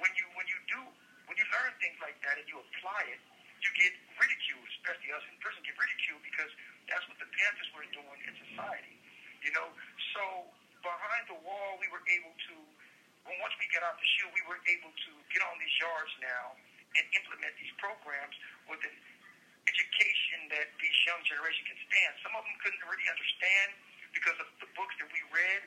when 0.00 0.12
you, 0.16 0.26
when 0.36 0.48
you 0.48 0.58
do, 0.72 0.80
when 1.28 1.36
you 1.36 1.46
learn 1.52 1.72
things 1.80 1.96
like 2.00 2.16
that 2.24 2.40
and 2.40 2.46
you 2.48 2.60
apply 2.60 3.12
it, 3.12 3.20
you 3.60 3.70
get 3.76 3.92
ridiculed, 4.20 4.68
especially 4.80 5.10
us 5.16 5.24
in 5.28 5.36
prison 5.40 5.64
get 5.64 5.76
ridiculed 5.76 6.22
because 6.24 6.52
that's 6.88 7.04
what 7.08 7.16
the 7.20 7.28
Panthers 7.28 7.68
were 7.72 7.88
doing 7.92 8.18
in 8.24 8.32
society. 8.52 8.96
You 9.44 9.52
know, 9.56 9.68
so 10.16 10.22
behind 10.84 11.24
the 11.28 11.38
wall, 11.40 11.80
we 11.80 11.88
were 11.88 12.04
able 12.04 12.32
to, 12.32 12.54
when 13.26 13.36
once 13.40 13.56
we 13.58 13.66
got 13.72 13.82
out 13.82 13.96
the 13.96 14.06
SHU, 14.06 14.28
we 14.32 14.44
were 14.46 14.60
able 14.70 14.92
to 14.92 15.10
get 15.32 15.40
on 15.44 15.56
these 15.58 15.76
yards 15.80 16.12
now 16.20 16.54
and 16.94 17.04
implement 17.16 17.52
these 17.58 17.72
programs 17.80 18.36
with 18.70 18.80
an 18.86 18.96
education 19.66 20.46
that 20.54 20.70
these 20.78 20.98
young 21.04 21.20
generation 21.26 21.66
can 21.66 21.78
stand. 21.90 22.12
Some 22.22 22.32
of 22.38 22.46
them 22.46 22.54
couldn't 22.62 22.80
really 22.86 23.08
understand 23.10 23.74
because 24.16 24.40
of 24.40 24.48
the 24.64 24.68
books 24.72 24.96
that 24.96 25.08
we 25.12 25.20
read. 25.28 25.60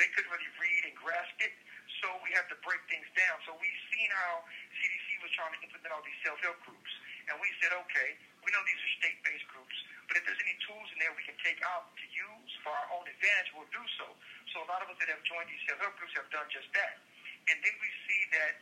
They 0.00 0.08
couldn't 0.16 0.32
really 0.34 0.52
read 0.58 0.82
and 0.90 0.94
grasp 0.98 1.36
it. 1.38 1.54
So 2.02 2.10
we 2.26 2.34
have 2.34 2.48
to 2.50 2.58
break 2.66 2.82
things 2.90 3.06
down. 3.14 3.38
So 3.46 3.54
we've 3.54 3.82
seen 3.94 4.08
how 4.10 4.42
CDC 4.74 5.06
was 5.22 5.30
trying 5.38 5.54
to 5.54 5.60
implement 5.62 5.94
all 5.94 6.02
these 6.02 6.18
self-help 6.26 6.58
groups. 6.66 6.92
And 7.30 7.38
we 7.38 7.46
said, 7.62 7.70
okay, 7.86 8.18
we 8.42 8.50
know 8.50 8.62
these 8.66 8.80
are 8.82 8.92
state-based 8.98 9.46
groups, 9.54 9.76
but 10.10 10.18
if 10.18 10.26
there's 10.26 10.42
any 10.42 10.56
tools 10.66 10.90
in 10.90 10.98
there 10.98 11.14
we 11.14 11.22
can 11.22 11.38
take 11.46 11.62
out 11.62 11.94
to 11.94 12.06
use 12.10 12.52
for 12.66 12.74
our 12.74 12.88
own 12.98 13.06
advantage, 13.06 13.54
we'll 13.54 13.70
do 13.70 13.84
so. 14.02 14.10
So 14.50 14.66
a 14.66 14.68
lot 14.68 14.82
of 14.82 14.90
us 14.90 14.98
that 14.98 15.06
have 15.14 15.22
joined 15.22 15.46
these 15.46 15.62
self-help 15.70 15.94
groups 16.00 16.16
have 16.18 16.26
done 16.34 16.48
just 16.50 16.66
that. 16.74 16.98
And 17.46 17.56
then 17.62 17.74
we 17.78 17.90
see 18.10 18.22
that, 18.34 18.52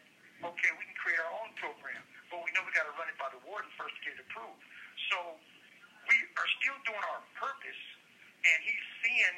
okay, 0.52 0.70
we 0.76 0.84
can 0.84 0.98
create 1.00 1.20
our 1.24 1.32
own 1.40 1.56
program, 1.56 2.02
but 2.28 2.44
we 2.44 2.52
know 2.52 2.60
we 2.66 2.76
got 2.76 2.84
to 2.84 2.94
run 3.00 3.08
it 3.08 3.16
by 3.16 3.32
the 3.32 3.40
warden 3.48 3.72
first 3.80 3.96
to 3.96 4.00
get 4.04 4.20
it 4.20 4.28
approved. 4.28 4.60
So 5.08 5.40
we 6.04 6.16
are 6.36 6.48
still 6.60 6.76
doing 6.84 7.04
our 7.16 7.24
purpose, 7.40 7.82
and 8.44 8.58
he's 8.60 8.86
seeing 9.00 9.36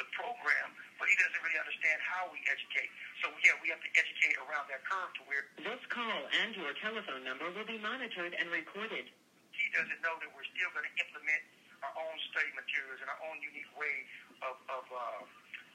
the 0.00 0.08
program, 0.16 0.68
but 0.96 1.08
he 1.08 1.16
doesn't 1.20 1.40
really 1.44 1.60
understand 1.60 2.00
how 2.00 2.32
we 2.32 2.39
educate. 2.50 2.90
So 3.22 3.30
yeah, 3.46 3.54
we 3.62 3.70
have 3.70 3.80
to 3.80 3.90
educate 3.94 4.34
around 4.42 4.66
that 4.68 4.82
curve 4.84 5.10
to 5.18 5.22
where 5.30 5.46
This 5.62 5.82
call 5.88 6.20
and 6.42 6.50
your 6.58 6.74
telephone 6.82 7.22
number 7.22 7.46
will 7.54 7.66
be 7.68 7.78
monitored 7.78 8.34
and 8.36 8.50
recorded. 8.50 9.06
he 9.54 9.66
doesn't 9.76 10.00
know 10.02 10.16
that 10.18 10.30
we're 10.34 10.46
still 10.56 10.70
going 10.74 10.88
to 10.88 10.94
implement 10.98 11.42
our 11.86 11.94
own 11.96 12.16
study 12.32 12.50
materials 12.58 12.98
and 13.00 13.08
our 13.08 13.20
own 13.30 13.38
unique 13.40 13.70
way 13.78 13.96
of, 14.44 14.56
of 14.72 14.84
uh, 14.92 15.20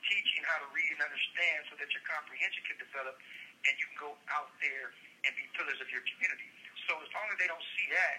teaching 0.06 0.42
how 0.46 0.58
to 0.62 0.68
read 0.74 0.90
and 0.98 1.02
understand 1.06 1.66
so 1.70 1.74
that 1.82 1.90
your 1.94 2.04
comprehension 2.06 2.62
can 2.70 2.78
develop 2.82 3.16
and 3.66 3.74
you 3.82 3.86
can 3.94 4.00
go 4.10 4.12
out 4.34 4.50
there 4.62 4.94
and 5.26 5.32
be 5.38 5.46
pillars 5.58 5.78
of 5.82 5.90
your 5.90 6.02
community. 6.14 6.50
So 6.90 6.98
as 7.02 7.10
long 7.14 7.26
as 7.34 7.38
they 7.42 7.50
don't 7.50 7.66
see 7.78 7.88
that, 7.94 8.18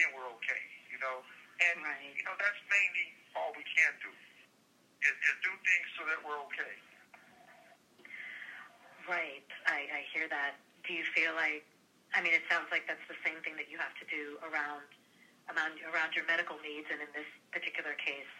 then 0.00 0.08
we're 0.16 0.28
okay, 0.40 0.62
you 0.92 1.00
know. 1.00 1.20
And, 1.56 1.80
Right. 1.84 2.12
you 2.16 2.24
know, 2.28 2.36
that's 2.36 2.60
mainly 2.68 3.06
all 3.36 3.52
we 3.56 3.64
can 3.64 3.92
do 4.04 4.12
is, 4.12 5.14
is 5.16 5.36
do 5.44 5.52
things 5.64 5.88
so 5.96 6.04
that 6.08 6.20
we're 6.24 6.40
okay. 6.52 6.74
Right. 9.06 9.46
I, 9.70 9.86
I 9.86 10.00
hear 10.10 10.26
that. 10.28 10.58
Do 10.82 10.94
you 10.94 11.06
feel 11.14 11.34
like, 11.38 11.62
I 12.14 12.22
mean, 12.22 12.34
it 12.34 12.42
sounds 12.50 12.70
like 12.74 12.86
that's 12.90 13.02
the 13.06 13.18
same 13.22 13.38
thing 13.42 13.54
that 13.58 13.70
you 13.70 13.78
have 13.78 13.94
to 14.02 14.06
do 14.10 14.38
around, 14.42 14.86
around, 15.50 15.78
around 15.90 16.14
your 16.14 16.26
medical 16.26 16.58
needs 16.62 16.86
and 16.90 16.98
in 17.02 17.10
this 17.14 17.26
particular 17.54 17.94
case 17.98 18.30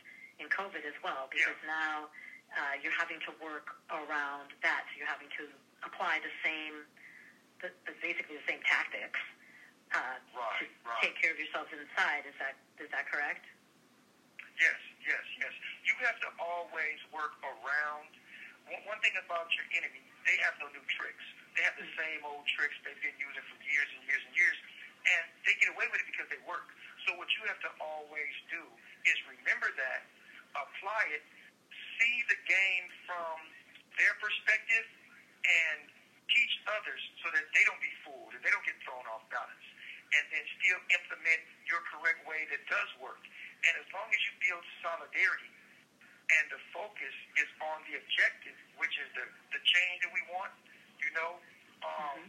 in 0.42 0.50
COVID 0.50 0.82
as 0.86 0.94
well, 1.02 1.30
because 1.30 1.56
now 1.66 2.10
uh, 2.54 2.74
you're 2.82 2.94
having 2.94 3.18
to 3.26 3.32
work 3.38 3.78
around 3.90 4.54
that. 4.62 4.86
So 4.90 4.92
you're 4.98 5.10
having 5.10 5.30
to 5.38 5.44
apply 5.86 6.22
the 6.22 6.34
same, 6.42 6.86
the, 7.62 7.70
the, 7.86 7.94
basically 8.02 8.38
the 8.38 8.46
same 8.46 8.62
tactics 8.66 9.18
uh, 9.94 10.18
Right, 10.34 10.62
to 10.62 10.64
right. 10.86 10.98
take 11.02 11.14
care 11.18 11.30
of 11.30 11.38
yourselves 11.38 11.70
inside. 11.74 12.26
Is 12.26 12.34
that, 12.42 12.58
is 12.82 12.90
that 12.90 13.06
correct? 13.06 13.46
Yes, 14.58 14.78
yes, 15.04 15.22
yes. 15.38 15.52
You 15.86 15.94
have 16.06 16.18
to 16.26 16.30
always 16.42 16.98
work 17.14 17.38
around. 17.44 18.10
One, 18.66 18.98
thing 18.98 19.14
about 19.22 19.46
your 19.54 19.66
enemy, 19.78 20.02
they 20.26 20.34
have 20.42 20.58
no 20.58 20.66
new 20.74 20.82
tricks. 20.98 21.22
They 21.54 21.62
have 21.62 21.78
the 21.78 21.86
same 21.94 22.26
old 22.26 22.42
tricks 22.58 22.74
they've 22.82 22.98
been 22.98 23.14
using 23.14 23.44
for 23.46 23.58
years 23.62 23.86
and 23.94 24.02
years 24.10 24.22
and 24.26 24.34
years, 24.34 24.58
and 25.06 25.22
they 25.46 25.54
get 25.62 25.70
away 25.70 25.86
with 25.94 26.02
it 26.02 26.08
because 26.10 26.26
they 26.34 26.42
work. 26.42 26.66
So 27.06 27.14
what 27.14 27.30
you 27.38 27.46
have 27.46 27.62
to 27.62 27.70
always 27.78 28.34
do 28.50 28.66
is 29.06 29.14
remember 29.30 29.70
that, 29.70 30.02
apply 30.58 31.14
it, 31.14 31.22
see 31.94 32.16
the 32.26 32.38
game 32.50 32.86
from 33.06 33.38
their 33.94 34.18
perspective, 34.18 34.86
and 35.46 35.86
teach 36.26 36.54
others 36.66 37.02
so 37.22 37.30
that 37.30 37.46
they 37.54 37.62
don't 37.70 37.78
be 37.78 37.94
fooled 38.02 38.34
and 38.34 38.42
they 38.42 38.50
don't 38.50 38.66
get 38.66 38.74
thrown 38.82 39.06
off 39.14 39.22
balance. 39.30 39.66
And 40.10 40.26
then 40.34 40.42
still 40.58 40.80
implement 40.90 41.40
your 41.70 41.82
correct 41.94 42.26
way 42.26 42.50
that 42.50 42.62
does 42.66 42.90
work. 42.98 43.22
And 43.66 43.74
as 43.78 43.86
long 43.94 44.10
as 44.10 44.20
you 44.26 44.32
build 44.42 44.62
solidarity 44.82 45.55
and 46.26 46.44
the 46.50 46.60
focus 46.74 47.14
is 47.38 47.48
on 47.62 47.78
the 47.86 47.94
objective, 48.02 48.56
which 48.82 48.94
is 48.98 49.08
the, 49.14 49.24
the 49.54 49.60
change 49.62 49.98
that 50.02 50.10
we 50.10 50.22
want, 50.34 50.50
you 50.98 51.10
know, 51.14 51.38
um, 51.86 52.20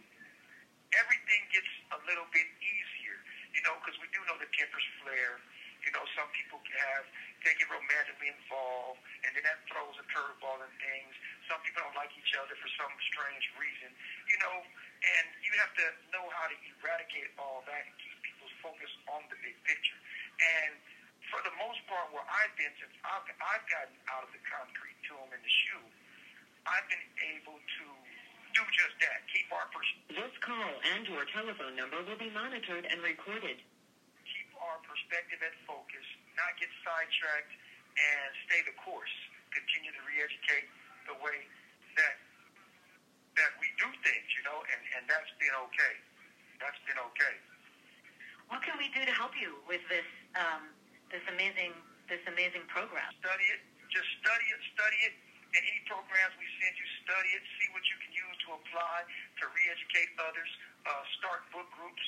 everything 0.94 1.42
gets 1.50 1.72
a 1.98 2.00
little 2.06 2.28
bit 2.30 2.46
easier, 2.62 3.18
you 3.58 3.62
know, 3.66 3.74
because 3.82 3.98
we 3.98 4.08
do 4.14 4.22
know 4.30 4.38
the 4.38 4.50
tempers 4.54 4.86
flare. 5.02 5.42
You 5.86 5.94
know, 5.96 6.04
some 6.20 6.28
people 6.36 6.60
have, 6.84 7.06
they 7.48 7.54
get 7.56 7.70
romantically 7.72 8.28
involved, 8.28 9.00
and 9.24 9.32
then 9.32 9.46
that 9.46 9.62
throws 9.72 9.96
a 10.02 10.06
curveball 10.12 10.60
in 10.60 10.74
things. 10.84 11.14
Some 11.48 11.64
people 11.64 11.80
don't 11.86 11.96
like 11.96 12.12
each 12.18 12.34
other 12.36 12.58
for 12.60 12.68
some 12.76 12.92
strange 13.08 13.46
reason, 13.56 13.96
you 14.28 14.38
know, 14.42 14.68
and 14.68 15.26
you 15.46 15.54
have 15.62 15.72
to 15.80 15.86
know 16.12 16.28
how 16.34 16.50
to 16.50 16.58
eradicate 16.76 17.32
all 17.40 17.64
that 17.70 17.88
and 17.88 17.94
keep 18.04 18.18
people's 18.26 18.52
focus 18.60 18.92
on 19.16 19.24
the 19.32 19.38
big 19.40 19.56
picture. 19.64 19.96
And 20.44 20.76
for 21.32 21.40
the 21.44 21.54
most 21.60 21.80
part, 21.92 22.08
where 22.16 22.24
I've 22.28 22.54
been 22.56 22.72
since 22.80 22.94
I've, 23.04 23.26
I've 23.28 23.66
gotten 23.68 23.96
out 24.12 24.24
of 24.24 24.32
the 24.32 24.42
concrete 24.48 24.98
tomb 25.08 25.28
in 25.32 25.40
the 25.44 25.54
SHU, 25.68 25.80
I've 26.68 26.88
been 26.92 27.08
able 27.38 27.60
to 27.60 27.86
do 28.56 28.64
just 28.76 28.96
that. 29.04 29.24
Keep 29.32 29.48
our 29.52 29.68
pers- 29.72 30.00
This 30.12 30.36
call 30.44 30.72
and 30.96 31.04
your 31.08 31.24
telephone 31.32 31.76
number 31.76 32.00
will 32.04 32.20
be 32.20 32.32
monitored 32.32 32.88
and 32.88 33.00
recorded. 33.04 33.60
keep 34.28 34.50
our 34.60 34.80
perspective 34.84 35.40
and 35.44 35.56
focus, 35.70 36.06
not 36.36 36.52
get 36.60 36.72
sidetracked, 36.84 37.54
and 37.96 38.30
stay 38.50 38.62
the 38.68 38.76
course. 38.84 39.14
Continue 39.56 39.92
to 39.96 40.02
re-educate 40.06 40.68
the 41.08 41.16
way 41.24 41.40
that 41.98 42.16
that 43.38 43.54
we 43.62 43.70
do 43.78 43.86
things, 44.02 44.28
you 44.34 44.42
know, 44.50 44.60
and, 44.66 44.82
and 44.98 45.04
that's 45.06 45.30
been 45.38 45.54
okay. 45.70 45.94
That's 46.58 46.82
been 46.90 46.98
okay. 47.14 47.36
What 48.50 48.66
can 48.66 48.74
we 48.82 48.90
do 48.98 49.06
to 49.06 49.14
help 49.14 49.38
you 49.38 49.62
with 49.70 49.86
this 49.94 50.08
um, 50.34 50.74
this 51.12 51.24
amazing 51.32 51.74
this 52.08 52.24
amazing 52.28 52.64
program? 52.72 53.08
Study 53.20 53.48
it. 53.52 53.62
Just 53.92 54.08
study 54.24 54.48
it, 54.52 54.62
study 54.76 55.00
it. 55.08 55.14
And 55.56 55.64
any 55.64 55.82
programs 55.88 56.36
we 56.36 56.48
send 56.60 56.76
you, 56.76 56.88
study 57.08 57.32
it. 57.36 57.44
See 57.60 57.70
what 57.72 57.84
you 57.88 57.98
can 58.04 58.12
use 58.12 58.36
to 58.48 58.50
apply 58.60 59.08
to 59.08 59.44
re-educate 59.48 60.12
others. 60.20 60.52
Uh, 60.84 61.04
start 61.20 61.48
book 61.52 61.68
groups 61.76 62.04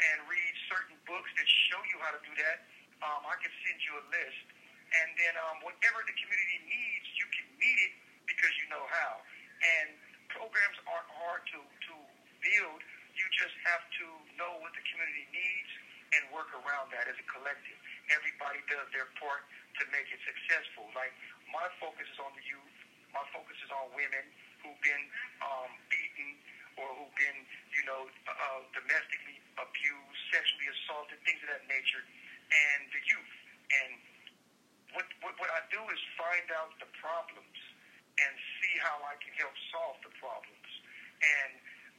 and 0.00 0.26
read 0.26 0.52
certain 0.70 0.96
books 1.06 1.30
that 1.38 1.48
show 1.70 1.80
you 1.90 1.96
how 2.02 2.14
to 2.14 2.22
do 2.22 2.34
that. 2.40 2.66
Um, 3.02 3.26
I 3.26 3.36
can 3.42 3.52
send 3.66 3.78
you 3.82 3.94
a 3.98 4.04
list. 4.10 4.42
And 4.90 5.08
then 5.14 5.34
um, 5.38 5.62
whatever 5.62 6.02
the 6.02 6.14
community 6.18 6.58
needs, 6.66 7.06
you 7.14 7.26
can 7.30 7.46
meet 7.62 7.78
it 7.78 7.94
because 8.26 8.50
you 8.58 8.66
know 8.74 8.82
how. 8.90 9.22
And 9.62 9.94
programs 10.34 10.78
aren't 10.90 11.10
hard 11.14 11.42
to, 11.54 11.58
to 11.62 11.94
build. 12.42 12.80
You 13.14 13.26
just 13.34 13.54
have 13.70 13.86
to 14.02 14.06
know 14.34 14.58
what 14.58 14.74
the 14.74 14.82
community 14.90 15.26
needs 15.30 15.70
and 16.10 16.26
work 16.34 16.50
around 16.58 16.90
that 16.90 17.06
as 17.06 17.14
a 17.14 17.26
collective. 17.30 17.78
Everybody 18.10 18.60
does 18.66 18.86
their 18.90 19.06
part 19.22 19.46
to 19.78 19.82
make 19.94 20.06
it 20.10 20.20
successful. 20.26 20.90
Like 20.98 21.14
my 21.50 21.66
focus 21.78 22.06
is 22.10 22.18
on 22.18 22.34
the 22.34 22.44
youth. 22.44 22.76
My 23.14 23.22
focus 23.34 23.58
is 23.62 23.70
on 23.70 23.90
women 23.94 24.22
who've 24.62 24.82
been 24.82 25.04
um, 25.42 25.70
beaten 25.90 26.30
or 26.78 26.86
who've 26.98 27.16
been, 27.18 27.38
you 27.74 27.82
know, 27.86 28.06
uh, 28.06 28.62
domestically 28.74 29.38
abused, 29.58 30.20
sexually 30.30 30.68
assaulted, 30.70 31.18
things 31.26 31.42
of 31.42 31.50
that 31.54 31.66
nature, 31.66 32.02
and 32.02 32.80
the 32.94 33.02
youth. 33.06 33.34
And 33.70 33.90
what, 34.94 35.06
what, 35.22 35.34
what 35.38 35.50
I 35.54 35.62
do 35.70 35.82
is 35.90 36.00
find 36.18 36.46
out 36.54 36.74
the 36.78 36.90
problems 36.98 37.58
and 38.18 38.32
see 38.62 38.74
how 38.82 38.98
I 39.06 39.14
can 39.22 39.34
help 39.38 39.54
solve 39.74 39.98
the 40.06 40.12
problems. 40.18 40.70
And 41.22 41.52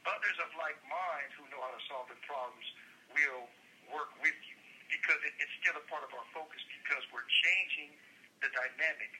others 0.08 0.36
of 0.42 0.50
like 0.58 0.76
minds 0.88 1.32
who 1.38 1.46
know 1.52 1.60
how 1.62 1.72
to 1.72 1.82
solve 1.88 2.06
the 2.10 2.20
problems 2.26 2.66
will 3.14 3.46
work 3.92 4.12
with 4.20 4.36
you 4.48 4.51
because 4.92 5.20
it, 5.24 5.32
it's 5.40 5.54
still 5.64 5.76
a 5.80 5.84
part 5.88 6.04
of 6.04 6.12
our 6.12 6.26
focus 6.36 6.60
because 6.68 7.02
we're 7.08 7.26
changing 7.48 7.96
the 8.44 8.50
dynamic 8.52 9.12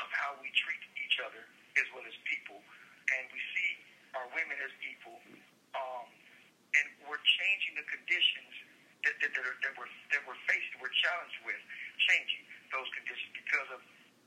of 0.00 0.08
how 0.16 0.32
we 0.40 0.48
treat 0.56 0.80
each 0.96 1.20
other 1.20 1.44
as 1.76 1.86
well 1.92 2.04
as 2.04 2.16
people, 2.24 2.56
and 3.12 3.22
we 3.32 3.40
see 3.52 3.70
our 4.16 4.28
women 4.32 4.56
as 4.60 4.72
equal, 4.84 5.20
um, 5.76 6.08
and 6.76 6.86
we're 7.04 7.20
changing 7.40 7.76
the 7.76 7.86
conditions 7.88 8.52
that, 9.04 9.14
that, 9.20 9.30
that, 9.34 9.44
are, 9.44 9.58
that 9.64 9.74
we're 9.76 9.90
that 10.14 10.22
we're 10.24 10.38
facing, 10.48 10.76
we're 10.80 10.94
challenged 11.04 11.38
with, 11.44 11.60
changing 12.08 12.42
those 12.72 12.88
conditions 12.96 13.32
because 13.36 13.68
of 13.76 13.80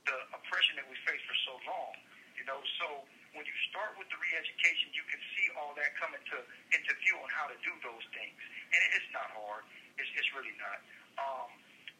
the 0.06 0.18
oppression 0.38 0.78
that 0.78 0.86
we 0.86 0.94
faced 1.06 1.24
for 1.26 1.38
so 1.46 1.54
long. 1.66 1.94
You 2.38 2.44
know, 2.44 2.60
so 2.78 3.08
when 3.32 3.48
you 3.48 3.56
start 3.72 3.96
with 3.96 4.06
the 4.12 4.18
re-education, 4.20 4.92
you 4.92 5.02
can 5.08 5.18
see 5.34 5.46
all 5.56 5.72
that 5.80 5.96
coming 5.96 6.20
to 6.20 6.38
into 6.76 6.92
view 7.02 7.16
on 7.16 7.30
how 7.32 7.48
to 7.48 7.56
do 7.64 7.72
those 7.80 8.04
things, 8.12 8.36
and 8.70 8.80
it 8.80 8.92
is 9.00 9.06
not 9.16 9.32
hard. 9.32 9.64
It's, 9.96 10.10
it's 10.12 10.30
really 10.36 10.52
not. 10.60 10.78
Um, 11.16 11.48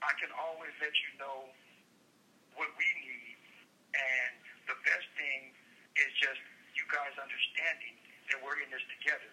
I 0.04 0.12
can 0.20 0.28
always 0.36 0.72
let 0.80 0.92
you 0.92 1.10
know 1.16 1.48
what 2.56 2.68
we 2.76 2.88
need, 3.00 3.36
and 3.96 4.32
the 4.68 4.76
best 4.84 5.08
thing 5.16 5.52
is 5.96 6.10
just 6.20 6.40
you 6.76 6.84
guys 6.92 7.16
understanding 7.16 7.96
that 8.32 8.38
we're 8.44 8.60
in 8.60 8.68
this 8.68 8.84
together, 9.00 9.32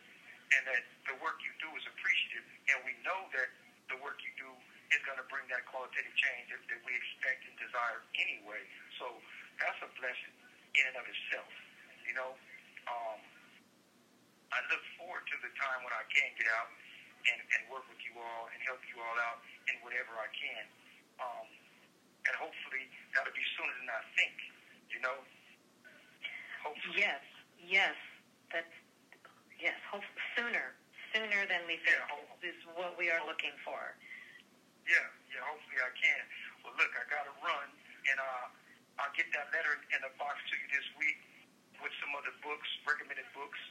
and 0.55 0.61
that 0.71 0.83
the 1.11 1.15
work 1.19 1.39
you 1.43 1.51
do 1.59 1.67
is 1.75 1.83
appreciative, 1.91 2.45
and 2.71 2.77
we 2.87 2.95
know 3.03 3.27
that 3.35 3.51
the 3.91 3.99
work 3.99 4.19
you 4.23 4.31
do 4.39 4.51
is 4.95 5.01
going 5.03 5.19
to 5.19 5.27
bring 5.27 5.43
that 5.51 5.67
qualitative 5.67 6.15
change 6.15 6.47
that, 6.53 6.61
that 6.71 6.79
we 6.87 6.93
expect 6.95 7.43
and 7.43 7.55
desire 7.59 7.99
anyway. 8.15 8.63
So 9.01 9.11
that's 9.59 9.79
a 9.83 9.89
blessing 9.99 10.35
in 10.79 10.83
and 10.87 10.95
of 11.01 11.05
itself. 11.09 11.51
You 12.07 12.15
know, 12.15 12.31
um, 12.87 13.19
I 14.53 14.59
look 14.71 14.83
forward 15.01 15.25
to 15.33 15.35
the 15.41 15.51
time 15.59 15.83
when 15.83 15.91
I 15.91 16.05
can 16.13 16.29
get 16.37 16.47
out 16.53 16.69
and, 17.31 17.39
and 17.39 17.61
work 17.71 17.85
with 17.87 17.99
you 18.03 18.13
all 18.19 18.49
and 18.51 18.59
help 18.67 18.81
you 18.91 18.97
all 18.99 19.17
out 19.31 19.39
in 19.71 19.75
whatever 19.85 20.15
I 20.19 20.29
can. 20.35 20.63
Um, 21.21 21.47
and 22.27 22.33
hopefully 22.39 22.87
that'll 23.15 23.35
be 23.35 23.45
sooner 23.55 23.73
than 23.83 23.89
I 23.91 24.01
think. 24.15 24.35
You 24.91 24.99
know. 25.03 25.17
Hopefully. 26.63 26.95
Yes. 26.99 27.23
Yes. 27.59 27.95
That's 28.51 28.73
yes. 29.59 29.75
Hope 29.91 30.05
sooner. 30.35 30.75
Sooner 31.11 31.45
than 31.45 31.61
we 31.69 31.77
think 31.85 31.93
Yeah, 31.93 32.09
hope- 32.09 32.41
is 32.41 32.57
what 32.73 32.97
we 32.97 33.13
are 33.13 33.21
looking 33.29 33.53
for. 33.61 33.93
Yeah, 34.89 34.99
yeah, 35.31 35.45
hopefully 35.45 35.79
I 35.79 35.93
can. 35.95 36.23
Well, 36.65 36.73
look, 36.75 36.91
I 36.97 37.05
got 37.07 37.23
to 37.29 37.35
run, 37.39 37.69
and 38.09 38.17
uh, 38.19 38.99
I'll 38.99 39.13
get 39.15 39.29
that 39.31 39.47
letter 39.55 39.79
in 39.95 39.99
the 40.03 40.11
box 40.19 40.41
to 40.49 40.53
you 40.57 40.67
this 40.73 40.83
week 40.99 41.15
with 41.79 41.93
some 42.03 42.11
other 42.19 42.33
books, 42.43 42.67
recommended 42.83 43.29
books, 43.31 43.61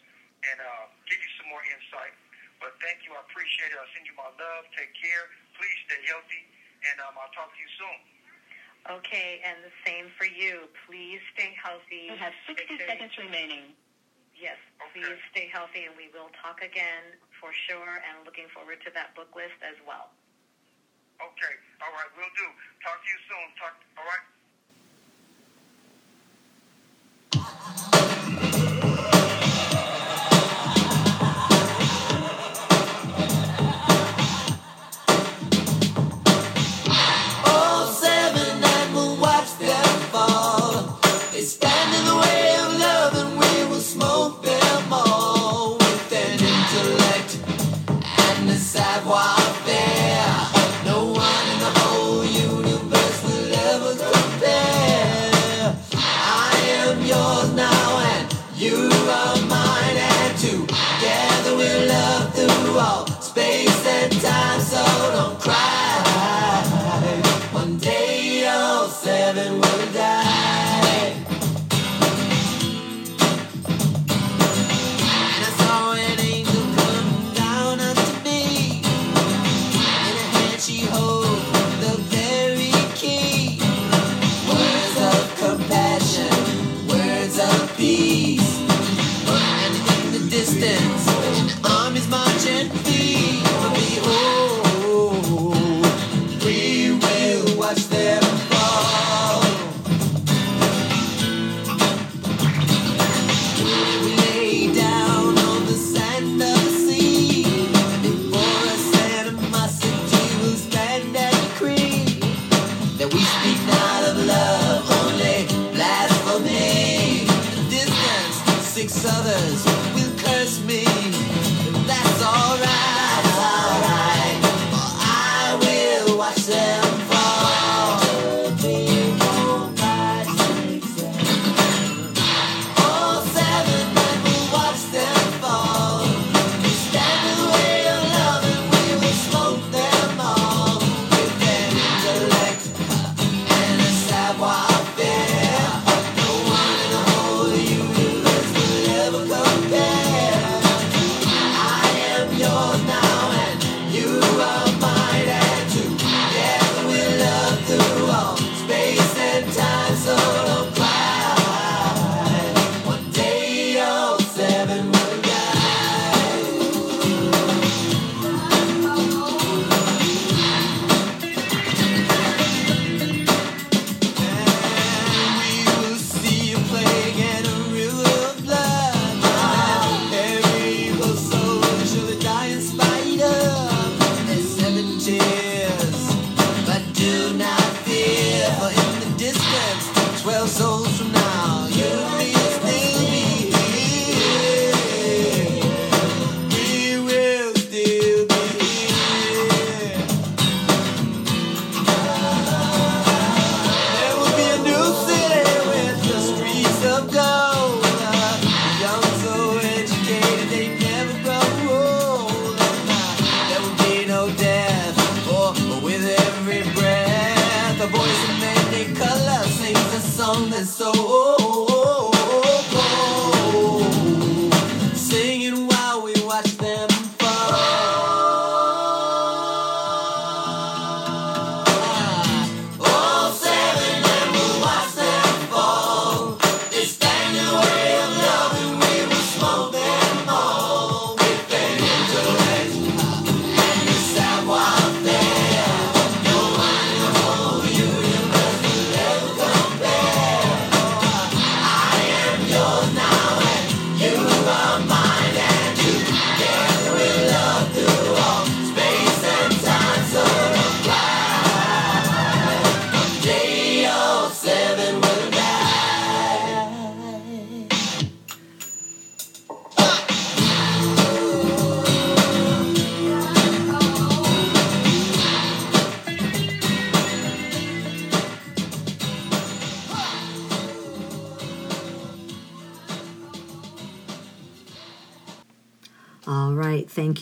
and 0.47 0.57
uh, 0.63 0.87
give 1.11 1.19
you 1.21 1.31
some 1.37 1.51
more 1.53 1.61
insight. 1.67 2.15
But 2.63 2.79
thank 2.79 3.03
you, 3.03 3.11
I 3.13 3.21
appreciate 3.27 3.75
it. 3.75 3.77
I'll 3.77 3.91
send 3.91 4.07
you 4.07 4.15
my 4.15 4.31
love. 4.39 4.63
Take 4.79 4.95
care. 4.95 5.27
Please 5.59 5.79
stay 5.91 5.99
healthy, 6.07 6.43
and 6.87 6.97
um, 7.03 7.19
I'll 7.19 7.35
talk 7.35 7.51
to 7.51 7.59
you 7.59 7.71
soon. 7.75 7.99
Okay, 9.03 9.43
and 9.43 9.59
the 9.67 9.75
same 9.83 10.07
for 10.15 10.27
you. 10.31 10.71
Please 10.87 11.19
stay 11.35 11.51
healthy. 11.59 12.07
You 12.11 12.19
have 12.19 12.35
60 12.47 12.55
Make 12.55 12.67
sure 12.71 12.79
you- 12.79 12.87
seconds 12.87 13.15
remaining. 13.19 13.75
Yes, 14.39 14.59
Okay. 14.81 15.03
please 15.07 15.21
stay 15.31 15.47
healthy, 15.51 15.85
and 15.87 15.95
we 15.99 16.09
will 16.11 16.31
talk 16.43 16.63
again 16.63 17.15
for 17.39 17.51
sure. 17.71 18.03
And 18.03 18.25
looking 18.27 18.49
forward 18.51 18.79
to 18.87 18.91
that 18.95 19.15
book 19.15 19.31
list 19.39 19.55
as 19.63 19.77
well. 19.87 20.11
Okay, 21.23 21.55
all 21.83 21.93
right, 21.95 22.11
we'll 22.19 22.35
do. 22.35 22.49
Talk 22.83 22.99
to 23.03 23.09
you 23.11 23.19
soon. 23.31 23.47
Talk. 23.59 23.75
All 23.99 24.07
right. 24.07 24.25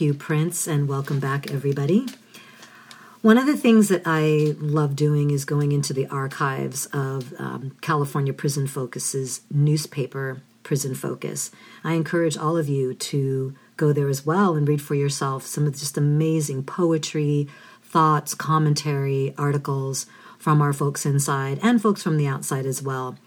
You, 0.01 0.14
Prince, 0.14 0.66
and 0.66 0.88
welcome 0.88 1.20
back, 1.20 1.51
everybody. 1.51 2.07
One 3.20 3.36
of 3.36 3.44
the 3.44 3.57
things 3.57 3.88
that 3.88 4.01
I 4.07 4.55
love 4.59 4.96
doing 4.96 5.30
is 5.30 5.44
going 5.44 5.72
into 5.72 5.92
the 5.92 6.07
archives 6.07 6.86
of 6.86 7.34
um, 7.38 7.76
California 7.82 8.32
Prison 8.32 8.66
Focus's 8.66 9.42
newspaper, 9.51 10.40
Prison 10.62 10.94
Focus. 10.94 11.51
I 11.84 11.92
encourage 11.94 12.38
all 12.38 12.57
of 12.57 12.66
you 12.66 12.94
to 12.94 13.55
go 13.76 13.92
there 13.92 14.09
as 14.09 14.24
well 14.24 14.55
and 14.55 14.66
read 14.66 14.80
for 14.80 14.94
yourself 14.94 15.44
some 15.44 15.66
of 15.66 15.76
just 15.76 15.98
amazing 15.98 16.62
poetry, 16.62 17.46
thoughts, 17.82 18.32
commentary, 18.32 19.34
articles 19.36 20.07
from 20.38 20.62
our 20.62 20.72
folks 20.72 21.05
inside 21.05 21.59
and 21.62 21.82
folks 21.82 22.03
from 22.03 22.16
the 22.16 22.26
outside 22.26 22.64
as 22.64 22.82
well 22.82 23.18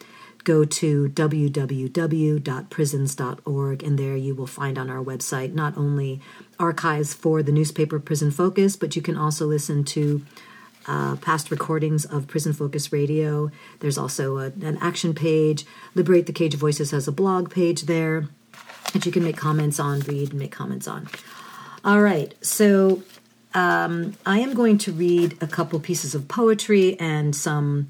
go 0.44 0.66
to 0.66 1.10
www.prisons.org, 1.10 3.84
and 3.84 4.00
there 4.00 4.16
you 4.16 4.36
will 4.36 4.48
find 4.48 4.78
on 4.78 4.90
our 4.90 5.04
website 5.04 5.54
not 5.54 5.78
only 5.78 6.22
archives 6.60 7.14
for 7.14 7.44
the 7.44 7.52
newspaper 7.52 8.00
Prison 8.00 8.32
Focus, 8.32 8.76
but 8.76 8.96
you 8.96 9.02
can 9.02 9.18
also 9.18 9.46
listen 9.46 9.84
to 9.86 10.24
uh, 10.88 11.16
past 11.18 11.50
recordings 11.50 12.06
of 12.06 12.28
Prison 12.28 12.54
Focus 12.54 12.92
Radio. 12.92 13.52
There's 13.80 13.98
also 13.98 14.38
a, 14.38 14.46
an 14.48 14.78
action 14.82 15.14
page. 15.14 15.66
Liberate 15.96 16.26
the 16.26 16.34
Cage 16.34 16.54
of 16.54 16.60
Voices 16.60 16.92
has 16.92 17.08
a 17.08 17.12
blog 17.12 17.50
page 17.50 17.84
there 17.84 18.28
that 18.92 19.06
you 19.06 19.12
can 19.12 19.24
make 19.24 19.38
comments 19.38 19.80
on, 19.80 20.02
read, 20.02 20.32
and 20.32 20.40
make 20.40 20.52
comments 20.52 20.88
on. 20.88 21.08
All 21.86 22.02
right, 22.02 22.34
so 22.42 23.04
um, 23.54 24.16
I 24.26 24.40
am 24.40 24.54
going 24.54 24.78
to 24.80 24.92
read 24.92 25.38
a 25.42 25.48
couple 25.48 25.80
pieces 25.80 26.16
of 26.16 26.28
poetry 26.28 27.00
and 27.00 27.36
some 27.36 27.90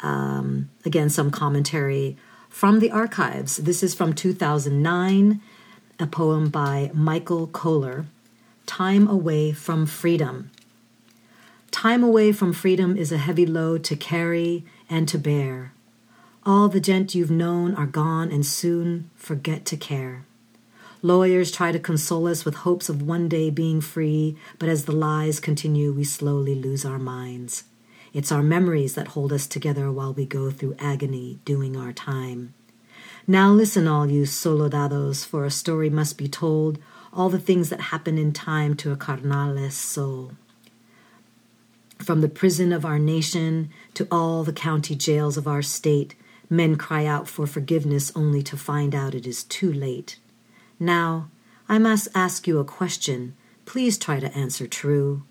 um, 0.00 0.70
again, 0.84 1.10
some 1.10 1.30
commentary 1.30 2.16
from 2.48 2.80
the 2.80 2.90
archives. 2.90 3.56
This 3.58 3.82
is 3.82 3.94
from 3.94 4.12
2009, 4.12 5.40
a 5.98 6.06
poem 6.06 6.48
by 6.48 6.90
Michael 6.94 7.46
Kohler 7.46 8.06
Time 8.66 9.08
Away 9.08 9.52
from 9.52 9.86
Freedom. 9.86 10.50
Time 11.70 12.02
away 12.02 12.32
from 12.32 12.52
freedom 12.52 12.96
is 12.96 13.12
a 13.12 13.18
heavy 13.18 13.44
load 13.44 13.84
to 13.84 13.96
carry 13.96 14.64
and 14.88 15.06
to 15.08 15.18
bear. 15.18 15.72
All 16.44 16.68
the 16.68 16.80
gent 16.80 17.14
you've 17.14 17.30
known 17.30 17.74
are 17.74 17.86
gone 17.86 18.30
and 18.30 18.46
soon 18.46 19.10
forget 19.16 19.64
to 19.66 19.76
care. 19.76 20.24
Lawyers 21.02 21.52
try 21.52 21.72
to 21.72 21.78
console 21.78 22.26
us 22.28 22.44
with 22.44 22.54
hopes 22.56 22.88
of 22.88 23.02
one 23.02 23.28
day 23.28 23.50
being 23.50 23.80
free, 23.80 24.36
but 24.58 24.68
as 24.68 24.86
the 24.86 24.92
lies 24.92 25.38
continue, 25.38 25.92
we 25.92 26.04
slowly 26.04 26.54
lose 26.54 26.84
our 26.84 26.98
minds. 26.98 27.64
It's 28.16 28.32
our 28.32 28.42
memories 28.42 28.94
that 28.94 29.08
hold 29.08 29.30
us 29.30 29.46
together 29.46 29.92
while 29.92 30.14
we 30.14 30.24
go 30.24 30.50
through 30.50 30.76
agony 30.78 31.38
doing 31.44 31.76
our 31.76 31.92
time. 31.92 32.54
Now 33.26 33.50
listen, 33.50 33.86
all 33.86 34.10
you 34.10 34.24
soldados, 34.24 35.22
for 35.22 35.44
a 35.44 35.50
story 35.50 35.90
must 35.90 36.16
be 36.16 36.26
told, 36.26 36.78
all 37.12 37.28
the 37.28 37.38
things 37.38 37.68
that 37.68 37.92
happen 37.92 38.16
in 38.16 38.32
time 38.32 38.74
to 38.76 38.90
a 38.90 38.96
carnales 38.96 39.72
soul. 39.72 40.32
From 41.98 42.22
the 42.22 42.30
prison 42.30 42.72
of 42.72 42.86
our 42.86 42.98
nation 42.98 43.68
to 43.92 44.08
all 44.10 44.44
the 44.44 44.52
county 44.54 44.94
jails 44.94 45.36
of 45.36 45.46
our 45.46 45.60
state, 45.60 46.14
men 46.48 46.76
cry 46.76 47.04
out 47.04 47.28
for 47.28 47.46
forgiveness 47.46 48.10
only 48.16 48.42
to 48.44 48.56
find 48.56 48.94
out 48.94 49.14
it 49.14 49.26
is 49.26 49.44
too 49.44 49.70
late. 49.70 50.18
Now, 50.80 51.28
I 51.68 51.78
must 51.78 52.08
ask 52.14 52.46
you 52.46 52.60
a 52.60 52.64
question. 52.64 53.36
Please 53.66 53.98
try 53.98 54.20
to 54.20 54.34
answer 54.34 54.66
true. 54.66 55.24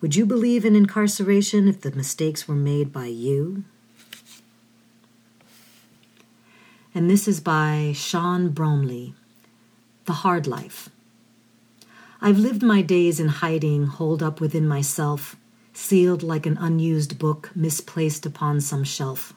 Would 0.00 0.14
you 0.14 0.26
believe 0.26 0.64
in 0.64 0.76
incarceration 0.76 1.66
if 1.66 1.80
the 1.80 1.90
mistakes 1.90 2.46
were 2.46 2.54
made 2.54 2.92
by 2.92 3.06
you? 3.06 3.64
And 6.94 7.10
this 7.10 7.26
is 7.26 7.40
by 7.40 7.92
Sean 7.96 8.50
Bromley 8.50 9.14
The 10.04 10.12
Hard 10.12 10.46
Life. 10.46 10.88
I've 12.20 12.38
lived 12.38 12.62
my 12.62 12.80
days 12.80 13.18
in 13.18 13.26
hiding, 13.26 13.86
holed 13.86 14.22
up 14.22 14.40
within 14.40 14.68
myself, 14.68 15.34
sealed 15.72 16.22
like 16.22 16.46
an 16.46 16.58
unused 16.58 17.18
book 17.18 17.50
misplaced 17.56 18.24
upon 18.24 18.60
some 18.60 18.84
shelf. 18.84 19.34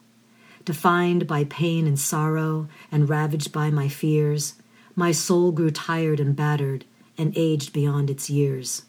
Defined 0.63 1.25
by 1.25 1.43
pain 1.45 1.87
and 1.87 1.99
sorrow, 1.99 2.67
and 2.91 3.09
ravaged 3.09 3.51
by 3.51 3.71
my 3.71 3.87
fears, 3.87 4.53
my 4.95 5.11
soul 5.11 5.51
grew 5.51 5.71
tired 5.71 6.19
and 6.19 6.35
battered, 6.35 6.85
and 7.17 7.33
aged 7.35 7.73
beyond 7.73 8.11
its 8.11 8.29
years. 8.29 8.83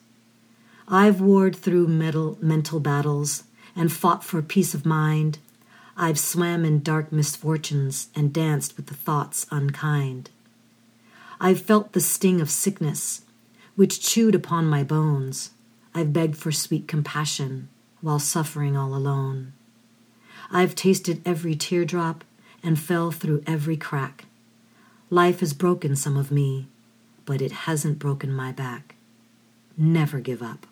I've 0.89 1.21
warred 1.21 1.57
through 1.57 1.87
mental, 1.89 2.39
mental 2.41 2.81
battles 2.81 3.45
and 3.77 3.93
fought 3.93 4.25
for 4.25 4.43
peace 4.43 4.75
of 4.75 4.85
mind. 4.85 5.39
I've 5.97 6.19
swam 6.19 6.65
in 6.65 6.83
dark 6.83 7.13
misfortunes 7.13 8.09
and 8.15 8.33
danced 8.33 8.77
with 8.77 8.87
the 8.87 8.95
thoughts 8.95 9.47
unkind. 9.51 10.31
I've 11.41 11.61
felt 11.61 11.93
the 11.93 12.01
sting 12.01 12.41
of 12.41 12.51
sickness, 12.51 13.23
which 13.77 14.01
chewed 14.01 14.35
upon 14.35 14.67
my 14.67 14.83
bones. 14.83 15.51
I've 15.95 16.13
begged 16.13 16.37
for 16.37 16.53
sweet 16.53 16.89
compassion 16.89 17.69
while 18.01 18.19
suffering 18.19 18.77
all 18.77 18.95
alone. 18.95 19.53
I've 20.51 20.75
tasted 20.75 21.23
every 21.25 21.55
teardrop 21.55 22.25
and 22.63 22.79
fell 22.79 23.11
through 23.11 23.43
every 23.47 23.77
crack. 23.77 24.27
Life 25.11 25.41
has 25.41 25.53
broken 25.53 25.97
some 25.97 26.17
of 26.17 26.31
me, 26.31 26.69
but 27.25 27.41
it 27.41 27.53
hasn't 27.53 27.99
broken 27.99 28.33
my 28.33 28.53
back. 28.53 28.95
Never 29.77 30.21
give 30.21 30.43
up. 30.43 30.67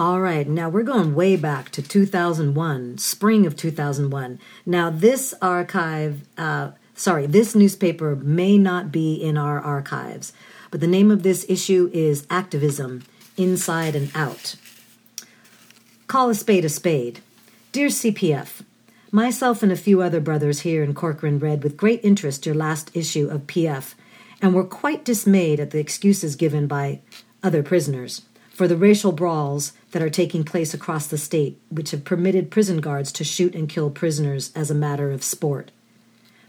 All 0.00 0.22
right, 0.22 0.48
now 0.48 0.70
we're 0.70 0.82
going 0.82 1.14
way 1.14 1.36
back 1.36 1.68
to 1.72 1.82
2001, 1.82 2.96
spring 2.96 3.44
of 3.44 3.54
2001. 3.54 4.40
Now, 4.64 4.88
this 4.88 5.34
archive, 5.42 6.22
uh, 6.38 6.70
sorry, 6.94 7.26
this 7.26 7.54
newspaper 7.54 8.16
may 8.16 8.56
not 8.56 8.90
be 8.90 9.12
in 9.12 9.36
our 9.36 9.60
archives, 9.60 10.32
but 10.70 10.80
the 10.80 10.86
name 10.86 11.10
of 11.10 11.22
this 11.22 11.44
issue 11.50 11.90
is 11.92 12.26
Activism 12.30 13.02
Inside 13.36 13.94
and 13.94 14.10
Out. 14.14 14.56
Call 16.06 16.30
a 16.30 16.34
spade 16.34 16.64
a 16.64 16.70
spade. 16.70 17.20
Dear 17.70 17.88
CPF, 17.88 18.62
myself 19.12 19.62
and 19.62 19.70
a 19.70 19.76
few 19.76 20.00
other 20.00 20.20
brothers 20.20 20.60
here 20.60 20.82
in 20.82 20.94
Corcoran 20.94 21.38
read 21.38 21.62
with 21.62 21.76
great 21.76 22.00
interest 22.02 22.46
your 22.46 22.54
last 22.54 22.90
issue 22.96 23.28
of 23.28 23.42
PF 23.42 23.92
and 24.40 24.54
were 24.54 24.64
quite 24.64 25.04
dismayed 25.04 25.60
at 25.60 25.72
the 25.72 25.78
excuses 25.78 26.36
given 26.36 26.66
by 26.66 27.00
other 27.42 27.62
prisoners 27.62 28.22
for 28.60 28.66
the 28.66 28.76
racial 28.76 29.12
brawls 29.12 29.72
that 29.92 30.02
are 30.02 30.10
taking 30.10 30.44
place 30.44 30.72
across 30.72 31.06
the 31.06 31.18
state, 31.18 31.60
which 31.68 31.90
have 31.90 32.04
permitted 32.04 32.50
prison 32.50 32.80
guards 32.80 33.10
to 33.12 33.24
shoot 33.24 33.54
and 33.54 33.68
kill 33.68 33.90
prisoners 33.90 34.52
as 34.54 34.70
a 34.70 34.74
matter 34.74 35.10
of 35.10 35.24
sport. 35.24 35.70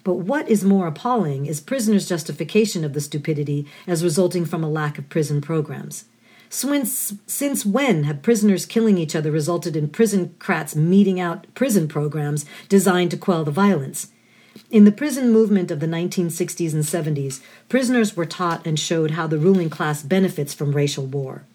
But 0.04 0.16
what 0.16 0.50
is 0.50 0.64
more 0.64 0.88
appalling 0.88 1.46
is 1.46 1.62
prisoners' 1.62 2.10
justification 2.10 2.84
of 2.84 2.94
the 2.94 3.02
stupidity 3.02 3.68
as 3.86 4.04
resulting 4.04 4.46
from 4.46 4.64
a 4.64 4.70
lack 4.70 4.98
of 4.98 5.10
prison 5.10 5.42
programs. 5.42 6.06
Since, 6.50 7.14
since 7.28 7.66
when 7.66 8.04
have 8.04 8.24
prisoners 8.24 8.66
killing 8.66 8.98
each 8.98 9.16
other 9.16 9.32
resulted 9.32 9.76
in 9.76 9.90
prison 9.90 10.36
crats 10.38 10.76
meeting 10.76 11.20
out 11.20 11.48
prison 11.56 11.88
programs 11.88 12.46
designed 12.68 13.12
to 13.12 13.18
quell 13.18 13.46
the 13.46 13.52
violence? 13.52 14.10
In 14.70 14.84
the 14.84 14.92
prison 14.92 15.32
movement 15.32 15.72
of 15.72 15.80
the 15.80 15.88
1960s 15.88 16.74
and 16.74 16.84
70s, 16.84 17.42
prisoners 17.70 18.18
were 18.18 18.26
taught 18.26 18.68
and 18.68 18.78
showed 18.78 19.12
how 19.12 19.28
the 19.28 19.38
ruling 19.38 19.70
class 19.70 20.04
benefits 20.04 20.54
from 20.54 20.74
racial 20.74 21.06
war 21.06 21.46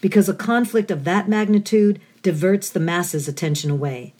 because 0.00 0.28
a 0.28 0.34
conflict 0.34 0.90
of 0.90 1.04
that 1.04 1.28
magnitude 1.28 2.00
diverts 2.22 2.70
the 2.70 2.80
masses' 2.80 3.28
attention 3.28 3.70
away. 3.70 4.12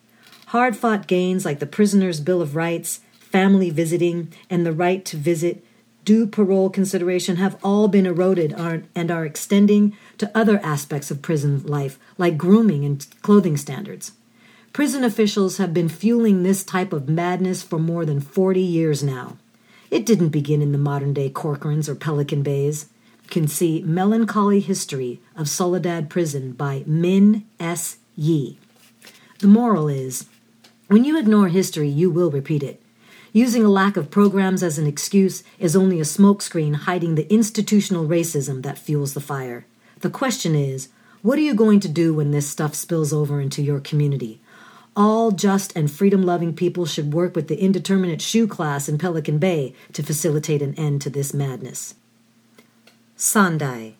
Hard 0.46 0.76
fought 0.76 1.06
gains 1.06 1.44
like 1.44 1.58
the 1.58 1.66
prisoner's 1.66 2.20
Bill 2.20 2.40
of 2.40 2.54
Rights, 2.54 3.00
family 3.18 3.70
visiting, 3.70 4.32
and 4.48 4.64
the 4.64 4.72
right 4.72 5.04
to 5.04 5.16
visit, 5.16 5.64
due 6.04 6.26
parole 6.26 6.70
consideration 6.70 7.36
have 7.36 7.58
all 7.64 7.88
been 7.88 8.06
eroded 8.06 8.52
and 8.52 9.10
are 9.10 9.26
extending 9.26 9.96
to 10.18 10.30
other 10.38 10.60
aspects 10.62 11.10
of 11.10 11.20
prison 11.20 11.66
life, 11.66 11.98
like 12.16 12.38
grooming 12.38 12.84
and 12.84 13.06
clothing 13.22 13.56
standards. 13.56 14.12
Prison 14.72 15.02
officials 15.02 15.56
have 15.56 15.74
been 15.74 15.88
fueling 15.88 16.42
this 16.42 16.62
type 16.62 16.92
of 16.92 17.08
madness 17.08 17.62
for 17.62 17.78
more 17.78 18.04
than 18.04 18.20
40 18.20 18.60
years 18.60 19.02
now. 19.02 19.36
It 19.90 20.06
didn't 20.06 20.28
begin 20.28 20.62
in 20.62 20.72
the 20.72 20.78
modern 20.78 21.12
day 21.12 21.28
Corcorans 21.28 21.88
or 21.88 21.94
Pelican 21.94 22.42
Bays 22.42 22.86
can 23.30 23.48
see 23.48 23.82
Melancholy 23.82 24.60
History 24.60 25.20
of 25.34 25.48
Soledad 25.48 26.08
Prison 26.08 26.52
by 26.52 26.84
Min 26.86 27.44
S. 27.58 27.98
Yee. 28.14 28.58
The 29.40 29.46
moral 29.46 29.88
is 29.88 30.26
when 30.88 31.04
you 31.04 31.18
ignore 31.18 31.48
history, 31.48 31.88
you 31.88 32.10
will 32.10 32.30
repeat 32.30 32.62
it. 32.62 32.80
Using 33.32 33.64
a 33.64 33.68
lack 33.68 33.96
of 33.96 34.10
programs 34.10 34.62
as 34.62 34.78
an 34.78 34.86
excuse 34.86 35.42
is 35.58 35.76
only 35.76 36.00
a 36.00 36.04
smokescreen 36.04 36.74
hiding 36.74 37.16
the 37.16 37.30
institutional 37.32 38.06
racism 38.06 38.62
that 38.62 38.78
fuels 38.78 39.14
the 39.14 39.20
fire. 39.20 39.66
The 40.00 40.10
question 40.10 40.54
is 40.54 40.88
what 41.22 41.38
are 41.38 41.42
you 41.42 41.54
going 41.54 41.80
to 41.80 41.88
do 41.88 42.14
when 42.14 42.30
this 42.30 42.48
stuff 42.48 42.74
spills 42.74 43.12
over 43.12 43.40
into 43.40 43.62
your 43.62 43.80
community? 43.80 44.40
All 44.94 45.32
just 45.32 45.76
and 45.76 45.90
freedom 45.90 46.22
loving 46.22 46.54
people 46.54 46.86
should 46.86 47.12
work 47.12 47.36
with 47.36 47.48
the 47.48 47.60
indeterminate 47.60 48.22
SHU 48.22 48.46
class 48.46 48.88
in 48.88 48.96
Pelican 48.96 49.38
Bay 49.38 49.74
to 49.92 50.02
facilitate 50.02 50.62
an 50.62 50.74
end 50.76 51.02
to 51.02 51.10
this 51.10 51.34
madness. 51.34 51.94
Sandai, 53.16 53.94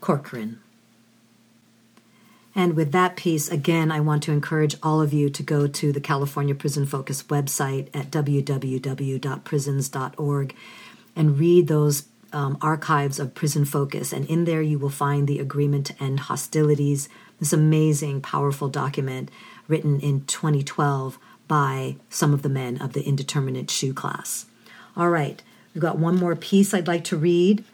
Corcoran. 0.00 0.60
And 2.54 2.74
with 2.74 2.92
that 2.92 3.16
piece, 3.16 3.48
again, 3.48 3.90
I 3.90 4.00
want 4.00 4.22
to 4.24 4.32
encourage 4.32 4.76
all 4.82 5.00
of 5.00 5.14
you 5.14 5.30
to 5.30 5.42
go 5.42 5.66
to 5.66 5.92
the 5.92 6.00
California 6.00 6.54
Prison 6.54 6.84
Focus 6.84 7.22
website 7.24 7.88
at 7.94 8.10
www.prisons.org 8.10 10.54
and 11.16 11.38
read 11.38 11.68
those 11.68 12.04
um, 12.32 12.58
archives 12.60 13.18
of 13.18 13.34
Prison 13.34 13.64
Focus, 13.64 14.12
and 14.12 14.26
in 14.26 14.44
there 14.44 14.62
you 14.62 14.78
will 14.78 14.90
find 14.90 15.26
the 15.26 15.38
agreement 15.38 15.86
to 15.86 16.02
end 16.02 16.20
hostilities. 16.20 17.08
This 17.38 17.52
amazing, 17.52 18.20
powerful 18.20 18.68
document 18.68 19.30
written 19.66 20.00
in 20.00 20.24
2012 20.26 21.18
by 21.48 21.96
some 22.08 22.34
of 22.34 22.42
the 22.42 22.48
men 22.48 22.80
of 22.80 22.92
the 22.92 23.02
indeterminate 23.02 23.70
SHU 23.70 23.94
class. 23.94 24.46
All 24.96 25.08
right, 25.08 25.42
we've 25.74 25.82
got 25.82 25.98
one 25.98 26.16
more 26.16 26.36
piece 26.36 26.74
I'd 26.74 26.86
like 26.86 27.04
to 27.04 27.16
read 27.16 27.64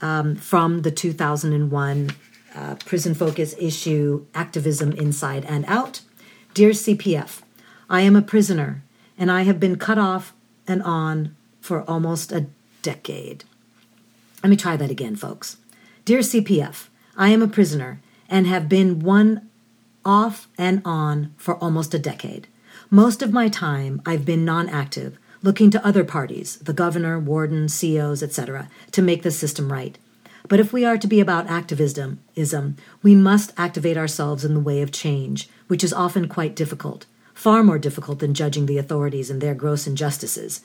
um, 0.00 0.36
from 0.36 0.82
the 0.82 0.90
2001 0.90 2.10
uh, 2.54 2.74
Prison 2.84 3.14
Focus 3.14 3.54
issue, 3.58 4.26
Activism 4.34 4.92
Inside 4.92 5.44
and 5.44 5.64
Out. 5.66 6.00
Dear 6.54 6.70
CPF, 6.70 7.42
I 7.88 8.00
am 8.02 8.16
a 8.16 8.22
prisoner 8.22 8.82
and 9.16 9.30
I 9.30 9.42
have 9.42 9.60
been 9.60 9.76
cut 9.76 9.98
off 9.98 10.32
and 10.66 10.82
on 10.82 11.36
for 11.60 11.82
almost 11.82 12.32
a 12.32 12.46
decade. 12.82 13.44
Let 14.42 14.50
me 14.50 14.56
try 14.56 14.76
that 14.76 14.90
again, 14.90 15.16
folks. 15.16 15.56
Dear 16.04 16.20
CPF, 16.20 16.88
I 17.16 17.30
am 17.30 17.42
a 17.42 17.48
prisoner 17.48 18.00
and 18.28 18.46
have 18.46 18.68
been 18.68 19.00
one 19.00 19.48
off 20.04 20.48
and 20.56 20.80
on 20.84 21.34
for 21.36 21.56
almost 21.56 21.92
a 21.94 21.98
decade. 21.98 22.46
Most 22.90 23.20
of 23.20 23.32
my 23.32 23.48
time 23.48 24.00
I've 24.06 24.24
been 24.24 24.44
non 24.44 24.68
active, 24.68 25.18
looking 25.42 25.70
to 25.70 25.86
other 25.86 26.04
parties, 26.04 26.56
the 26.56 26.72
governor, 26.72 27.18
warden, 27.18 27.68
CEOs, 27.68 28.22
etc., 28.22 28.68
to 28.92 29.02
make 29.02 29.22
the 29.22 29.30
system 29.30 29.72
right. 29.72 29.98
But 30.48 30.60
if 30.60 30.72
we 30.72 30.84
are 30.84 30.96
to 30.96 31.06
be 31.06 31.20
about 31.20 31.46
activism, 31.46 32.20
we 33.02 33.14
must 33.14 33.52
activate 33.56 33.96
ourselves 33.96 34.44
in 34.44 34.54
the 34.54 34.60
way 34.60 34.80
of 34.82 34.90
change, 34.90 35.48
which 35.66 35.84
is 35.84 35.92
often 35.92 36.28
quite 36.28 36.56
difficult, 36.56 37.06
far 37.34 37.62
more 37.62 37.78
difficult 37.78 38.18
than 38.18 38.34
judging 38.34 38.66
the 38.66 38.78
authorities 38.78 39.30
and 39.30 39.40
their 39.40 39.54
gross 39.54 39.86
injustices. 39.86 40.62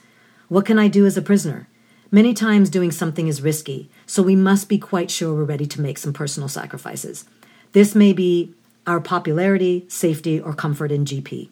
What 0.48 0.66
can 0.66 0.78
I 0.78 0.88
do 0.88 1.06
as 1.06 1.16
a 1.16 1.22
prisoner? 1.22 1.68
Many 2.10 2.32
times 2.32 2.70
doing 2.70 2.90
something 2.90 3.28
is 3.28 3.42
risky, 3.42 3.90
so 4.06 4.22
we 4.22 4.36
must 4.36 4.68
be 4.68 4.78
quite 4.78 5.10
sure 5.10 5.34
we're 5.34 5.44
ready 5.44 5.66
to 5.66 5.80
make 5.80 5.98
some 5.98 6.12
personal 6.12 6.48
sacrifices. 6.48 7.24
This 7.72 7.94
may 7.94 8.12
be 8.12 8.54
our 8.86 9.00
popularity, 9.00 9.84
safety, 9.88 10.40
or 10.40 10.54
comfort 10.54 10.92
in 10.92 11.04
GP. 11.04 11.48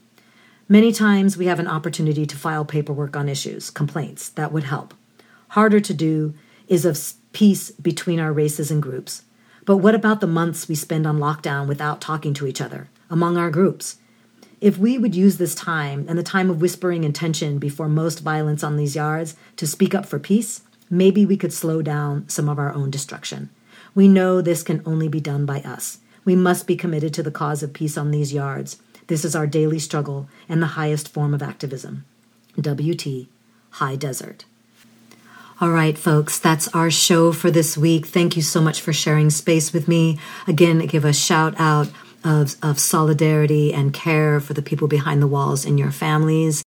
Many 0.73 0.91
times 0.91 1.37
we 1.37 1.45
have 1.49 1.59
an 1.59 1.67
opportunity 1.67 2.25
to 2.25 2.35
file 2.35 2.65
paperwork 2.65 3.15
on 3.15 3.29
issues, 3.29 3.69
complaints, 3.69 4.31
that 4.31 4.53
would 4.53 4.65
help. 4.65 4.95
Harder 5.49 5.81
to 5.81 5.93
do 5.93 6.33
is 6.67 6.87
of 6.87 6.99
peace 7.35 7.71
between 7.73 8.19
our 8.19 8.33
races 8.33 8.71
and 8.71 8.81
groups. 8.81 9.21
But 9.67 9.77
what 9.77 9.95
about 9.95 10.23
the 10.23 10.27
months 10.27 10.71
we 10.71 10.75
spend 10.75 11.07
on 11.07 11.19
lockdown 11.19 11.69
without 11.69 12.01
talking 12.01 12.33
to 12.33 12.47
each 12.47 12.63
other, 12.63 12.89
among 13.11 13.37
our 13.37 13.51
groups? 13.51 13.99
If 14.63 14.79
we 14.79 14.97
would 14.97 15.15
use 15.15 15.37
this 15.37 15.55
time 15.55 16.07
and 16.09 16.19
the 16.19 16.23
time 16.23 16.49
of 16.49 16.63
whispering 16.63 17.05
and 17.05 17.15
tension 17.15 17.59
before 17.59 17.87
most 17.87 18.21
violence 18.21 18.65
on 18.65 18.79
these 18.79 18.97
yards 18.97 19.37
to 19.57 19.67
speak 19.67 19.95
up 19.95 20.07
for 20.07 20.19
peace, 20.19 20.63
maybe 20.89 21.27
we 21.27 21.37
could 21.37 21.53
slow 21.53 21.83
down 21.83 22.27
some 22.31 22.49
of 22.49 22.59
our 22.59 22.73
own 22.73 22.91
destruction. 22.91 23.51
We 23.95 24.09
know 24.09 24.41
this 24.41 24.63
can 24.63 24.83
only 24.87 25.09
be 25.09 25.21
done 25.21 25.45
by 25.45 25.61
us. 25.61 25.99
We 26.25 26.35
must 26.35 26.67
be 26.67 26.77
committed 26.77 27.13
to 27.13 27.23
the 27.23 27.31
cause 27.31 27.63
of 27.63 27.75
peace 27.75 27.99
on 27.99 28.11
these 28.11 28.33
yards. 28.33 28.79
This 29.07 29.25
is 29.25 29.35
our 29.35 29.47
daily 29.47 29.79
struggle 29.79 30.29
and 30.49 30.63
the 30.63 30.79
highest 30.79 31.09
form 31.09 31.35
of 31.35 31.43
activism. 31.43 32.05
WT 32.61 33.29
High 33.71 33.97
Desert. 33.97 34.45
All 35.61 35.71
right, 35.71 35.97
folks, 35.97 36.39
that's 36.39 36.69
our 36.75 36.91
show 36.91 37.31
for 37.33 37.51
this 37.51 37.79
week. 37.79 38.07
Thank 38.07 38.37
you 38.37 38.43
so 38.43 38.61
much 38.61 38.81
for 38.81 38.93
sharing 38.93 39.31
space 39.31 39.73
with 39.73 39.87
me. 39.87 40.19
Again, 40.49 40.79
give 40.87 41.05
a 41.05 41.13
shout 41.13 41.55
out 41.59 41.89
of, 42.25 42.57
of 42.63 42.81
solidarity 42.81 43.73
and 43.73 43.95
care 43.95 44.41
for 44.41 44.55
the 44.55 44.63
people 44.63 44.89
behind 44.89 45.23
the 45.23 45.27
walls 45.27 45.65
in 45.65 45.79
your 45.79 45.93
families. 45.93 46.63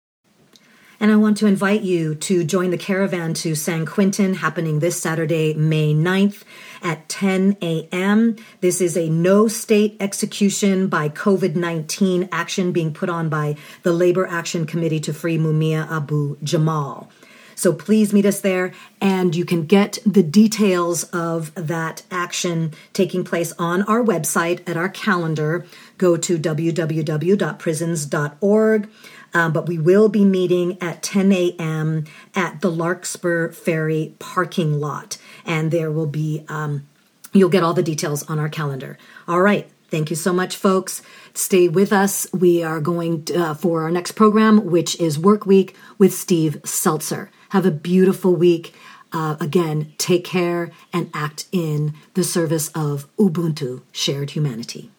And 1.01 1.11
I 1.11 1.15
want 1.15 1.37
to 1.37 1.47
invite 1.47 1.81
you 1.81 2.13
to 2.13 2.43
join 2.43 2.69
the 2.69 2.77
caravan 2.77 3.33
to 3.33 3.55
San 3.55 3.87
Quentin 3.87 4.35
happening 4.35 4.81
this 4.81 5.01
Saturday, 5.01 5.55
May 5.55 5.95
9th 5.95 6.43
at 6.83 7.09
10 7.09 7.57
a.m. 7.59 8.35
This 8.59 8.81
is 8.81 8.95
a 8.95 9.09
no 9.09 9.47
state 9.47 9.97
execution 9.99 10.89
by 10.89 11.09
COVID 11.09 11.55
19 11.55 12.29
action 12.31 12.71
being 12.71 12.93
put 12.93 13.09
on 13.09 13.29
by 13.29 13.55
the 13.81 13.93
Labor 13.93 14.27
Action 14.27 14.67
Committee 14.67 14.99
to 14.99 15.11
free 15.11 15.39
Mumia 15.39 15.89
Abu 15.89 16.37
Jamal. 16.43 17.09
So 17.55 17.73
please 17.73 18.11
meet 18.11 18.25
us 18.25 18.41
there, 18.41 18.71
and 18.99 19.35
you 19.35 19.45
can 19.45 19.65
get 19.65 19.99
the 20.05 20.23
details 20.23 21.03
of 21.05 21.53
that 21.53 22.01
action 22.09 22.73
taking 22.93 23.23
place 23.23 23.53
on 23.59 23.83
our 23.83 24.03
website 24.03 24.67
at 24.67 24.77
our 24.77 24.89
calendar. 24.89 25.65
Go 26.01 26.17
to 26.17 26.37
www.prisons.org. 26.39 28.89
Um, 29.35 29.53
but 29.53 29.67
we 29.67 29.77
will 29.77 30.09
be 30.09 30.25
meeting 30.25 30.81
at 30.81 31.03
10 31.03 31.31
a.m. 31.31 32.05
at 32.33 32.61
the 32.61 32.71
Larkspur 32.71 33.51
Ferry 33.51 34.15
parking 34.17 34.79
lot, 34.79 35.19
and 35.45 35.69
there 35.69 35.91
will 35.91 36.07
be, 36.07 36.43
um, 36.49 36.87
you'll 37.33 37.49
get 37.49 37.61
all 37.61 37.75
the 37.75 37.83
details 37.83 38.23
on 38.23 38.39
our 38.39 38.49
calendar. 38.49 38.97
All 39.27 39.41
right. 39.41 39.69
Thank 39.89 40.09
you 40.09 40.15
so 40.15 40.33
much, 40.33 40.57
folks. 40.57 41.03
Stay 41.35 41.67
with 41.67 41.93
us. 41.93 42.25
We 42.33 42.63
are 42.63 42.81
going 42.81 43.25
to, 43.25 43.35
uh, 43.35 43.53
for 43.53 43.83
our 43.83 43.91
next 43.91 44.13
program, 44.13 44.65
which 44.65 44.99
is 44.99 45.19
Work 45.19 45.45
Week 45.45 45.75
with 45.99 46.15
Steve 46.15 46.57
Zeltzer. 46.63 47.29
Have 47.49 47.67
a 47.67 47.71
beautiful 47.71 48.35
week. 48.35 48.73
Uh, 49.13 49.35
again, 49.39 49.93
take 49.99 50.25
care 50.25 50.71
and 50.91 51.11
act 51.13 51.45
in 51.51 51.93
the 52.15 52.23
service 52.23 52.69
of 52.69 53.07
Ubuntu, 53.17 53.83
shared 53.91 54.31
humanity. 54.31 54.89